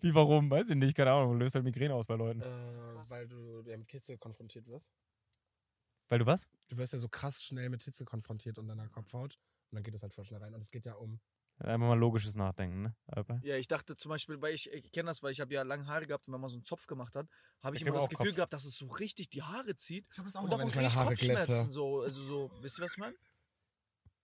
[0.00, 0.50] Wie, warum?
[0.50, 0.94] Weiß ich nicht.
[0.94, 1.38] Keine Ahnung.
[1.38, 2.42] Löst halt Migräne aus bei Leuten.
[2.42, 4.90] Äh, weil du ja mit Hitze konfrontiert wirst.
[6.08, 6.48] Weil du was?
[6.68, 9.38] Du wirst ja so krass schnell mit Hitze konfrontiert und deiner Kopfhaut.
[9.70, 10.54] Und dann geht es halt voll schnell rein.
[10.54, 11.20] Und es geht ja um
[11.58, 12.96] Einfach mal logisches Nachdenken, ne?
[13.06, 13.40] Alper?
[13.44, 15.86] Ja, ich dachte zum Beispiel, weil ich, ich kenne das, weil ich habe ja lange
[15.86, 17.28] Haare gehabt und wenn man so einen Zopf gemacht hat,
[17.62, 18.36] habe ich Ich immer das auch Gefühl Kopf.
[18.36, 20.04] gehabt, dass es so richtig die Haare zieht.
[20.10, 21.70] Ich habe das Und davon kriege ich Kopfschmerzen.
[21.70, 23.14] So, also so, wisst ihr, was ich meine?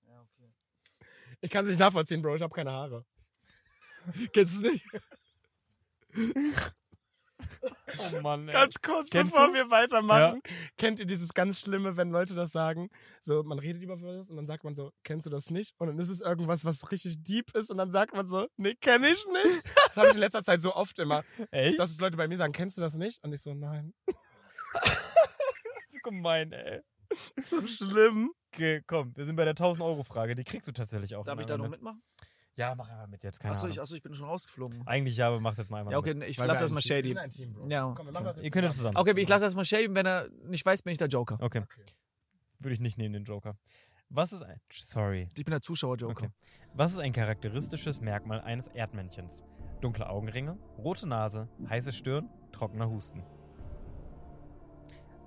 [0.09, 0.53] Ja, okay.
[1.41, 2.35] Ich kann es nicht nachvollziehen, Bro.
[2.35, 3.07] Ich habe keine Haare.
[4.33, 4.87] Kennst du es nicht?
[7.63, 8.53] Oh Mann, ey.
[8.53, 9.55] Ganz kurz, Kennst bevor du?
[9.55, 10.41] wir weitermachen.
[10.79, 12.89] Kennt ihr dieses ganz Schlimme, wenn Leute das sagen?
[13.21, 15.75] So, man redet über was und dann sagt man so, kennst du das nicht?
[15.79, 18.75] Und dann ist es irgendwas, was richtig deep ist und dann sagt man so, nee,
[18.81, 19.63] kenn ich nicht.
[19.91, 21.79] Das habe ich in letzter Zeit so oft immer, Echt?
[21.81, 23.19] dass es Leute bei mir sagen, kennst du das nicht?
[23.25, 23.93] Und ich so, nein.
[25.89, 26.81] so gemein, ey.
[27.43, 28.31] So schlimm.
[28.55, 30.37] Okay, komm, wir sind bei der 1000-Euro-Frage.
[30.37, 31.25] Die kriegst du tatsächlich auch.
[31.25, 32.03] Darf ich da noch mitmachen?
[32.61, 34.87] Ja, mach einfach mit jetzt, keine Achso ich, achso, ich bin schon rausgeflogen.
[34.87, 36.29] Eigentlich ja, aber mach das mal einmal Ja, okay, mit.
[36.29, 37.09] ich Weil lass erstmal Team- wir Shady.
[37.09, 37.69] sind ein Team, Bro.
[37.71, 37.93] Ja.
[37.97, 38.97] Komm, wir machen das jetzt Ihr könnt das zusammen.
[38.99, 41.39] Okay, ich lasse erstmal Shady, wenn er nicht weiß, bin ich der Joker.
[41.41, 41.83] Okay, Okay.
[42.59, 43.57] würde ich nicht nehmen, den Joker.
[44.11, 44.61] Was ist ein...
[44.71, 45.29] Sorry.
[45.39, 46.11] Ich bin der Zuschauer-Joker.
[46.11, 46.29] Okay.
[46.75, 49.43] Was ist ein charakteristisches Merkmal eines Erdmännchens?
[49.81, 53.23] Dunkle Augenringe, rote Nase, heiße Stirn, trockener Husten.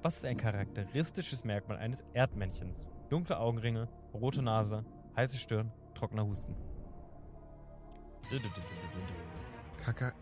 [0.03, 2.89] Was ist ein charakteristisches Merkmal eines Erdmännchens?
[3.09, 6.55] Dunkle Augenringe, rote Nase, heiße Stirn, trockener Husten.
[9.83, 10.13] Kaka,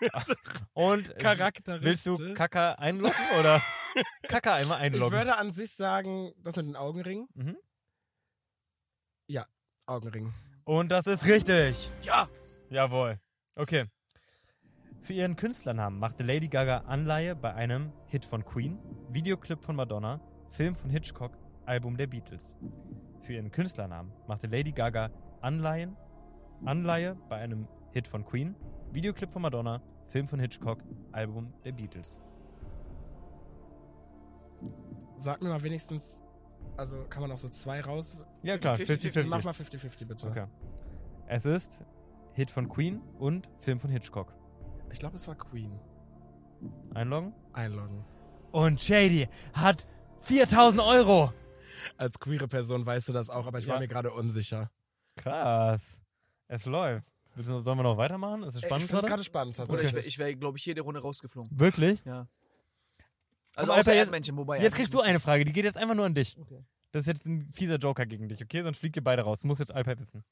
[0.74, 1.84] Und äh, charakteristisch.
[2.06, 3.62] willst du Kaka einloggen oder
[4.28, 5.12] Kaka einmal Ich einloggen?
[5.18, 7.28] würde an sich sagen, das mit den Augenringen.
[7.34, 7.56] Mhm.
[9.86, 10.32] Augenringen.
[10.64, 11.90] Und das ist richtig.
[12.00, 12.26] Ja!
[12.70, 13.20] Jawohl.
[13.54, 13.84] Okay.
[15.02, 18.78] Für ihren Künstlernamen machte Lady Gaga Anleihe bei einem Hit von Queen,
[19.10, 22.54] Videoclip von Madonna, Film von Hitchcock, Album der Beatles.
[23.24, 25.10] Für ihren Künstlernamen machte Lady Gaga
[25.42, 25.98] Anleihen,
[26.66, 28.54] Anleihe bei einem Hit von Queen,
[28.92, 32.20] Videoclip von Madonna, Film von Hitchcock, Album der Beatles.
[35.16, 36.20] Sag mir mal wenigstens,
[36.76, 38.16] also kann man auch so zwei raus.
[38.42, 39.26] Ja klar, 50-50.
[39.28, 39.44] Mach 50-50.
[39.44, 40.28] mal 50-50 bitte.
[40.28, 40.46] Okay.
[41.26, 41.84] Es ist
[42.32, 44.34] Hit von Queen und Film von Hitchcock.
[44.90, 45.78] Ich glaube, es war Queen.
[46.94, 47.32] Einloggen.
[47.52, 48.04] Einloggen.
[48.52, 49.86] Und Shady hat
[50.22, 51.32] 4000 Euro.
[51.96, 53.80] Als queere Person weißt du das auch, aber ich war Ja.
[53.80, 54.70] mir gerade unsicher.
[55.16, 56.00] Krass.
[56.48, 57.06] Es läuft.
[57.36, 58.42] Sollen wir noch weitermachen?
[58.44, 59.10] Ist es Ey, spannend ich finde es gerade?
[59.10, 60.06] gerade spannend Oder tatsächlich.
[60.06, 61.50] ich wäre, ich wär, glaube ich, jede Runde rausgeflogen.
[61.58, 62.00] Wirklich?
[62.04, 62.28] Ja.
[62.96, 63.00] Komm,
[63.56, 64.60] Also Alter, außer jetzt- Erdmännchen, wobei.
[64.60, 66.36] Jetzt kriegst du eine Frage, die geht jetzt einfach nur an dich.
[66.38, 66.64] Okay.
[66.92, 68.62] Das ist jetzt ein fieser Joker gegen dich, okay?
[68.62, 69.40] Sonst fliegt ihr beide raus.
[69.40, 70.24] Du musst jetzt Alper wissen.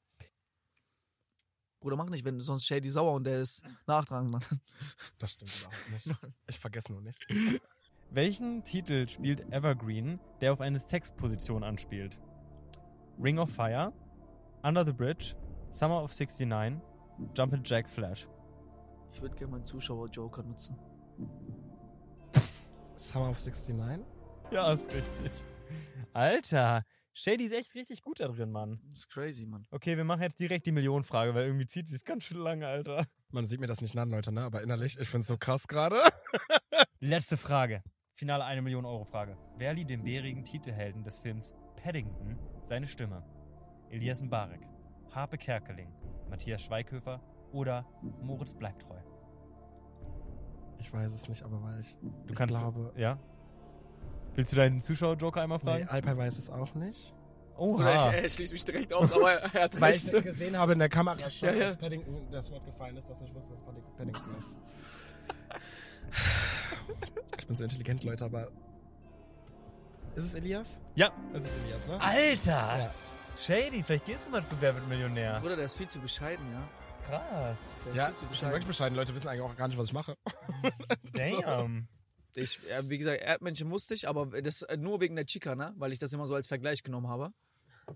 [1.81, 4.41] Bruder, mach nicht, wenn sonst Shady sauer und der ist nachtragend, Mann.
[5.17, 6.07] Das stimmt überhaupt nicht.
[6.47, 7.19] Ich vergesse nur nicht.
[8.11, 12.17] Welchen Titel spielt Evergreen, der auf eine Sexposition anspielt?
[13.21, 13.91] Ring of Fire,
[14.61, 15.35] Under the Bridge,
[15.73, 16.79] Summer of 69,
[17.35, 18.27] Jumpin' Jack Flash.
[19.11, 20.77] Ich würde gerne meinen Zuschauer-Joker nutzen.
[22.95, 24.05] Summer of 69?
[24.51, 25.31] Ja, ist richtig.
[26.13, 26.83] Alter,
[27.15, 28.81] Shady ist echt richtig gut da drin, Mann.
[28.85, 29.65] Das ist crazy, Mann.
[29.71, 32.67] Okay, wir machen jetzt direkt die Millionenfrage, weil irgendwie zieht sie es ganz schön lange,
[32.67, 33.07] Alter.
[33.31, 34.41] Man sieht mir das nicht an, Leute, ne?
[34.41, 35.99] Aber innerlich, ich finde es so krass gerade.
[36.99, 37.81] Letzte Frage.
[38.13, 39.39] Finale 1 Million Euro Frage.
[39.57, 41.51] Wer lieh dem bärigen Titelhelden des Films
[41.81, 43.23] Paddington seine Stimme?
[43.89, 44.61] Elias Mbarek,
[45.13, 45.87] Harpe Kerkeling,
[46.29, 47.19] Matthias Schweighöfer
[47.51, 47.85] oder
[48.21, 48.97] Moritz Bleibtreu?
[50.79, 51.97] Ich weiß es nicht, aber weil ich.
[52.01, 52.53] Du ich kannst.
[52.55, 52.91] glaube.
[52.97, 53.17] Ja?
[54.35, 55.87] Willst du deinen Zuschauer-Joker einmal Nee, fragen?
[55.87, 57.13] Alper weiß es auch nicht.
[57.55, 58.11] Oha.
[58.11, 60.11] er, schließt mich direkt aus, aber er, hat Weil recht.
[60.11, 61.65] ich gesehen habe in der Kamera schon, Ja, ja.
[61.67, 64.59] als Paddington das Wort gefallen ist, dass ich wusste, was Padding- Paddington ist.
[67.37, 68.47] Ich bin so intelligent, Leute, aber.
[70.15, 70.79] Ist es Elias?
[70.95, 71.11] Ja.
[71.33, 71.99] Es ist Elias, ne?
[72.01, 72.51] Alter!
[72.79, 72.91] Ja.
[73.37, 75.39] Shady, vielleicht gehst du mal zu Wer wird Millionär.
[75.39, 76.69] Bruder, der ist viel zu bescheiden, ja.
[77.07, 77.57] Krass.
[77.85, 78.67] Der ist Ja, viel zu ich bin bescheiden.
[78.67, 78.95] bescheiden.
[78.95, 80.17] Leute wissen eigentlich auch gar nicht, was ich mache.
[81.13, 81.87] Damn.
[82.35, 85.73] Ich, ja, wie gesagt, Erdmännchen wusste ich, aber das äh, nur wegen der Chica, ne?
[85.77, 87.31] Weil ich das immer so als Vergleich genommen habe.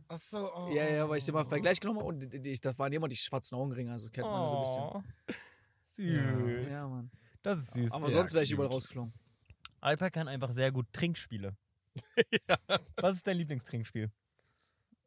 [0.10, 0.70] Ach so, oh.
[0.72, 2.92] Ja, ja, weil ich das immer als Vergleich genommen habe und die, die, das waren
[2.92, 4.84] immer die schwarzen Augenringe, also kennt man so ein bisschen.
[4.84, 5.04] Oh.
[5.94, 6.72] Süß.
[6.72, 7.10] Ja, Mann.
[7.42, 7.92] Das ist süß.
[7.94, 9.14] Aber Ja, sonst wäre ich überall rausgeflogen.
[9.80, 11.56] Alper kann einfach sehr gut Trinkspiele.
[12.98, 14.12] Was ist dein Lieblingstrinkspiel?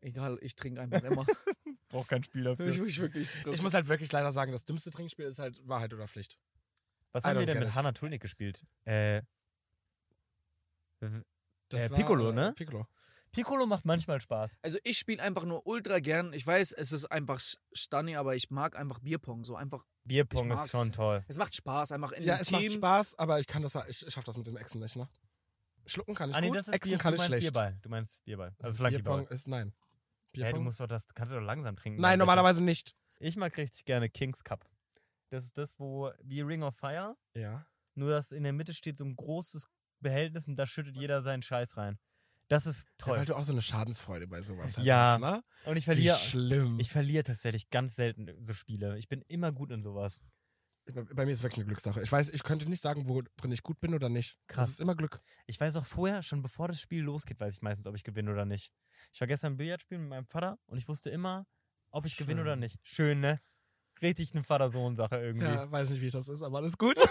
[0.00, 1.26] Egal, ich trinke einfach immer.
[1.88, 2.68] Braucht kein Spiel dafür.
[2.68, 3.28] ich, ich wirklich.
[3.52, 6.38] Ich muss halt wirklich leider sagen, das dümmste Trinkspiel ist halt Wahrheit oder Pflicht.
[7.12, 7.74] Was I haben wir denn mit it.
[7.74, 8.64] Hannah Tulnik gespielt?
[8.84, 9.22] Äh,
[11.68, 12.52] Das Äh, Piccolo, ne?
[12.54, 12.86] Piccolo.
[13.32, 14.58] Piccolo macht manchmal Spaß.
[14.62, 16.32] Also ich spiele einfach nur ultra gern.
[16.32, 17.40] Ich weiß, es ist einfach
[17.72, 19.44] Stunny, aber ich mag einfach Bierpong.
[19.44, 19.84] So einfach.
[20.04, 21.24] Bierpong ist schon toll.
[21.28, 22.62] Es macht Spaß, einfach in Ja, dem es Team.
[22.62, 25.08] macht Spaß, aber ich kann das, ich, ich schaff das mit dem Exen nicht, ne?
[25.86, 27.42] Schlucken kann ich Ah, nee, gut, Bier, kann du ich meinst schlecht.
[27.46, 27.78] Bierball.
[27.82, 28.54] Du meinst Bierball.
[28.60, 29.18] Also Flunkyball.
[29.18, 29.72] Bierpong ist, nein.
[30.36, 32.00] Ja, du musst doch das, kannst du doch langsam trinken.
[32.00, 32.94] nein, normalerweise nicht.
[33.18, 34.64] Ich mag richtig gerne Kings Cup.
[35.30, 37.66] Das ist das, wo, wie Ring of Fire, Ja.
[37.94, 39.66] nur dass in der Mitte steht so ein großes
[40.00, 41.98] Behältnis und da schüttet jeder seinen Scheiß rein.
[42.48, 43.18] Das ist Ja, toll.
[43.18, 44.84] weil du auch so eine Schadensfreude bei sowas hast.
[44.84, 45.18] Ja.
[45.18, 45.42] Ne?
[45.66, 46.80] Und ich Wie verliere, schlimm.
[46.80, 48.98] ich verliere tatsächlich ganz selten so Spiele.
[48.98, 50.18] Ich bin immer gut in sowas.
[50.90, 52.02] Bei, mir ist wirklich eine Glückssache.
[52.02, 54.38] Ich weiß, ich könnte nicht sagen, wo drin ich gut bin oder nicht.
[54.46, 54.66] Krass.
[54.66, 55.20] Das ist immer Glück.
[55.46, 58.30] Ich weiß auch vorher, schon bevor das Spiel losgeht, weiß ich meistens, ob ich gewinne
[58.30, 58.72] oder nicht.
[59.12, 61.46] Ich war gestern Billard spielen mit meinem Vater und ich wusste immer,
[61.90, 62.46] ob ich gewinne Schön.
[62.46, 62.78] oder nicht.
[62.82, 63.40] Schön, ne?
[64.02, 65.46] Richtig eine Vater-Sohn-Sache irgendwie.
[65.46, 66.96] Ja, weiß nicht, wie das ist, aber alles gut.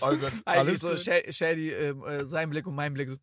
[0.00, 3.10] oh Gott, alles so Shady, ähm, äh, sein Blick und mein Blick.
[3.10, 3.16] So.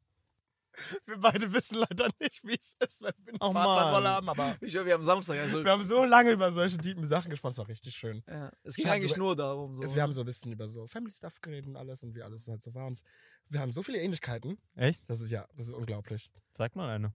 [1.05, 4.55] Wir beide wissen leider nicht, wie es ist, wenn wir eine Oh, Vaterrolle haben, aber
[4.61, 5.38] Ich höre, wir haben Samstag.
[5.39, 8.24] Also, wir haben so lange über solche tiefen Sachen gesprochen, das war richtig schön.
[8.28, 9.74] ja, es ging eigentlich nur darum.
[9.74, 9.82] So.
[9.84, 12.24] Also wir haben so ein bisschen über so Family Stuff geredet und alles und wie
[12.24, 12.88] alles halt so war.
[12.88, 13.01] Und
[13.49, 15.07] wir haben so viele Ähnlichkeiten, Echt?
[15.09, 16.32] das ist ja, das ist unglaublich.
[16.53, 17.13] Sag mal eine,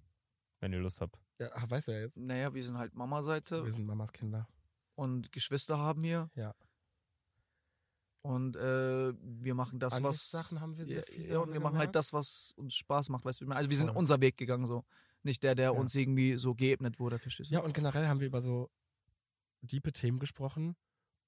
[0.61, 1.19] wenn ihr Lust habt.
[1.39, 4.49] Ja, ach, weißt du ja jetzt, naja, wir sind halt Mama-Seite wir sind Mamas Kinder.
[4.95, 6.31] und Geschwister haben wir.
[6.35, 6.55] Ja.
[8.23, 10.05] Und äh, wir machen das, was.
[10.05, 11.97] Ansichtssachen haben wir sehr viele, ja, und wir machen halt gemerkt.
[11.97, 13.49] das, was uns Spaß macht, weißt du?
[13.51, 13.97] Also wir sind Voll.
[13.97, 14.85] unser Weg gegangen, so.
[15.23, 15.71] Nicht der, der Ja.
[15.71, 17.55] uns irgendwie so geebnet wurde, verstehst du?
[17.55, 18.71] Ja, und generell haben wir über so
[19.63, 20.77] diepe Themen gesprochen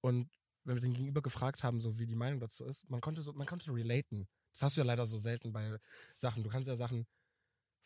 [0.01, 0.31] und
[0.65, 3.33] wenn wir den Gegenüber gefragt haben, so wie die Meinung dazu ist, man konnte so,
[3.33, 4.29] man konnte relaten.
[4.53, 5.79] Das hast du ja leider so selten bei
[6.15, 6.43] Sachen.
[6.45, 7.07] Du kannst ja Sachen,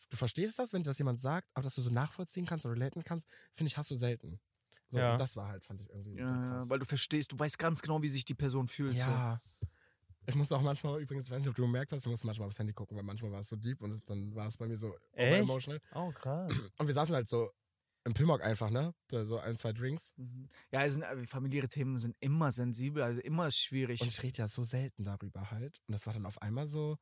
[0.09, 2.73] du verstehst das, wenn dir das jemand sagt, aber dass du so nachvollziehen kannst und
[2.73, 4.39] relaten kannst, finde ich, hast du selten.
[4.89, 5.13] So, Ja.
[5.13, 6.69] und das war halt, fand ich irgendwie Ja, sehr ja, krass.
[6.69, 8.93] weil du verstehst, du weißt ganz genau, wie sich die Person fühlt.
[8.93, 8.99] So.
[8.99, 9.41] ja.
[10.27, 12.47] Ich muss auch manchmal, übrigens, ich weiß nicht, ob du gemerkt hast, ich musste manchmal
[12.47, 14.77] aufs Handy gucken, weil manchmal war es so deep und dann war es bei mir
[14.77, 15.39] so Echt?
[15.39, 15.79] emotional.
[15.93, 16.51] Oh, krass.
[16.79, 17.51] Und wir saßen halt so
[18.05, 18.93] im Pimmock einfach, ne?
[19.11, 20.13] So ein, zwei Drinks.
[20.17, 20.47] Mhm.
[20.71, 24.01] Ja, äh, familiäre Themen sind immer sensibel, also immer schwierig.
[24.01, 25.79] Und ich rede ja so selten darüber halt.
[25.87, 26.97] Und das war dann auf einmal so.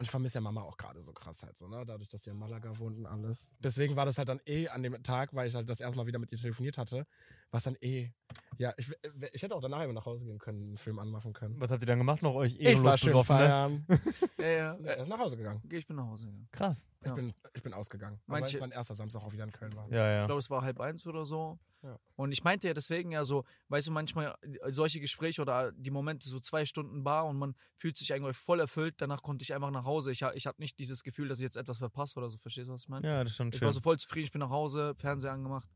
[0.00, 1.84] Und ich vermisse ja Mama auch gerade so krass halt so, ne?
[1.84, 3.54] Dadurch, dass sie in Malaga wohnt und alles.
[3.58, 6.06] Deswegen war das halt dann eh an dem Tag, weil ich halt das erste Mal
[6.06, 7.06] wieder mit ihr telefoniert hatte,
[7.50, 8.10] was dann eh.
[8.58, 8.90] Ja, ich,
[9.32, 11.58] ich hätte auch danach immer nach Hause gehen können, einen Film anmachen können.
[11.58, 12.20] Was habt ihr dann gemacht?
[12.22, 13.42] Noch euch Ich war schön besoffen, ne?
[13.42, 13.86] feiern.
[14.38, 14.56] ja, ja.
[14.74, 15.62] Ja, er ist nach Hause gegangen.
[15.70, 16.48] Ich bin nach Hause gegangen.
[16.52, 16.86] Krass.
[17.00, 17.14] Ich, Ja.
[17.14, 18.20] bin, ich bin ausgegangen.
[18.26, 19.88] Manche- Weil es mein erster Samstag auch wieder in Köln war.
[19.90, 20.20] Ja, ja.
[20.22, 21.58] Ich glaube, es war halb eins oder so.
[21.82, 21.98] Ja.
[22.16, 25.90] Und ich meinte ja deswegen ja so, weißt du, manchmal äh, solche Gespräche oder die
[25.90, 28.96] Momente so zwei Stunden bar und man fühlt sich eigentlich voll erfüllt.
[28.98, 30.12] Danach konnte ich einfach nach Hause.
[30.12, 32.36] Ich, ha- ich hatte nicht dieses Gefühl, dass ich jetzt etwas verpasse oder so.
[32.36, 33.08] Verstehst du, was ich meine?
[33.08, 33.64] Ja, das ist schon Ich schön.
[33.64, 35.70] war so voll zufrieden, ich bin nach Hause, Fernseher angemacht.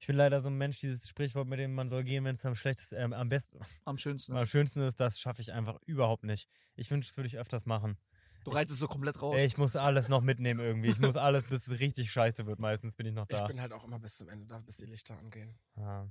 [0.00, 2.44] Ich bin leider so ein Mensch, dieses Sprichwort, mit dem man soll gehen, wenn es
[2.44, 4.50] am schlechtesten, ähm, am besten, Am schönsten am ist.
[4.50, 6.48] schönsten ist, das schaffe ich einfach überhaupt nicht.
[6.74, 7.96] Ich wünsche, das würde ich öfters machen.
[8.42, 9.36] Du reizt es so komplett raus.
[9.38, 10.88] Ey, ich muss alles noch mitnehmen irgendwie.
[10.88, 12.58] Ich muss alles, bis es richtig scheiße wird.
[12.58, 13.46] Meistens bin ich noch Ich da.
[13.46, 15.56] bin halt auch immer bis zum Ende da, bis die Lichter angehen.
[15.76, 16.10] Ja.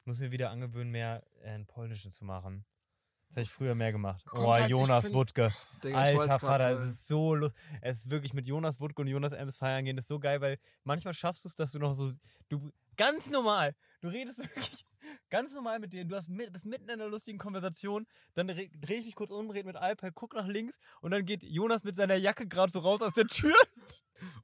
[0.00, 2.66] Ich muss mir wieder angewöhnen, mehr äh, ein Polnischen zu machen.
[3.28, 4.24] Das habe ich früher mehr gemacht.
[4.26, 5.52] Kommt oh, halt, ich Jonas find- Wutke.
[5.82, 7.58] Digga, ich Alter Vater, es ist so lustig.
[7.80, 10.42] Es ist wirklich mit Jonas Wutke und Jonas Ems feiern gehen, das ist so geil,
[10.42, 12.10] weil manchmal schaffst du es, dass du noch so,
[12.50, 14.86] du, ganz normal, du redest wirklich
[15.30, 18.98] ganz normal mit denen, du hast mit, bist mitten in einer lustigen Konversation, dann drehe
[18.98, 21.96] ich mich kurz um, rede mit Alper, guck nach links und dann geht Jonas mit
[21.96, 23.54] seiner Jacke gerade so raus aus der Tür.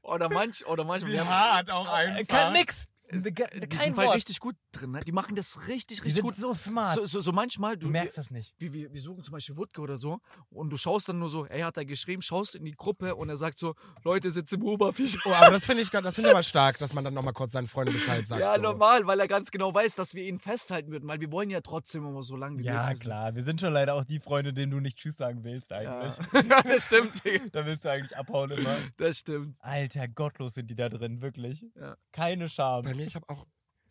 [0.02, 1.12] Oder manch, oder manchmal.
[1.12, 2.36] Wie hart auch Er einfach.
[2.36, 2.86] kann nix.
[3.14, 4.16] Es- Ke- die Kein sind halt Wort.
[4.16, 5.00] richtig gut drin, ne?
[5.00, 6.36] Die machen das richtig, Die richtig sind gut.
[6.36, 6.94] so smart.
[6.94, 8.54] So, so, so manchmal, du du, merkst das nicht.
[8.58, 11.46] wir, wir, wir suchen zum Beispiel Wutke oder so und du schaust dann nur so,
[11.46, 14.62] ey, hat er geschrieben, schaust in die Gruppe und er sagt so, Leute, sitzt im
[14.62, 15.16] Oberfisch.
[15.26, 17.52] Oh, aber das finde ich, das finde ich aber stark, dass man dann nochmal kurz
[17.52, 18.40] seinen Freunden Bescheid sagt.
[18.40, 18.62] Ja, so.
[18.62, 21.60] normal, weil er ganz genau weiß, dass wir ihn festhalten würden, weil wir wollen ja
[21.60, 23.00] trotzdem immer so lange wie Ja, möglich.
[23.00, 23.34] klar.
[23.34, 25.76] Wir sind schon leider auch die Freunde, denen du nicht Tschüss sagen willst Ja.
[26.00, 26.14] eigentlich.
[26.48, 27.22] ja, das stimmt.
[27.52, 28.76] Da willst du eigentlich abhauen immer.
[28.96, 29.56] Das stimmt.
[29.60, 31.64] Alter, gottlos sind die da drin, wirklich.
[31.76, 31.96] Ja.
[32.12, 32.82] Keine Scham.
[32.82, 33.46] Bei mir, ich habe auch,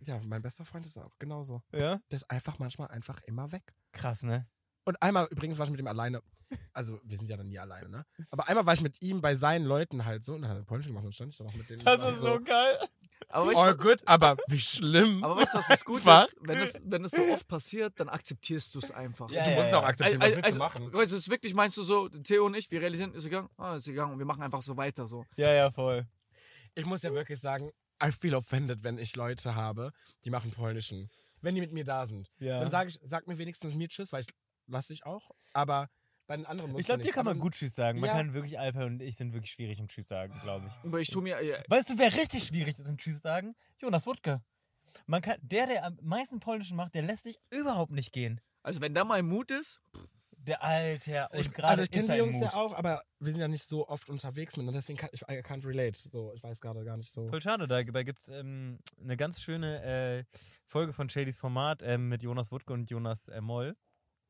[0.06, 1.62] ja, mein bester Freund ist auch genauso.
[1.72, 2.00] Ja?
[2.12, 3.74] Der ist einfach manchmal einfach immer weg.
[3.92, 4.48] Krass, ne?
[4.86, 6.22] Und einmal, übrigens war ich mit ihm alleine.
[6.74, 8.06] Also, wir sind ja dann nie alleine, ne?
[8.32, 10.64] Aber einmal war ich mit ihm bei seinen Leuten halt so und dann hat er
[10.66, 11.84] Polnisch gemacht und stand ich dann auch mit denen.
[11.86, 12.78] Das war ist so geil.
[13.30, 15.24] Aber weißt, Oh, du, gut, aber wie schlimm.
[15.24, 16.28] aber weißt du, was das Gute Was?
[16.34, 16.38] ist?
[16.42, 19.32] Wenn es, wenn es so oft passiert, dann akzeptierst du es einfach.
[19.32, 20.94] Ja, du musst es auch akzeptieren, was Also, willst also, du machen?
[20.94, 23.50] weißt du, es ist wirklich, meinst du so, Theo und ich, wir realisieren, ist gegangen,
[23.58, 25.26] ah, ist gegangen und wir machen einfach so weiter so.
[25.38, 26.06] Ja, ja, voll.
[26.76, 29.92] Ich muss ja wirklich sagen, I feel offended, wenn ich Leute habe,
[30.26, 31.10] die machen Polnischen.
[31.42, 32.32] Wenn die mit mir da sind.
[32.40, 32.60] Ja.
[32.60, 34.28] Dann sag ich, sag mir wenigstens mir Tschüss, weil ich
[34.68, 35.30] lass dich auch.
[35.54, 35.90] Aber
[36.26, 38.00] bei den anderen muss Ich glaube, dir kann man gut Tschüss sagen.
[38.00, 38.16] Man Ja.
[38.16, 40.74] kann wirklich, Alper und ich sind wirklich schwierig im Tschüss sagen, glaube ich.
[40.88, 43.56] Aber ich tu mir, äh, Weißt du, wer richtig schwierig ist im Tschüss sagen?
[43.82, 44.42] Jonas Wutke.
[45.06, 48.40] Man kann, der, der am meisten Polnischen macht, der lässt sich überhaupt nicht gehen.
[48.62, 49.82] also wenn da mal Mut ist,
[50.46, 51.32] Der Alter.
[51.32, 52.44] Und Ich, gerade also ich kenne die Jungs Mut.
[52.44, 55.22] ja auch, aber wir sind ja nicht so oft unterwegs mit und deswegen kann ich
[55.22, 55.98] I can't relate.
[55.98, 57.30] So, ich weiß gerade gar nicht so.
[57.30, 60.24] Voll schade, dabei gibt es ähm, eine ganz schöne äh,
[60.66, 63.78] Folge von Shadys Format ähm, mit Jonas Wutke und Jonas äh, Moll.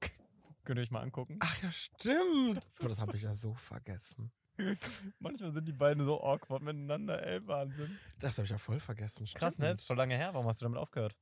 [0.63, 1.39] Könnt ihr euch mal angucken.
[1.39, 2.59] Ach ja, stimmt.
[2.83, 4.31] Oh, das habe ich ja so vergessen.
[5.19, 7.97] Manchmal sind die beiden so awkward miteinander, ey, Wahnsinn.
[8.19, 9.25] Das habe ich ja voll vergessen.
[9.33, 9.71] Krass, ne?
[9.71, 10.29] Das ist schon lange her.
[10.33, 11.15] Warum hast du damit aufgehört?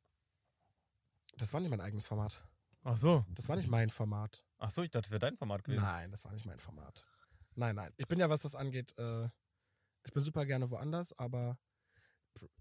[1.38, 2.44] Das war nicht mein eigenes Format.
[2.84, 3.26] Ach so.
[3.36, 4.44] Das war nicht mein Format.
[4.58, 5.82] Ach so, ich dachte, das wäre dein Format gewesen.
[5.82, 7.06] Nein, das war nicht mein Format.
[7.56, 7.94] Nein, nein.
[7.98, 9.26] Ich bin ja, was das angeht, äh,
[10.04, 11.60] ich bin super gerne woanders, aber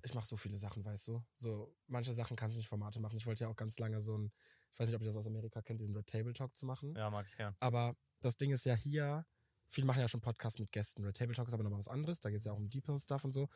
[0.02, 1.24] ich mache so viele Sachen, weißt du.
[1.34, 3.16] So, manche Sachen kannst du nicht Formate machen.
[3.16, 4.32] Ich wollte ja auch ganz lange so ein,
[4.72, 6.94] ich weiß nicht, ob ihr das aus Amerika kennt, diesen Red Table Talk zu machen.
[6.96, 7.54] Ja, mag ich gern.
[7.60, 9.24] Aber das Ding ist ja hier,
[9.68, 11.04] viele machen ja schon Podcasts mit Gästen.
[11.04, 12.20] Red Table Talk ist aber nochmal was anderes.
[12.20, 13.48] Da geht es ja auch um Deeper Stuff und so.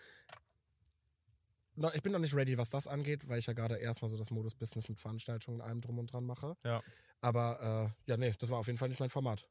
[1.94, 4.30] Ich bin noch nicht ready, was das angeht, weil ich ja gerade erstmal so das
[4.30, 6.56] Modus-Business mit Veranstaltungen und allem drum und dran mache.
[6.64, 6.82] Ja.
[7.20, 9.48] Aber äh, ja, nee, das war auf jeden Fall nicht mein Format.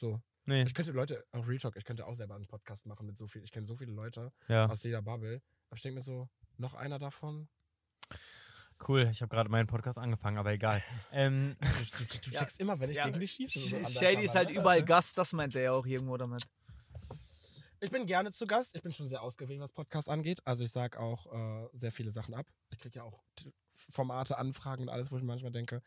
[0.00, 0.20] So.
[0.44, 0.62] Nee.
[0.64, 3.26] Ich könnte Leute, auch Real Talk, ich könnte auch selber einen Podcast machen mit so
[3.26, 3.42] viel.
[3.44, 4.66] Ich kenne so viele Leute Ja.
[4.66, 5.42] aus jeder Bubble.
[5.68, 7.48] Aber ich denke mir so, noch einer davon?
[8.86, 10.82] Cool, ich habe gerade meinen Podcast angefangen, aber egal.
[11.10, 12.40] Ähm, Du, du, du Ja.
[12.40, 13.06] checkst immer, wenn ich Ja.
[13.06, 13.58] gegen dich schieße.
[13.84, 14.56] so Shady ist halt ne?
[14.56, 16.44] überall Gast, das meint er ja auch irgendwo damit.
[17.80, 18.74] Ich bin gerne zu Gast.
[18.74, 20.40] Ich bin schon sehr ausgewählt, was Podcast angeht.
[20.46, 22.46] Also ich sage auch äh, sehr viele Sachen ab.
[22.70, 23.22] Ich kriege ja auch
[23.72, 25.82] Formate, Anfragen und alles, wo ich manchmal denke,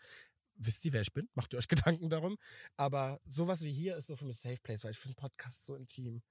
[0.55, 1.29] wisst ihr, wer ich bin?
[1.33, 2.37] Macht ihr euch Gedanken darum?
[2.77, 5.75] Aber sowas wie hier ist so für mich Safe Place, weil ich finde Podcast so
[5.75, 6.21] intim.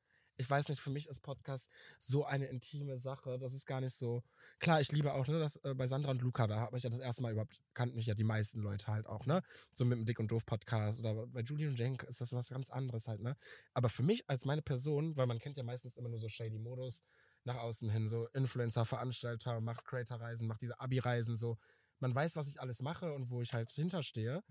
[0.41, 3.39] Ich weiß nicht, für mich ist Podcast so eine intime Sache.
[3.41, 4.23] Das ist gar nicht so.
[4.61, 6.91] Klar, ich liebe auch, ne, das äh, bei Sandra und Luca, da habe ich ja
[6.91, 9.43] das erste Mal überhaupt, kannten mich ja die meisten Leute halt auch, ne?
[9.73, 12.71] So mit dem Dick und Doof Podcast oder bei Julian Jenk ist das was ganz
[12.71, 13.37] anderes halt, ne?
[13.75, 16.59] Aber für mich als meine Person, weil man kennt ja meistens immer nur so shady
[16.61, 17.03] Modus
[17.43, 21.59] nach außen hin, so Influencer, Veranstalter, macht Creator-Reisen, macht diese Abi-Reisen, so.
[21.99, 24.45] Man weiß, was ich alles mache und wo ich halt hinterstehe.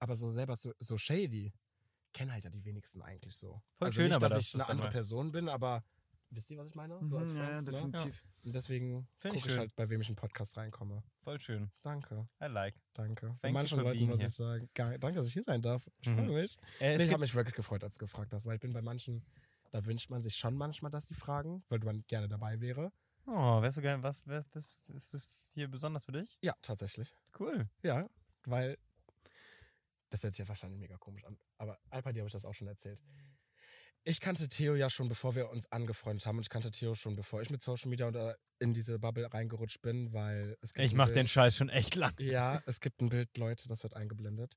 [0.00, 1.54] Aber so selber so, so shady,
[2.18, 3.62] kennen halt ja die wenigsten eigentlich so.
[3.76, 5.84] Voll also schön, nicht, dass das ich eine dann andere mal- Person bin, aber
[6.30, 6.98] wisst ihr, was ich meine?
[7.06, 7.72] So als Mhm, ja, Friends, ne?
[7.72, 8.24] definitiv.
[8.44, 9.58] Und deswegen Find ich gucke ich schön.
[9.60, 11.02] halt, bei wem ich in den Podcast reinkomme.
[11.22, 11.70] voll schön.
[11.82, 12.74] Danke, I like.
[12.94, 13.26] danke.
[13.28, 14.28] Von Thank you manchen Leuten muss here.
[14.28, 15.88] ich sagen, geil, danke, dass ich hier sein darf.
[16.00, 16.16] Ich Mhm.
[16.16, 16.56] freue mich.
[16.80, 18.82] Äh, Nee, ich habe mich wirklich gefreut, als du gefragt hast, weil ich bin bei
[18.82, 19.24] manchen,
[19.70, 22.90] da wünscht man sich schon manchmal, dass die fragen, weil man gerne dabei wäre.
[23.26, 26.38] oh, wärst du gern, was, wär, bist, ist das hier besonders für dich?
[26.40, 27.14] Ja, tatsächlich.
[27.38, 27.68] Cool.
[27.82, 28.08] Ja,
[28.44, 28.78] weil
[30.10, 31.38] das hört sich ja wahrscheinlich mega komisch an.
[31.58, 33.00] Aber Alpa, dir habe ich das auch schon erzählt.
[34.04, 36.36] Ich kannte Theo ja schon, bevor wir uns angefreundet haben.
[36.38, 39.82] Und ich kannte Theo schon, bevor ich mit Social Media oder in diese Bubble reingerutscht
[39.82, 42.14] bin, weil es gibt Ich ein mach Bild- den Scheiß schon echt lang.
[42.18, 44.54] Ja, es gibt ein Bild, Leute, das wird eingeblendet.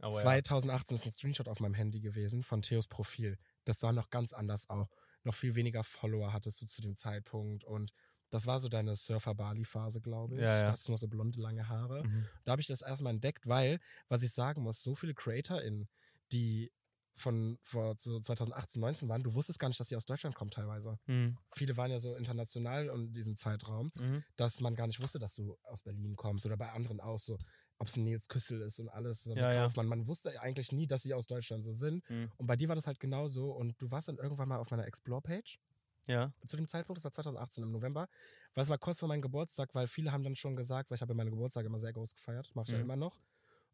[0.00, 0.22] Oh, ja.
[0.22, 3.36] 2018 ist ein Screenshot auf meinem Handy gewesen von Theos Profil.
[3.64, 4.88] Das sah noch ganz anders auch.
[5.22, 7.62] Noch viel weniger Follower hattest du zu dem Zeitpunkt.
[7.64, 7.92] Und
[8.32, 10.40] das war so deine Surfer-Bali-Phase, glaube ich.
[10.40, 10.62] Ja, ja.
[10.62, 12.02] Da hattest du noch so blonde, lange Haare.
[12.04, 12.26] Mhm.
[12.44, 13.78] Da habe ich das erstmal entdeckt, weil,
[14.08, 15.88] was ich sagen muss, so viele CreatorInnen,
[16.32, 16.72] die
[17.14, 20.50] von vor so 2018, 19 waren, du wusstest gar nicht, dass sie aus Deutschland kommen
[20.50, 20.98] teilweise.
[21.06, 21.36] Mhm.
[21.54, 24.24] Viele waren ja so international in diesem Zeitraum, Mhm.
[24.36, 27.36] dass man gar nicht wusste, dass du aus Berlin kommst oder bei anderen auch so,
[27.78, 29.62] ob es ein Nils Küssel ist und alles, so Ja, ja.
[29.64, 29.88] Kaufmann.
[29.88, 32.08] Man wusste eigentlich nie, dass sie aus Deutschland so sind.
[32.08, 32.30] Mhm.
[32.38, 34.86] Und bei dir war das halt genauso und du warst dann irgendwann mal auf meiner
[34.86, 35.58] Explore-Page
[36.06, 36.32] Ja.
[36.46, 38.08] zu dem Zeitpunkt, das war 2018 im November,
[38.54, 41.02] weil es war kurz vor meinem Geburtstag, weil viele haben dann schon gesagt, weil ich
[41.02, 42.84] habe ja meine Geburtstage immer sehr groß gefeiert, mache ich ja Mhm.
[42.84, 43.18] immer noch.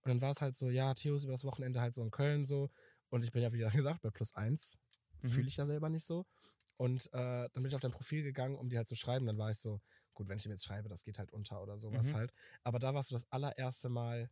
[0.02, 2.10] Und dann war es halt so, ja, Theo ist über das Wochenende halt so in
[2.10, 2.70] Köln so.
[3.10, 4.78] Und ich bin ja, wie gesagt, bei plus eins.
[5.22, 5.30] Mhm.
[5.30, 6.26] Fühle ich ja selber nicht so.
[6.76, 9.26] Und äh, dann bin ich auf dein Profil gegangen, um dir halt zu schreiben.
[9.26, 9.80] Dann war ich so,
[10.14, 12.14] gut, wenn ich ihm jetzt schreibe, das geht halt unter oder sowas Mhm.
[12.14, 12.32] halt.
[12.62, 14.30] Aber da warst du das allererste Mal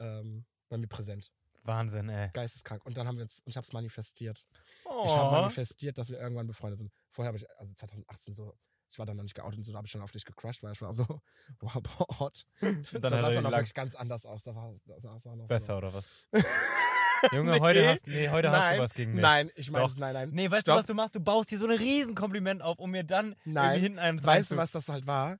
[0.00, 1.32] ähm, bei mir präsent.
[1.64, 2.30] Wahnsinn, ey.
[2.32, 2.84] Geisteskrank.
[2.84, 4.44] Und dann haben wir uns, und ich habe es manifestiert.
[4.84, 5.04] Oh.
[5.06, 6.92] Ich habe manifestiert, dass wir irgendwann befreundet sind.
[7.10, 8.54] Vorher habe ich, also 2018 so,
[8.90, 10.62] ich war dann noch nicht geoutet und so, da habe ich schon auf dich gecrushed,
[10.62, 11.04] weil ich war so,
[11.60, 11.82] wow,
[12.20, 12.46] hot.
[12.60, 14.42] Und da sah es dann auch lag wirklich ganz anders aus.
[14.42, 15.76] Da war da sah es auch noch besser, so.
[15.78, 16.28] oder was?
[17.32, 19.22] Junge, heute hast, nee, heute hast du Nein, was gegen mich.
[19.22, 20.30] Nein, ich meine, nein, nein.
[20.32, 20.74] Nee, weißt Stopp.
[20.74, 21.14] du, was du machst?
[21.14, 23.80] Du baust dir so ein Riesenkompliment auf, um mir dann Nein.
[23.80, 25.38] hinten eins Weißt du, was das halt war?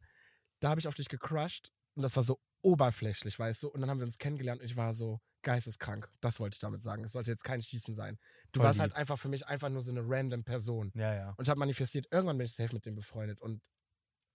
[0.60, 3.68] Da habe ich auf dich gecrushed und das war so oberflächlich, weißt du?
[3.68, 6.08] Und dann haben wir uns kennengelernt und ich war so geisteskrank.
[6.20, 7.04] Das wollte ich damit sagen.
[7.04, 8.18] Es sollte jetzt kein Schießen sein.
[8.52, 8.82] Du Voll warst lieb.
[8.82, 10.90] halt einfach für mich einfach nur so eine random Person.
[10.94, 11.34] Ja, ja.
[11.36, 13.40] Und ich habe manifestiert, irgendwann bin ich safe mit dem befreundet.
[13.40, 13.62] Und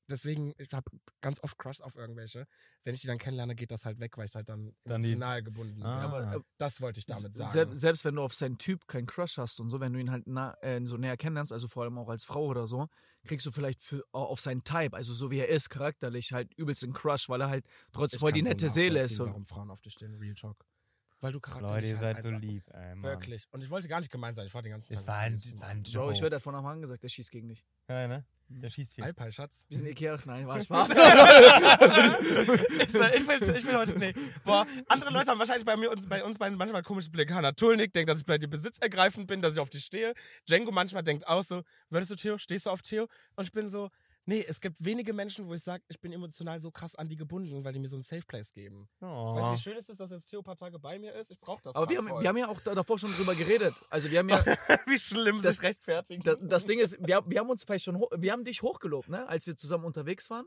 [0.10, 0.90] deswegen, ich habe
[1.22, 2.48] ganz oft Crush auf irgendwelche.
[2.84, 5.10] Wenn ich die dann kennenlerne, geht das halt weg, weil ich halt dann, Dann die-
[5.10, 5.84] emotional gebunden bin.
[5.86, 6.02] Ah.
[6.02, 7.52] Aber, äh, Das wollte ich damit sagen.
[7.52, 10.10] Sel selbst wenn du auf seinen Typ keinen Crush hast und so, wenn du ihn
[10.10, 12.88] halt na, äh, so näher kennenlernst, also vor allem auch als Frau oder so,
[13.28, 16.84] kriegst du vielleicht für, auf seinen Type, also so wie er ist, charakterlich, halt übelst
[16.84, 19.20] einen Crush, weil er halt trotz Ich voll die nette Seele ist.
[19.20, 20.66] Warum Frauen auf dich stehen, Real Talk.
[21.22, 23.02] Weil du charakterlich Leute, ihr halt seid so eins- lieb, ey.
[23.04, 23.46] Wirklich.
[23.52, 24.46] Und ich wollte gar nicht gemein sein.
[24.46, 26.14] Ich war den ganzen Tag war ein, war ein Bro, Joke.
[26.14, 27.66] ich werde davon nochmal angesagt, der schießt gegen dich.
[27.90, 28.26] Ja, ne?
[28.48, 29.04] Der schießt hier.
[29.04, 29.66] Alpal, Schatz.
[29.68, 30.90] Wir sind Ikea, nein, war Spaß.
[30.90, 30.98] ich,
[32.88, 34.14] ich, will, ich will heute, nee.
[34.44, 37.34] Boah, andere Leute haben wahrscheinlich bei mir uns, bei uns beiden manchmal komische Blicke.
[37.36, 40.14] Hanna Tulnik denkt, dass ich bei dir besitzergreifend bin, dass ich auf dich stehe.
[40.48, 43.08] Django manchmal denkt auch so, würdest du Theo, stehst du auf Theo?
[43.36, 43.90] Und ich bin so,
[44.26, 47.16] nee, es gibt wenige Menschen, wo ich sage, ich bin emotional so krass an die
[47.16, 48.88] gebunden, weil die mir so einen Safe Place geben.
[49.02, 49.36] Oh.
[49.36, 51.32] Weißt du, wie schön ist es, dass jetzt Theo paar Tage bei mir ist?
[51.32, 52.22] Ich brauche das Aber wir haben, voll.
[52.22, 53.74] wir haben ja auch da- davor schon drüber geredet.
[53.90, 54.44] Also wir haben ja,
[54.88, 56.22] wie schlimm Das- sich rechtfertigen.
[56.24, 59.10] das, das Ding ist, wir, wir haben uns vielleicht schon, hoch, wir haben dich hochgelobt,
[59.10, 60.46] ne, als wir zusammen unterwegs waren.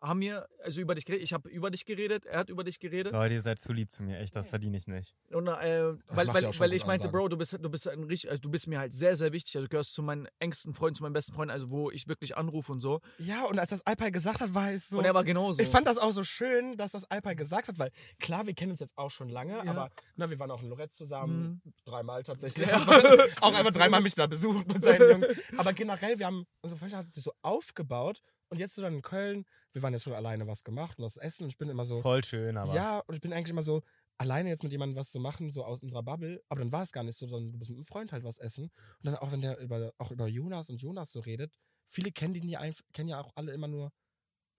[0.00, 1.22] Haben wir also über dich geredet.
[1.24, 3.12] Ich habe über dich geredet, er hat über dich geredet.
[3.12, 4.18] Leute, ihr seid zu lieb zu mir.
[4.18, 5.14] Echt, das verdiene ich nicht.
[5.30, 7.08] Und, äh, weil, weil, ja weil ich meinte.
[7.08, 9.56] Bro, du bist, du bist ein richtig, also du bist mir halt sehr, sehr wichtig.
[9.56, 12.36] Also du gehörst zu meinen engsten Freunden, zu meinen besten Freunden, also wo ich wirklich
[12.36, 13.00] anrufe und so.
[13.18, 14.98] Ja, und als das Alpay gesagt hat, war es so.
[14.98, 15.60] Und er war genauso.
[15.62, 18.70] Ich fand das auch so schön, dass das Alpay gesagt hat, weil klar, wir kennen
[18.72, 19.70] uns jetzt auch schon lange, Ja.
[19.70, 22.66] aber na, wir waren auch in Lorette zusammen, dreimal tatsächlich.
[22.66, 22.76] Ja.
[23.40, 25.26] auch einfach dreimal mich da besucht mit seinen Jungs.
[25.58, 29.02] Aber generell, wir haben, unsere Freundschaft hat sich so aufgebaut und jetzt so dann in
[29.02, 31.84] Köln, wir waren jetzt schon alleine was gemacht und das Essen und ich bin immer
[31.84, 32.74] so, Voll schön, aber.
[32.74, 33.82] ja, und ich bin eigentlich immer so,
[34.18, 36.92] alleine jetzt mit jemandem was zu machen, so aus unserer Bubble, aber dann war es
[36.92, 38.64] gar nicht so, sondern du bist mit einem Freund halt was essen.
[38.64, 41.54] Und dann auch wenn der über, auch über Jonas und Jonas so redet,
[41.86, 43.92] viele kennen die einf- kennen ja auch alle immer nur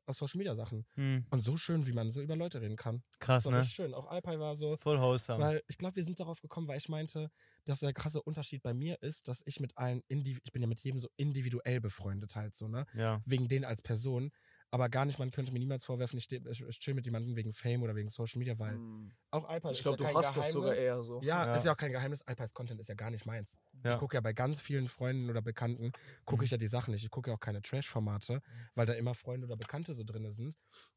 [0.07, 0.85] aus Social Media Sachen.
[0.95, 3.03] Hm, Und so schön, wie man so über Leute reden kann.
[3.19, 3.65] krass, Das war ne?
[3.65, 3.93] schön.
[3.93, 5.43] Auch Alpay war so, Voll wholesome.
[5.43, 7.29] weil ich glaube, wir sind darauf gekommen, weil ich meinte,
[7.65, 10.67] dass der krasse Unterschied bei mir ist, dass ich mit allen, indiv ich bin ja
[10.67, 12.87] mit jedem so individuell befreundet halt so, ne?
[12.95, 13.21] ja.
[13.25, 14.31] Wegen denen als Person.
[14.73, 17.83] Aber gar nicht, man könnte mir niemals vorwerfen, ich, ich, chill mit jemandem wegen Fame
[17.83, 19.11] oder wegen Social Media, weil Hm.
[19.31, 20.85] auch Alpay Ich ist glaube, ja du kein hast das sogar Geheimnis.
[20.85, 21.21] eher so.
[21.21, 21.55] Ja, Ja.
[21.55, 22.21] ist ja auch kein Geheimnis.
[22.21, 23.57] Alpays Content ist ja gar nicht meins.
[23.83, 23.91] Ja.
[23.91, 25.91] Ich gucke ja bei ganz vielen Freunden oder Bekannten,
[26.23, 26.45] gucke Mhm.
[26.45, 27.03] ich ja die Sachen nicht.
[27.03, 28.41] Ich gucke ja auch keine Trash-Formate,
[28.75, 30.55] weil da immer Freunde oder Bekannte so drin sind.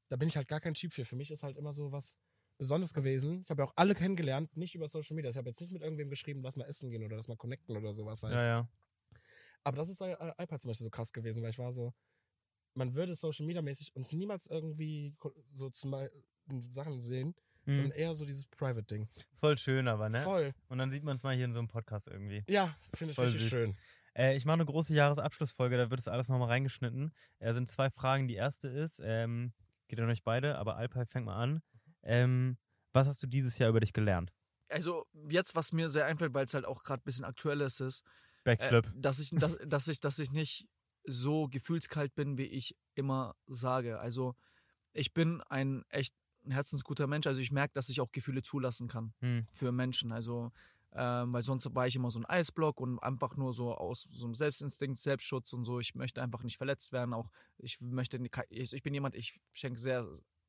[0.09, 1.05] Da bin ich halt gar kein Typ für.
[1.05, 2.17] Für mich ist halt immer so was
[2.59, 3.43] Besonderes gewesen.
[3.45, 5.31] Ich habe ja auch alle kennengelernt, nicht über Social Media.
[5.33, 7.77] Ich habe jetzt nicht mit irgendwem geschrieben, lass mal essen gehen oder lass mal connecten
[7.77, 8.35] oder sowas halt.
[8.35, 8.69] Ja, ja.
[9.65, 11.93] Aber das ist bei iPad zum Beispiel so krass gewesen, weil ich war so,
[12.75, 15.15] man würde Social Media mäßig uns niemals irgendwie
[15.55, 16.11] so zu mal
[16.73, 17.35] Sachen sehen,
[17.67, 17.75] Hm.
[17.75, 19.09] sondern eher so dieses Private-Ding.
[19.37, 20.21] Voll schön, aber, ne?
[20.23, 20.53] Voll.
[20.69, 22.45] Und dann sieht man es mal hier in so einem Podcast irgendwie.
[22.47, 23.51] Ja, finde ich Voll richtig süß.
[23.51, 23.77] schön.
[24.15, 27.15] Äh, ich mache eine große Jahresabschlussfolge, da wird es alles nochmal reingeschnitten.
[27.39, 28.29] Es sind zwei Fragen.
[28.29, 29.55] Die erste ist, ähm,
[29.89, 31.63] geht an euch beide, aber Alpay fängt mal an.
[32.03, 32.59] Ähm,
[32.93, 34.31] was hast du dieses Jahr über dich gelernt?
[34.69, 38.01] Also jetzt, was mir sehr einfällt, weil es halt auch gerade ein bisschen aktuelles ist,
[38.01, 38.93] äh, Backflip.
[38.95, 40.69] dass, ich, dass, dass, ich, dass ich nicht
[41.05, 43.99] so gefühlskalt bin, wie ich immer sage.
[43.99, 44.35] Also
[44.93, 46.15] ich bin ein echt
[46.45, 47.27] ein herzensguter Mensch.
[47.27, 49.47] Also ich merke, dass ich auch Gefühle zulassen kann Hm.
[49.51, 50.13] für Menschen.
[50.13, 50.53] Also
[50.97, 54.27] ähm, weil sonst war ich immer so ein Eisblock und einfach nur so aus so
[54.27, 55.81] einem Selbstinstinkt, Selbstschutz und so.
[55.81, 57.15] Ich möchte einfach nicht verletzt werden.
[57.15, 60.07] Auch ich möchte, ich, ich bin jemand, ich schenke sehr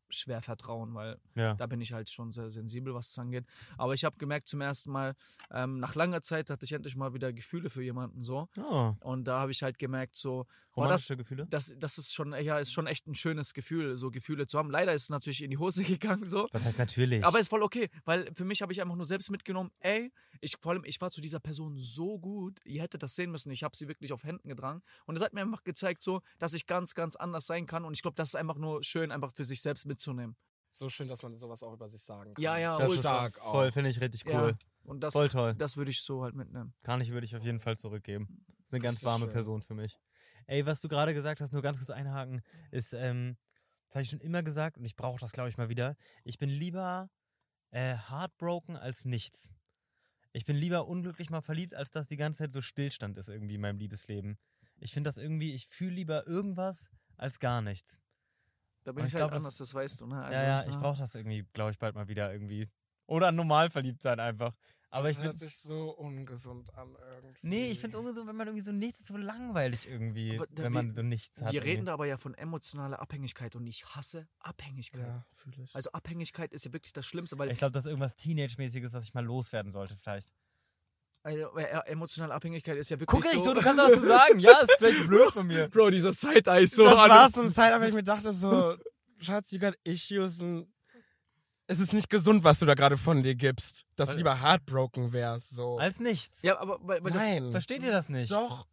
[0.10, 1.53] schwer Vertrauen, weil Ja.
[1.56, 3.45] da bin ich halt schon sehr sensibel, was das angeht.
[3.77, 5.15] Aber ich habe gemerkt zum ersten Mal,
[5.52, 8.48] ähm, nach langer Zeit hatte ich endlich mal wieder Gefühle für jemanden so.
[8.57, 10.76] Oh, Und da habe ich halt gemerkt, so, oh, das,
[11.10, 11.48] romantische Gefühle?
[11.49, 14.69] das, das ist schon, ja, ist schon echt ein schönes Gefühl, so Gefühle zu haben.
[14.72, 16.48] Leider ist es natürlich in die Hose gegangen, so.
[16.52, 17.23] Was heißt natürlich?
[17.26, 20.11] Aber ist voll okay, weil für mich habe ich einfach nur selbst mitgenommen, ey,
[20.41, 23.52] ich vor allem, ich war zu dieser Person so gut, ihr hättet das sehen müssen,
[23.52, 26.53] ich habe sie wirklich auf Händen getragen und es hat mir einfach gezeigt, so, dass
[26.53, 29.32] ich ganz, ganz anders sein kann und ich glaube, das ist einfach nur schön, einfach
[29.32, 30.35] für sich selbst mitzunehmen.
[30.69, 32.43] So schön, dass man sowas auch über sich sagen kann.
[32.43, 33.01] Ja, ja, das ultra.
[33.30, 33.51] stark auch.
[33.51, 34.57] voll, finde ich richtig cool.
[34.59, 35.55] Ja, und das, Voll toll.
[35.55, 36.73] das würde ich so halt mitnehmen.
[36.84, 38.43] Kann ich, würde ich auf jeden Fall zurückgeben.
[38.47, 39.34] Das ist eine ganz warme schön.
[39.34, 39.97] Person für mich.
[40.47, 42.41] Ey, was du gerade gesagt hast, nur ganz kurz einhaken,
[42.72, 43.38] ist, ähm,
[43.85, 45.95] das habe ich schon immer gesagt und ich brauche das, glaube ich, mal wieder.
[46.23, 47.09] Ich bin lieber
[47.72, 49.49] äh, heartbroken als nichts.
[50.34, 53.55] Ich bin lieber unglücklich mal verliebt, als dass die ganze Zeit so Stillstand ist irgendwie
[53.55, 54.38] in meinem Liebesleben.
[54.77, 58.01] Ich finde das irgendwie, ich fühle lieber irgendwas als gar nichts.
[58.86, 60.24] Da bin Und ich, ich halt glaub, das- anders, das weißt du, ne?
[60.24, 62.70] Also, ja, ja, ich brauche das irgendwie, glaube ich, bald mal wieder irgendwie.
[63.07, 64.56] Oder normal verliebt sein einfach.
[64.91, 67.38] Aber das ich hört sich so ungesund an irgendwie.
[67.41, 70.49] Nee, ich finde es ungesund, wenn man irgendwie so nichts ist, so langweilig irgendwie, wenn
[70.64, 71.52] wir- man so nichts hat.
[71.52, 71.86] Wir reden irgendwie.
[71.88, 75.02] da aber ja von emotionaler Abhängigkeit und ich hasse Abhängigkeit.
[75.06, 75.76] Ja, fühle ich.
[75.76, 79.03] Also Abhängigkeit ist ja wirklich das Schlimmste, weil Ich glaube, das ist irgendwas Teenage-mäßiges, was
[79.03, 80.32] ich mal loswerden sollte, vielleicht.
[81.26, 83.35] Also, äh, emotionale Abhängigkeit ist ja wirklich Guck so.
[83.35, 84.39] nicht so, du kannst was zu sagen.
[84.39, 85.68] Ja, ist vielleicht blöd von mir.
[85.69, 88.77] Bro, dieser Side-Eye so das war so eine Zeit, aber ich mir dachte so,
[89.18, 90.72] Schatz, you got issues und
[91.68, 93.85] es ist nicht gesund, was du da gerade von dir gibst.
[93.95, 95.80] Dass du Weil- lieber heartbroken wärst, so.
[95.80, 96.43] Als nichts.
[96.43, 97.52] Ja, aber weil, weil das, Nein.
[97.52, 98.30] Versteht ihr das nicht?
[98.31, 98.68] Doch,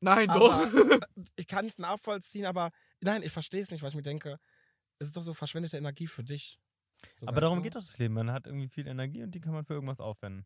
[0.00, 1.00] Nein, aber doch.
[1.36, 4.38] ich kann es nachvollziehen, aber nein, ich verstehe es nicht, weil ich mir denke,
[4.98, 6.58] es ist doch so verschwendete Energie für dich.
[7.14, 7.62] So, Aber darum du?
[7.62, 8.14] geht doch das Leben.
[8.14, 10.44] Man hat irgendwie viel Energie und die kann man für irgendwas aufwenden.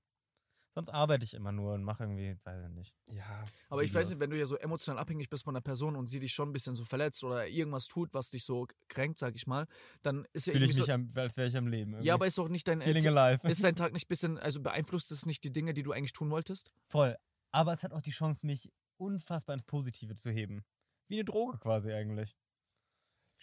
[0.74, 2.96] Sonst arbeite ich immer nur und mache irgendwie, weiß ich nicht.
[3.12, 3.44] Ja.
[3.68, 6.06] Aber ich weiß nicht, wenn du ja so emotional abhängig bist von der Person und
[6.06, 9.34] sie dich schon ein bisschen so verletzt oder irgendwas tut, was dich so kränkt, sag
[9.34, 9.66] ich mal,
[10.02, 10.92] dann ist ja Fühle ich irgendwie mich, so.
[10.92, 11.92] am, als wäre ich am Leben.
[11.92, 12.06] Irgendwie.
[12.08, 12.80] Ja, aber ist doch nicht dein.
[12.80, 13.48] Feeling Äh, alive.
[13.48, 16.14] ist dein Tag nicht ein bisschen, also beeinflusst es nicht die Dinge, die du eigentlich
[16.14, 16.72] tun wolltest?
[16.88, 17.16] Voll.
[17.50, 20.64] Aber es hat auch die Chance, mich unfassbar ins Positive zu heben.
[21.08, 22.34] Wie eine Droge quasi eigentlich.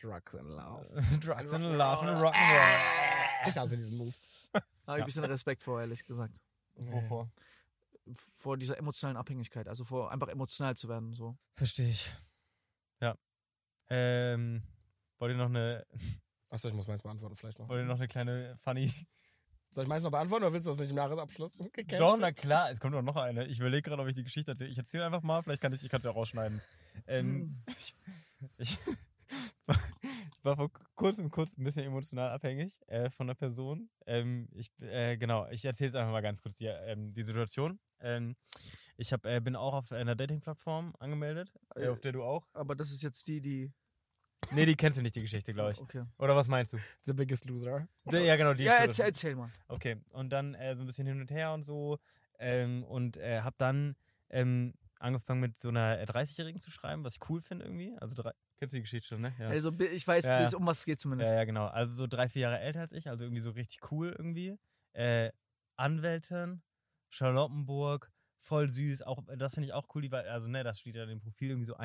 [0.01, 0.87] Drugs and Love.
[1.21, 3.49] Drugs and Love and Rock'n'Roll.
[3.49, 4.13] Ich hasse diesen Move.
[4.53, 4.93] Da habe ich Ja.
[4.95, 6.39] ein bisschen Respekt vor, ehrlich gesagt.
[6.79, 7.31] Wovor?
[8.37, 11.13] Vor dieser emotionalen Abhängigkeit, also vor einfach emotional zu werden.
[11.13, 11.37] So.
[11.53, 12.11] Verstehe ich.
[13.01, 13.15] Ja.
[13.89, 14.63] Ähm,
[15.19, 15.85] wollt ihr noch eine,
[16.49, 17.69] Achso, ich muss meins beantworten vielleicht noch.
[17.69, 18.91] wollt ihr noch eine kleine funny
[19.71, 21.57] Soll ich meins noch beantworten oder willst du das nicht im Jahresabschluss?
[21.57, 22.01] Gecancelt?
[22.01, 23.45] Doch, na klar, es kommt doch noch eine.
[23.45, 24.71] Ich überlege gerade, ob ich die Geschichte erzähle.
[24.71, 26.59] Ich erzähle einfach mal, vielleicht kann ich, ich kann es ja rausschneiden.
[27.05, 27.93] Ähm, ich,
[28.57, 28.77] ich,
[30.43, 33.89] war vor kurzem kurz ein bisschen emotional abhängig äh, von der Person.
[34.05, 37.79] Ähm, ich, äh, genau, ich erzähle jetzt einfach mal ganz kurz die, ähm, die Situation.
[37.99, 38.35] Ähm,
[38.97, 42.47] ich hab, äh, bin auch auf einer Dating-Plattform angemeldet, äh, auf der du auch.
[42.53, 43.71] Aber das ist jetzt die, die.
[44.51, 45.79] Nee, die kennst du nicht, die Geschichte, glaube ich.
[45.81, 46.03] Okay.
[46.17, 46.77] Oder was meinst du?
[47.01, 47.87] The Biggest Loser.
[48.05, 48.63] Die- Ja, genau, die.
[48.63, 49.51] Ja, erzähl, erzähl mal.
[49.67, 51.99] Okay, und dann äh, so ein bisschen hin und her und so.
[52.39, 53.95] Ähm, und äh, hab dann
[54.29, 57.95] ähm, angefangen mit so einer äh, 30-Jährigen zu schreiben, was ich cool finde irgendwie.
[57.99, 59.33] Also, drei, kennst du die Geschichte schon, ne?
[59.39, 59.49] Ja.
[59.49, 61.31] Also, ich weiß, Ja, bis um was es geht zumindest.
[61.31, 61.67] Ja, ja, genau.
[61.67, 64.57] Also so drei, vier Jahre älter als ich, also irgendwie so richtig cool irgendwie.
[64.93, 65.31] Äh,
[65.77, 66.61] Anwältin,
[67.09, 68.11] Charlottenburg,
[68.41, 69.03] voll süß.
[69.03, 71.49] Auch, das finde ich auch cool, die war, also ne, das steht ja im Profil
[71.51, 71.75] irgendwie so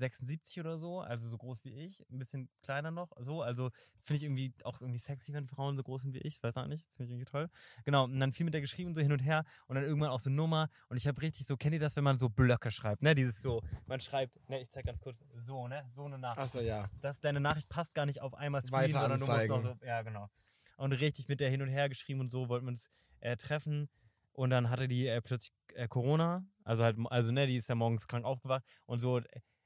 [0.00, 3.42] 1,76 oder so, also so groß wie ich, ein bisschen kleiner noch, so.
[3.42, 3.70] Also
[4.00, 6.66] finde ich irgendwie auch irgendwie sexy, wenn Frauen so groß sind wie ich, weiß auch
[6.66, 7.48] nicht, finde ich irgendwie toll.
[7.84, 10.20] Genau, und dann viel mit der geschrieben, so hin und her und dann irgendwann auch
[10.20, 13.02] so Nummer und ich habe richtig so, kennt ihr das, wenn man so Blöcke schreibt,
[13.02, 16.38] ne, dieses so, man schreibt, ne, ich zeig ganz kurz, so, ne, so eine Nachricht
[16.38, 16.88] Achso, ja.
[17.00, 19.84] dass deine Nachricht passt gar nicht auf einmal Screen, Weiter sondern du musst noch so,
[19.84, 20.28] ja genau.
[20.76, 22.88] Und richtig mit der hin und her geschrieben und so wollten wir uns
[23.20, 23.88] äh, treffen
[24.32, 27.74] und dann hatte die äh, plötzlich äh, Corona, also halt, also ne, die ist ja
[27.74, 29.20] morgens krank aufgewacht und so,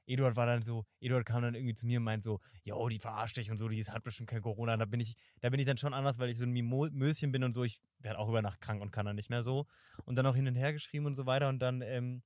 [0.07, 2.99] Eduard war dann so, Eduard kam dann irgendwie zu mir und meint so, jo, die
[2.99, 4.77] verarscht dich und so, die hat bestimmt kein Corona.
[4.77, 7.31] Da bin ich, da bin ich dann schon anders, weil ich so ein Mimo Möschen
[7.31, 9.65] bin und so, ich werde auch über Nacht krank und kann dann nicht mehr so.
[10.05, 12.23] Und dann auch hin und her geschrieben und so weiter und dann, ähm,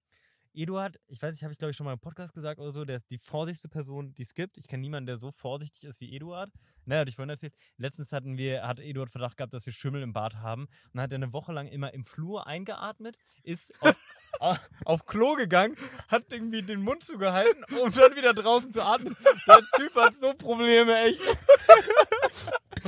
[0.53, 2.85] Eduard, ich weiß nicht, habe ich glaube ich schon mal im Podcast gesagt oder so,
[2.85, 4.57] der ist die vorsichtigste Person, die es gibt.
[4.57, 6.51] Ich kenne niemanden, der so vorsichtig ist wie Eduard.
[6.85, 7.53] Naja, hatte ich vorhin erzählt.
[7.77, 10.63] Letztens hatten wir, hat Eduard Verdacht gehabt, dass wir Schimmel im Bad haben.
[10.63, 13.95] Und dann hat er eine Woche lang immer im Flur eingeatmet, ist auf,
[14.39, 15.75] auf, auf Klo gegangen,
[16.07, 19.15] hat irgendwie den Mund zugehalten, um dann wieder draußen zu atmen.
[19.47, 21.21] Der Typ hat so Probleme, echt.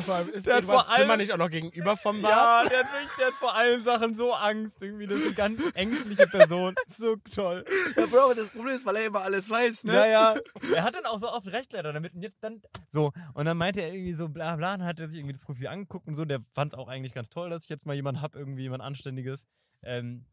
[0.02, 2.32] Vor allem ist Der hat Eduards vor allem- Zimmer nicht auch noch gegenüber vom Bad?
[2.32, 4.82] Ja, der hat, wirklich, der hat vor allen Sachen so Angst.
[4.84, 6.76] Irgendwie, das ist eine ganz ängstliche Person.
[6.98, 7.66] So toll.
[7.98, 9.94] Ja, Bro, aber das Problem ist, weil er immer alles weiß, ne?
[9.94, 10.36] Naja,
[10.76, 13.58] er hat dann auch so oft recht leider damit und jetzt dann so und dann
[13.58, 16.16] meinte er irgendwie so bla bla und hat er sich irgendwie das Profil angeguckt und
[16.16, 18.64] so, der fand es auch eigentlich ganz toll, dass ich jetzt mal jemanden hab, irgendwie
[18.64, 19.46] jemand Anständiges,
[19.84, 20.26] ähm,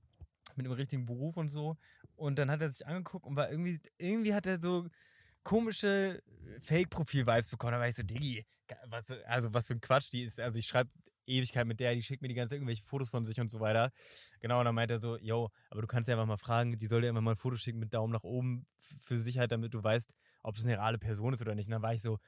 [0.56, 1.76] mit einem richtigen Beruf und so
[2.16, 4.86] und dann hat er sich angeguckt und war irgendwie, irgendwie hat er so
[5.48, 6.22] komische
[6.60, 8.44] Fake-Profil-Vibes bekommen, da war ich so, Diggi,
[8.88, 10.90] was, also was für ein Quatsch, die ist, also ich schreibe
[11.26, 13.58] Ewigkeit mit der, die schickt mir die ganze Zeit irgendwelche Fotos von sich und so
[13.58, 13.90] weiter.
[14.40, 16.86] Genau, und dann meint er so, yo, aber du kannst ja einfach mal fragen, die
[16.86, 18.66] soll dir einfach mal ein Foto schicken mit Daumen nach oben
[19.00, 20.12] für Sicherheit, damit du weißt,
[20.42, 21.68] ob es eine reale Person ist oder nicht.
[21.68, 22.18] Und dann war ich so,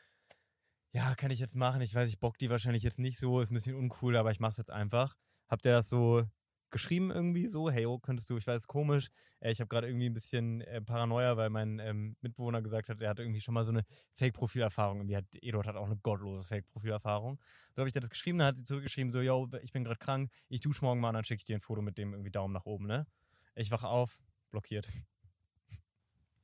[0.92, 1.82] ja, kann ich jetzt machen.
[1.82, 4.40] Ich weiß, ich bock die wahrscheinlich jetzt nicht so, ist ein bisschen uncool, aber ich
[4.40, 5.14] mach's jetzt einfach.
[5.46, 6.24] Habt ihr das so
[6.70, 9.08] geschrieben irgendwie so, hey, oh, könntest du, ich weiß, komisch.
[9.40, 13.00] Äh, ich habe gerade irgendwie ein bisschen äh, Paranoia, weil mein ähm, Mitbewohner gesagt hat,
[13.00, 13.84] er hatte irgendwie schon mal so eine
[14.14, 15.08] Fake-Profilerfahrung.
[15.14, 17.40] Hat Eduard hat auch eine gottlose Fake-Profilerfahrung.
[17.74, 19.98] So habe ich dir das geschrieben, dann hat sie zurückgeschrieben, so, yo, ich bin gerade
[19.98, 22.30] krank, ich dusche morgen mal und dann schicke ich dir ein Foto mit dem irgendwie
[22.30, 23.06] Daumen nach oben, ne?
[23.54, 24.18] Ich wache auf,
[24.50, 24.88] blockiert.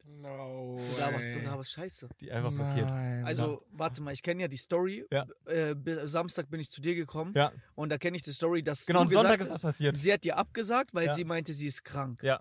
[0.09, 0.79] No.
[0.79, 2.09] Du laberst, du laberst Scheiße.
[2.21, 2.89] Die einfach blockiert.
[2.89, 3.25] Nein.
[3.25, 5.05] Also, warte mal, ich kenne ja die Story.
[5.13, 5.27] Ja.
[5.47, 5.75] Äh,
[6.05, 7.33] Samstag bin ich zu dir gekommen.
[7.35, 9.63] Ja, Und da kenne ich die Story, dass genau, du und Sonntag gesagt ist das
[9.63, 9.97] passiert.
[9.97, 11.13] sie hat dir abgesagt, weil Ja.
[11.13, 12.23] sie meinte, sie ist krank.
[12.23, 12.41] Ja.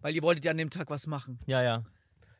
[0.00, 1.38] Weil ihr wolltet ja an dem Tag was machen.
[1.46, 1.84] Ja, ja.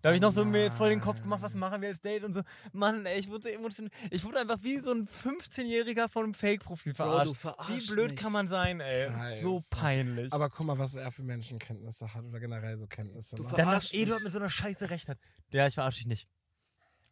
[0.02, 1.22] Da habe ich noch so mir voll den Kopf Nein.
[1.24, 2.42] gemacht, was machen wir als Date und so.
[2.72, 3.90] Mann, ey, ich wurde so emotional.
[4.10, 7.34] Ich wurde einfach wie so ein 15-Jähriger von einem Fake-Profil verarscht.
[7.68, 8.20] wie blöd mich.
[8.20, 9.08] kann man sein, ey?
[9.40, 9.66] So Scheiße.
[9.70, 10.32] peinlich.
[10.32, 13.36] Aber guck mal, was er für Menschenkenntnisse hat oder generell so Kenntnisse.
[13.36, 13.48] Du ne?
[13.56, 15.18] Dann verarscht Eduard mit so einer Scheiße recht hat.
[15.52, 16.28] Ja, ich verarsche dich nicht.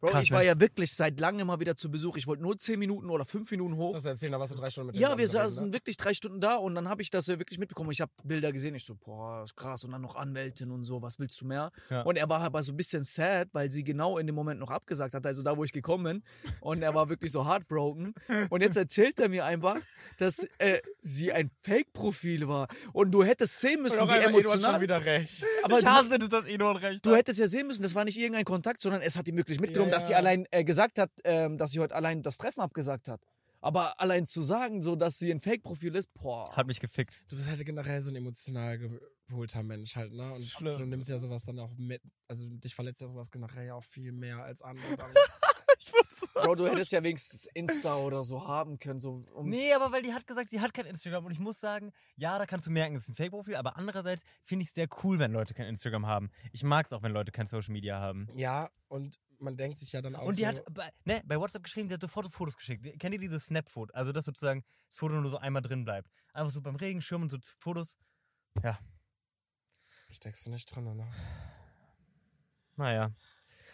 [0.04, 2.18] Bro, Krass, ich war ja wirklich seit langem mal wieder zu Besuch.
[2.18, 3.98] Ich wollte nur 10 Minuten oder 5 Minuten hoch.
[3.98, 5.72] Du erzählen, da warst du drei Stunden mit Ja, wir saßen ne?
[5.72, 7.90] wirklich drei Stunden da und dann habe ich das ja wirklich mitbekommen.
[7.90, 8.74] Ich habe Bilder gesehen.
[8.74, 9.82] Ich so, boah, ist krass.
[9.84, 11.72] Und dann noch Anwältin und so, was willst du mehr?
[11.88, 12.02] Ja.
[12.02, 14.70] Und er war aber so ein bisschen sad, weil sie genau in dem Moment noch
[14.70, 16.22] abgesagt hat, also da, wo ich gekommen bin.
[16.60, 18.14] Und er war wirklich so heartbroken.
[18.50, 19.78] Und jetzt erzählt er mir einfach,
[20.18, 22.68] dass äh, sie ein Fake-Profil war.
[22.92, 24.72] Und du hättest sehen müssen, Und wie emotional.
[24.72, 25.42] schon wieder recht.
[25.62, 28.04] Aber ich du, hasse das, dass Eduard recht du hättest ja sehen müssen, das war
[28.04, 30.98] nicht irgendein Kontakt, sondern es hat ihm wirklich mitgenommen, Ja, dass sie allein äh, gesagt
[30.98, 33.20] hat, ähm, dass sie heute allein das Treffen abgesagt hat.
[33.60, 36.54] Aber allein zu sagen, so dass sie ein Fake-Profil ist, boah.
[36.54, 37.22] Hat mich gefickt.
[37.28, 38.78] Du bist halt generell so ein emotional
[39.26, 40.30] geholter Mensch halt, ne?
[40.34, 40.78] Und Schlimm.
[40.78, 42.02] du nimmst ja sowas dann auch mit.
[42.28, 44.84] Also dich verletzt ja sowas generell auch viel mehr als andere.
[46.34, 49.00] Bro, du hättest ja wenigstens Insta oder so haben können.
[49.00, 51.60] So um Nee, aber weil die hat gesagt, sie hat kein Instagram und ich muss
[51.60, 54.74] sagen, ja, da kannst du merken, es ist ein Fake-Profil, aber andererseits finde ich es
[54.74, 56.30] sehr cool, wenn Leute kein Instagram haben.
[56.52, 58.26] Ich mag es auch, wenn Leute kein Social Media haben.
[58.34, 61.38] ja, und man denkt sich ja dann auch Und die so, hat bei, ne, bei
[61.38, 62.98] WhatsApp geschrieben, sie hat sofort so Fotos geschickt.
[62.98, 63.92] Kennt ihr dieses Snap-Foto?
[63.94, 66.10] Also, dass sozusagen das Foto nur so einmal drin bleibt.
[66.32, 67.96] Einfach so beim Regenschirm und so Fotos.
[70.10, 71.10] steckst du nicht drin, ne?
[72.76, 73.12] Naja,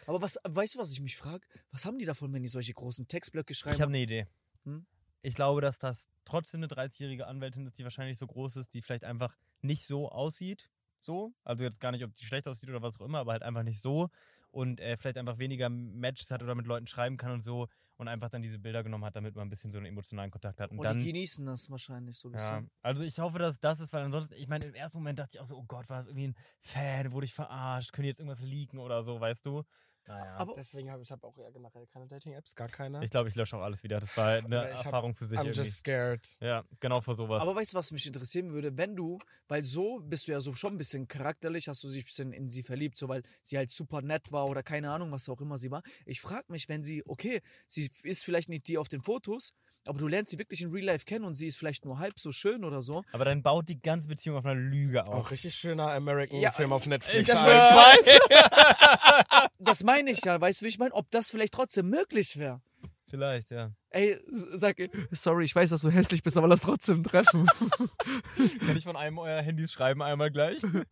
[0.06, 1.46] Aber was, weißt du, was ich mich frage?
[1.70, 3.76] Was haben die davon, wenn die solche großen Textblöcke schreiben?
[3.76, 4.26] ich habe eine Idee.
[4.64, 4.86] Hm?
[5.22, 8.82] Ich glaube, dass das trotzdem eine 30-jährige Anwältin ist, die wahrscheinlich so groß ist, die
[8.82, 10.70] vielleicht einfach nicht so aussieht.
[11.00, 11.34] So.
[11.44, 13.62] Also jetzt gar nicht, ob die schlecht aussieht oder was auch immer, aber halt einfach
[13.62, 14.08] nicht so.
[14.50, 18.08] Und äh, vielleicht einfach weniger Matches hat oder mit Leuten schreiben kann und so und
[18.08, 20.70] einfach dann diese Bilder genommen hat, damit man ein bisschen so einen emotionalen Kontakt hat.
[20.70, 22.70] Und Und dann, die genießen das wahrscheinlich so ein ja, bisschen.
[22.82, 25.40] also ich hoffe, dass das ist, weil ansonsten, ich meine, im ersten Moment dachte ich
[25.40, 28.20] auch so, oh Gott, war das irgendwie ein Fan, wurde ich verarscht, können die jetzt
[28.20, 29.64] irgendwas leaken oder so, weißt du?
[30.06, 30.34] Naja.
[30.38, 33.02] Aber- Deswegen habe ich hab auch eher generell keine Dating-Apps, gar keine.
[33.04, 34.00] ich glaube, ich lösche auch alles wieder.
[34.00, 35.58] Das war eine Aber ich hab- Erfahrung für sich I'm irgendwie.
[35.60, 36.36] just scared.
[36.40, 37.42] Ja, genau vor sowas.
[37.42, 39.18] Aber weißt du, was mich interessieren würde, wenn du,
[39.48, 42.32] weil so bist du ja so schon ein bisschen charakterlich, hast du dich ein bisschen
[42.32, 45.40] in sie verliebt, so weil sie halt super nett war oder keine Ahnung, was auch
[45.40, 45.82] immer sie war.
[46.06, 49.52] Ich frage mich, wenn sie, okay, sie ist vielleicht nicht die auf den Fotos,
[49.86, 52.18] aber du lernst sie wirklich in Real Life kennen und sie ist vielleicht nur halb
[52.18, 53.02] so schön oder so.
[53.12, 55.14] Aber dann baut die ganze Beziehung auf einer Lüge auf.
[55.14, 57.28] Auch richtig schöner American Ja, Film auf Netflix.
[57.28, 58.20] das ich
[59.58, 60.94] Das meine ich ja, weißt du, wie ich meine?
[60.94, 62.60] Ob das vielleicht trotzdem möglich wäre.
[63.06, 63.72] Vielleicht, ja.
[63.90, 64.76] Ey, sag,
[65.10, 67.44] sorry, ich weiß, dass du hässlich bist, aber lass trotzdem treffen.
[68.66, 70.62] Kann ich von einem eurer Handys schreiben einmal gleich?
[70.62, 70.84] Boah,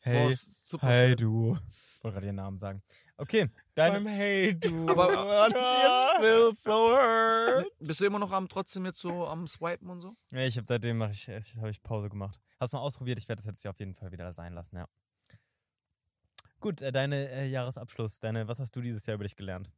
[0.00, 1.20] hey, super hey sad.
[1.20, 1.56] du.
[1.94, 2.82] Ich wollte gerade ihren Namen sagen.
[3.16, 4.88] Okay, deine, hey du.
[4.88, 5.48] Aber-
[6.18, 7.66] still so hurt.
[7.78, 10.16] Bist du immer noch am trotzdem jetzt so am Swipen und so?
[10.32, 12.40] ja, ich habe seitdem mach ich, ich, habe ich Pause gemacht.
[12.58, 13.18] Hast du mal ausprobiert?
[13.18, 14.88] Ich werde das jetzt hier auf jeden Fall wieder sein lassen, ja.
[16.60, 19.70] Gut, äh, deine äh, Jahresabschluss, deine, was hast du dieses Jahr über dich gelernt?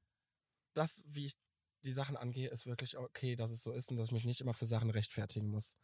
[0.79, 1.37] das, wie ich
[1.85, 4.41] die Sachen angehe, ist wirklich okay, dass es so ist und dass ich mich nicht
[4.41, 5.77] immer für Sachen rechtfertigen muss.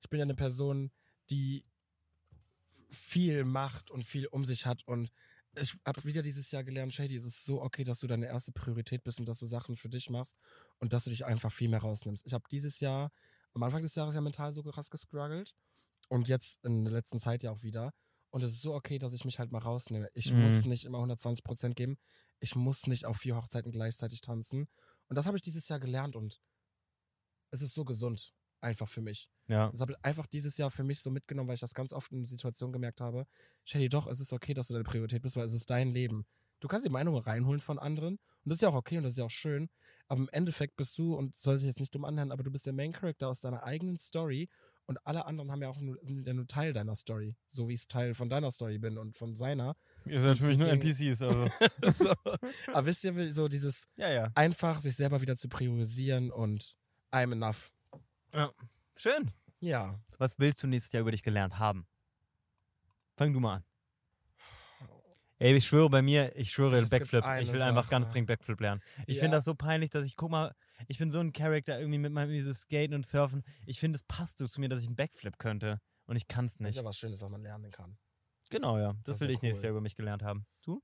[0.00, 0.90] Ich bin ja eine Person,
[1.30, 1.64] die
[2.90, 5.10] viel macht und viel um sich hat und
[5.56, 8.52] ich habe wieder dieses Jahr gelernt, Shady, es ist so okay, dass du deine erste
[8.52, 10.36] Priorität bist und dass du Sachen für dich machst
[10.78, 12.24] und dass du dich einfach viel mehr rausnimmst.
[12.24, 13.10] Ich habe dieses Jahr,
[13.52, 15.54] am Anfang des Jahres ja mental so krass gestruggelt
[16.08, 17.92] und jetzt in der letzten Zeit ja auch wieder.
[18.30, 20.08] Und es ist so okay, dass ich mich halt mal rausnehme.
[20.14, 20.42] Ich Mhm.
[20.42, 21.98] muss nicht immer 120 Prozent geben.
[22.38, 24.68] Ich muss nicht auf vier Hochzeiten gleichzeitig tanzen.
[25.08, 26.40] Und das habe ich dieses Jahr gelernt und
[27.50, 29.28] es ist so gesund, einfach für mich.
[29.48, 29.70] Ja.
[29.70, 32.12] Das habe ich einfach dieses Jahr für mich so mitgenommen, weil ich das ganz oft
[32.12, 33.26] in Situationen gemerkt habe.
[33.64, 36.24] Shady, doch, es ist okay, dass du deine Priorität bist, weil es ist dein Leben.
[36.60, 39.14] Du kannst die Meinungen reinholen von anderen und das ist ja auch okay und das
[39.14, 39.68] ist ja auch schön.
[40.06, 42.66] Aber im Endeffekt bist du, und soll sich jetzt nicht dumm anhören, aber du bist
[42.66, 44.48] der Main Character aus deiner eigenen Story
[44.90, 47.36] und alle anderen haben ja auch nur, sind ja nur Teil deiner Story.
[47.50, 49.76] So wie ich Teil von deiner Story bin und von seiner.
[50.04, 51.48] Ihr seid für mich nur NPCs, also.
[51.94, 52.12] so.
[52.74, 54.32] Aber wisst ihr, so dieses ja, ja.
[54.34, 56.74] einfach sich selber wieder zu priorisieren und
[57.12, 57.70] I'm enough.
[58.96, 59.30] Schön.
[59.60, 60.00] Ja.
[60.18, 61.86] Was willst du nächstes Jahr über dich gelernt haben?
[63.16, 63.64] Fang du mal an.
[65.38, 67.24] Ey, ich schwöre bei mir, ich schwöre Backflip.
[67.40, 67.90] Ich will einfach Sache.
[67.92, 68.82] ganz dringend Backflip lernen.
[69.06, 69.22] Ich Ja.
[69.22, 70.52] finde das so peinlich, dass ich, guck mal,
[70.88, 73.42] ich bin so ein Charakter irgendwie mit meinem irgendwie so Skaten und Surfen.
[73.66, 75.80] Ich finde, es passt so zu mir, dass ich einen Backflip könnte.
[76.06, 76.76] Und ich kann es Das ist nicht.
[76.76, 77.96] ja was Schönes, was man lernen kann.
[78.50, 78.92] Genau, ja.
[79.04, 79.66] Das, Das will ja ich nächstes cool.
[79.66, 80.46] Jahr über mich gelernt haben.
[80.62, 80.82] Du?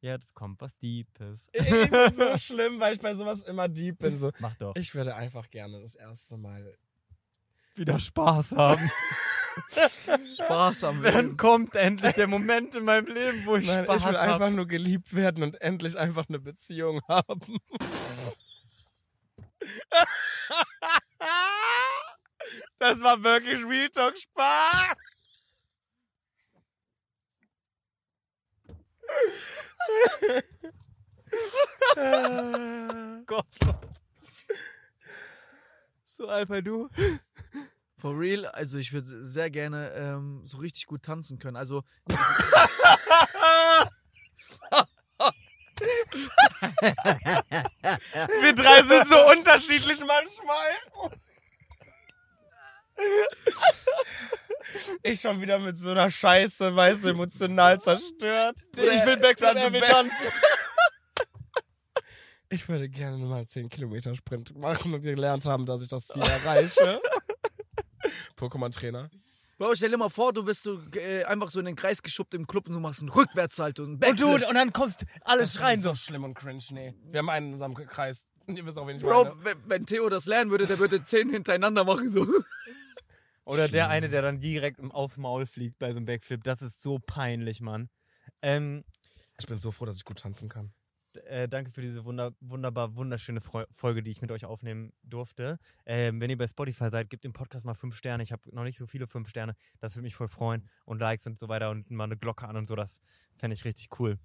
[0.00, 1.48] Jetzt kommt was Deepes.
[1.52, 4.16] Ich bin so schlimm, weil ich bei sowas immer deep bin.
[4.16, 4.32] So.
[4.38, 4.74] Mach doch.
[4.76, 6.74] Ich würde einfach gerne das erste Mal.
[7.74, 8.90] wieder Spaß haben.
[10.34, 11.36] Spaß am Wann Leben.
[11.36, 14.32] kommt endlich der Moment in meinem Leben, wo ich Nein, Spaß ich will habe?
[14.32, 17.58] einfach nur geliebt werden und endlich einfach eine Beziehung haben.
[22.78, 24.94] Das war wirklich Real Talk Spaß.
[33.26, 33.46] Gott.
[36.04, 36.88] So, Alper, du?
[38.00, 41.56] For real, also ich würde sehr gerne ähm, so richtig gut tanzen können.
[41.56, 41.84] Also
[48.40, 50.70] Wir drei sind so unterschiedlich manchmal.
[55.02, 58.56] Ich schon wieder mit so einer Scheiße, weißt du, emotional zerstört.
[58.76, 60.26] Ich will Backflip, er will tanzen.
[62.52, 66.22] Ich würde gerne mal 10 Kilometer Sprint machen und gelernt haben, dass ich das Ziel
[66.22, 67.00] erreiche.
[68.40, 69.10] Pokémon-Trainer.
[69.58, 72.32] Bro, stell dir mal vor, du wirst du äh, einfach so in den Kreis geschubbt
[72.32, 74.48] im Club und du machst einen Rückwärtssalto und einen Und du, Backflip.
[74.48, 75.90] und dann kommst alles schreien so.
[75.90, 76.94] so schlimm und cringe, nee.
[77.10, 78.24] Wir haben einen in unserem Kreis.
[78.46, 79.44] Ihr wisst auch, wen ich Bro, meine.
[79.44, 82.26] wenn, wenn Theo das lernen würde, der würde zehn hintereinander machen so.
[83.44, 86.42] Oder der eine, der dann direkt im- aufs Maul fliegt bei so einem Backflip.
[86.44, 87.90] Das ist so peinlich, Mann.
[88.42, 88.84] Ähm,
[89.38, 90.72] Ich bin so froh, dass ich gut tanzen kann.
[91.18, 95.58] Äh, danke für diese wunder wunderbar, wunderschöne Freu Folge, die ich mit euch aufnehmen durfte.
[95.86, 98.22] Ähm, wenn ihr bei Spotify seid, gebt dem Podcast mal fünf Sterne.
[98.22, 99.54] Ich habe noch nicht so viele fünf Sterne.
[99.80, 100.68] Das würde mich voll freuen.
[100.84, 102.76] Und Likes und so weiter und mal eine Glocke an und so.
[102.76, 103.00] Das
[103.34, 104.18] fände ich richtig cool.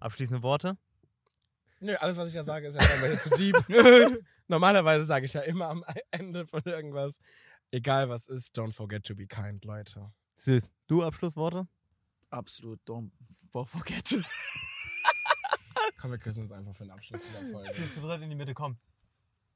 [0.00, 0.76] Abschließende Worte?
[1.80, 3.56] Nö, alles, was ich ja sage, ist ja einfach jetzt zu deep.
[4.48, 7.18] Normalerweise sage ich ja immer am Ende von irgendwas,
[7.70, 10.12] egal was ist, don't forget to be kind, Leute.
[10.36, 10.70] Süß.
[10.86, 11.68] Du Abschlussworte?
[12.30, 13.10] Absolut, don't
[13.66, 14.18] forget.
[16.04, 17.80] Komm, wir küssen uns einfach für den Abschluss dieser Folge.
[17.80, 18.76] Jetzt zurück in die Mitte, komm.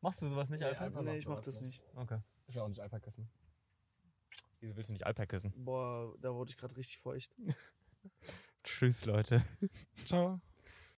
[0.01, 0.81] Machst du sowas nicht, Nee, Alper?
[0.85, 1.85] Alper nee, ich mach das nicht.
[1.85, 1.95] nicht.
[1.95, 2.21] Okay.
[2.47, 3.29] Ich will auch nicht Alper küssen.
[4.59, 5.53] Wieso willst du nicht Alper küssen?
[5.63, 7.37] Boah, da wurde ich gerade richtig feucht.
[8.65, 9.45] Tschüss, Leute.
[10.07, 10.41] Ciao.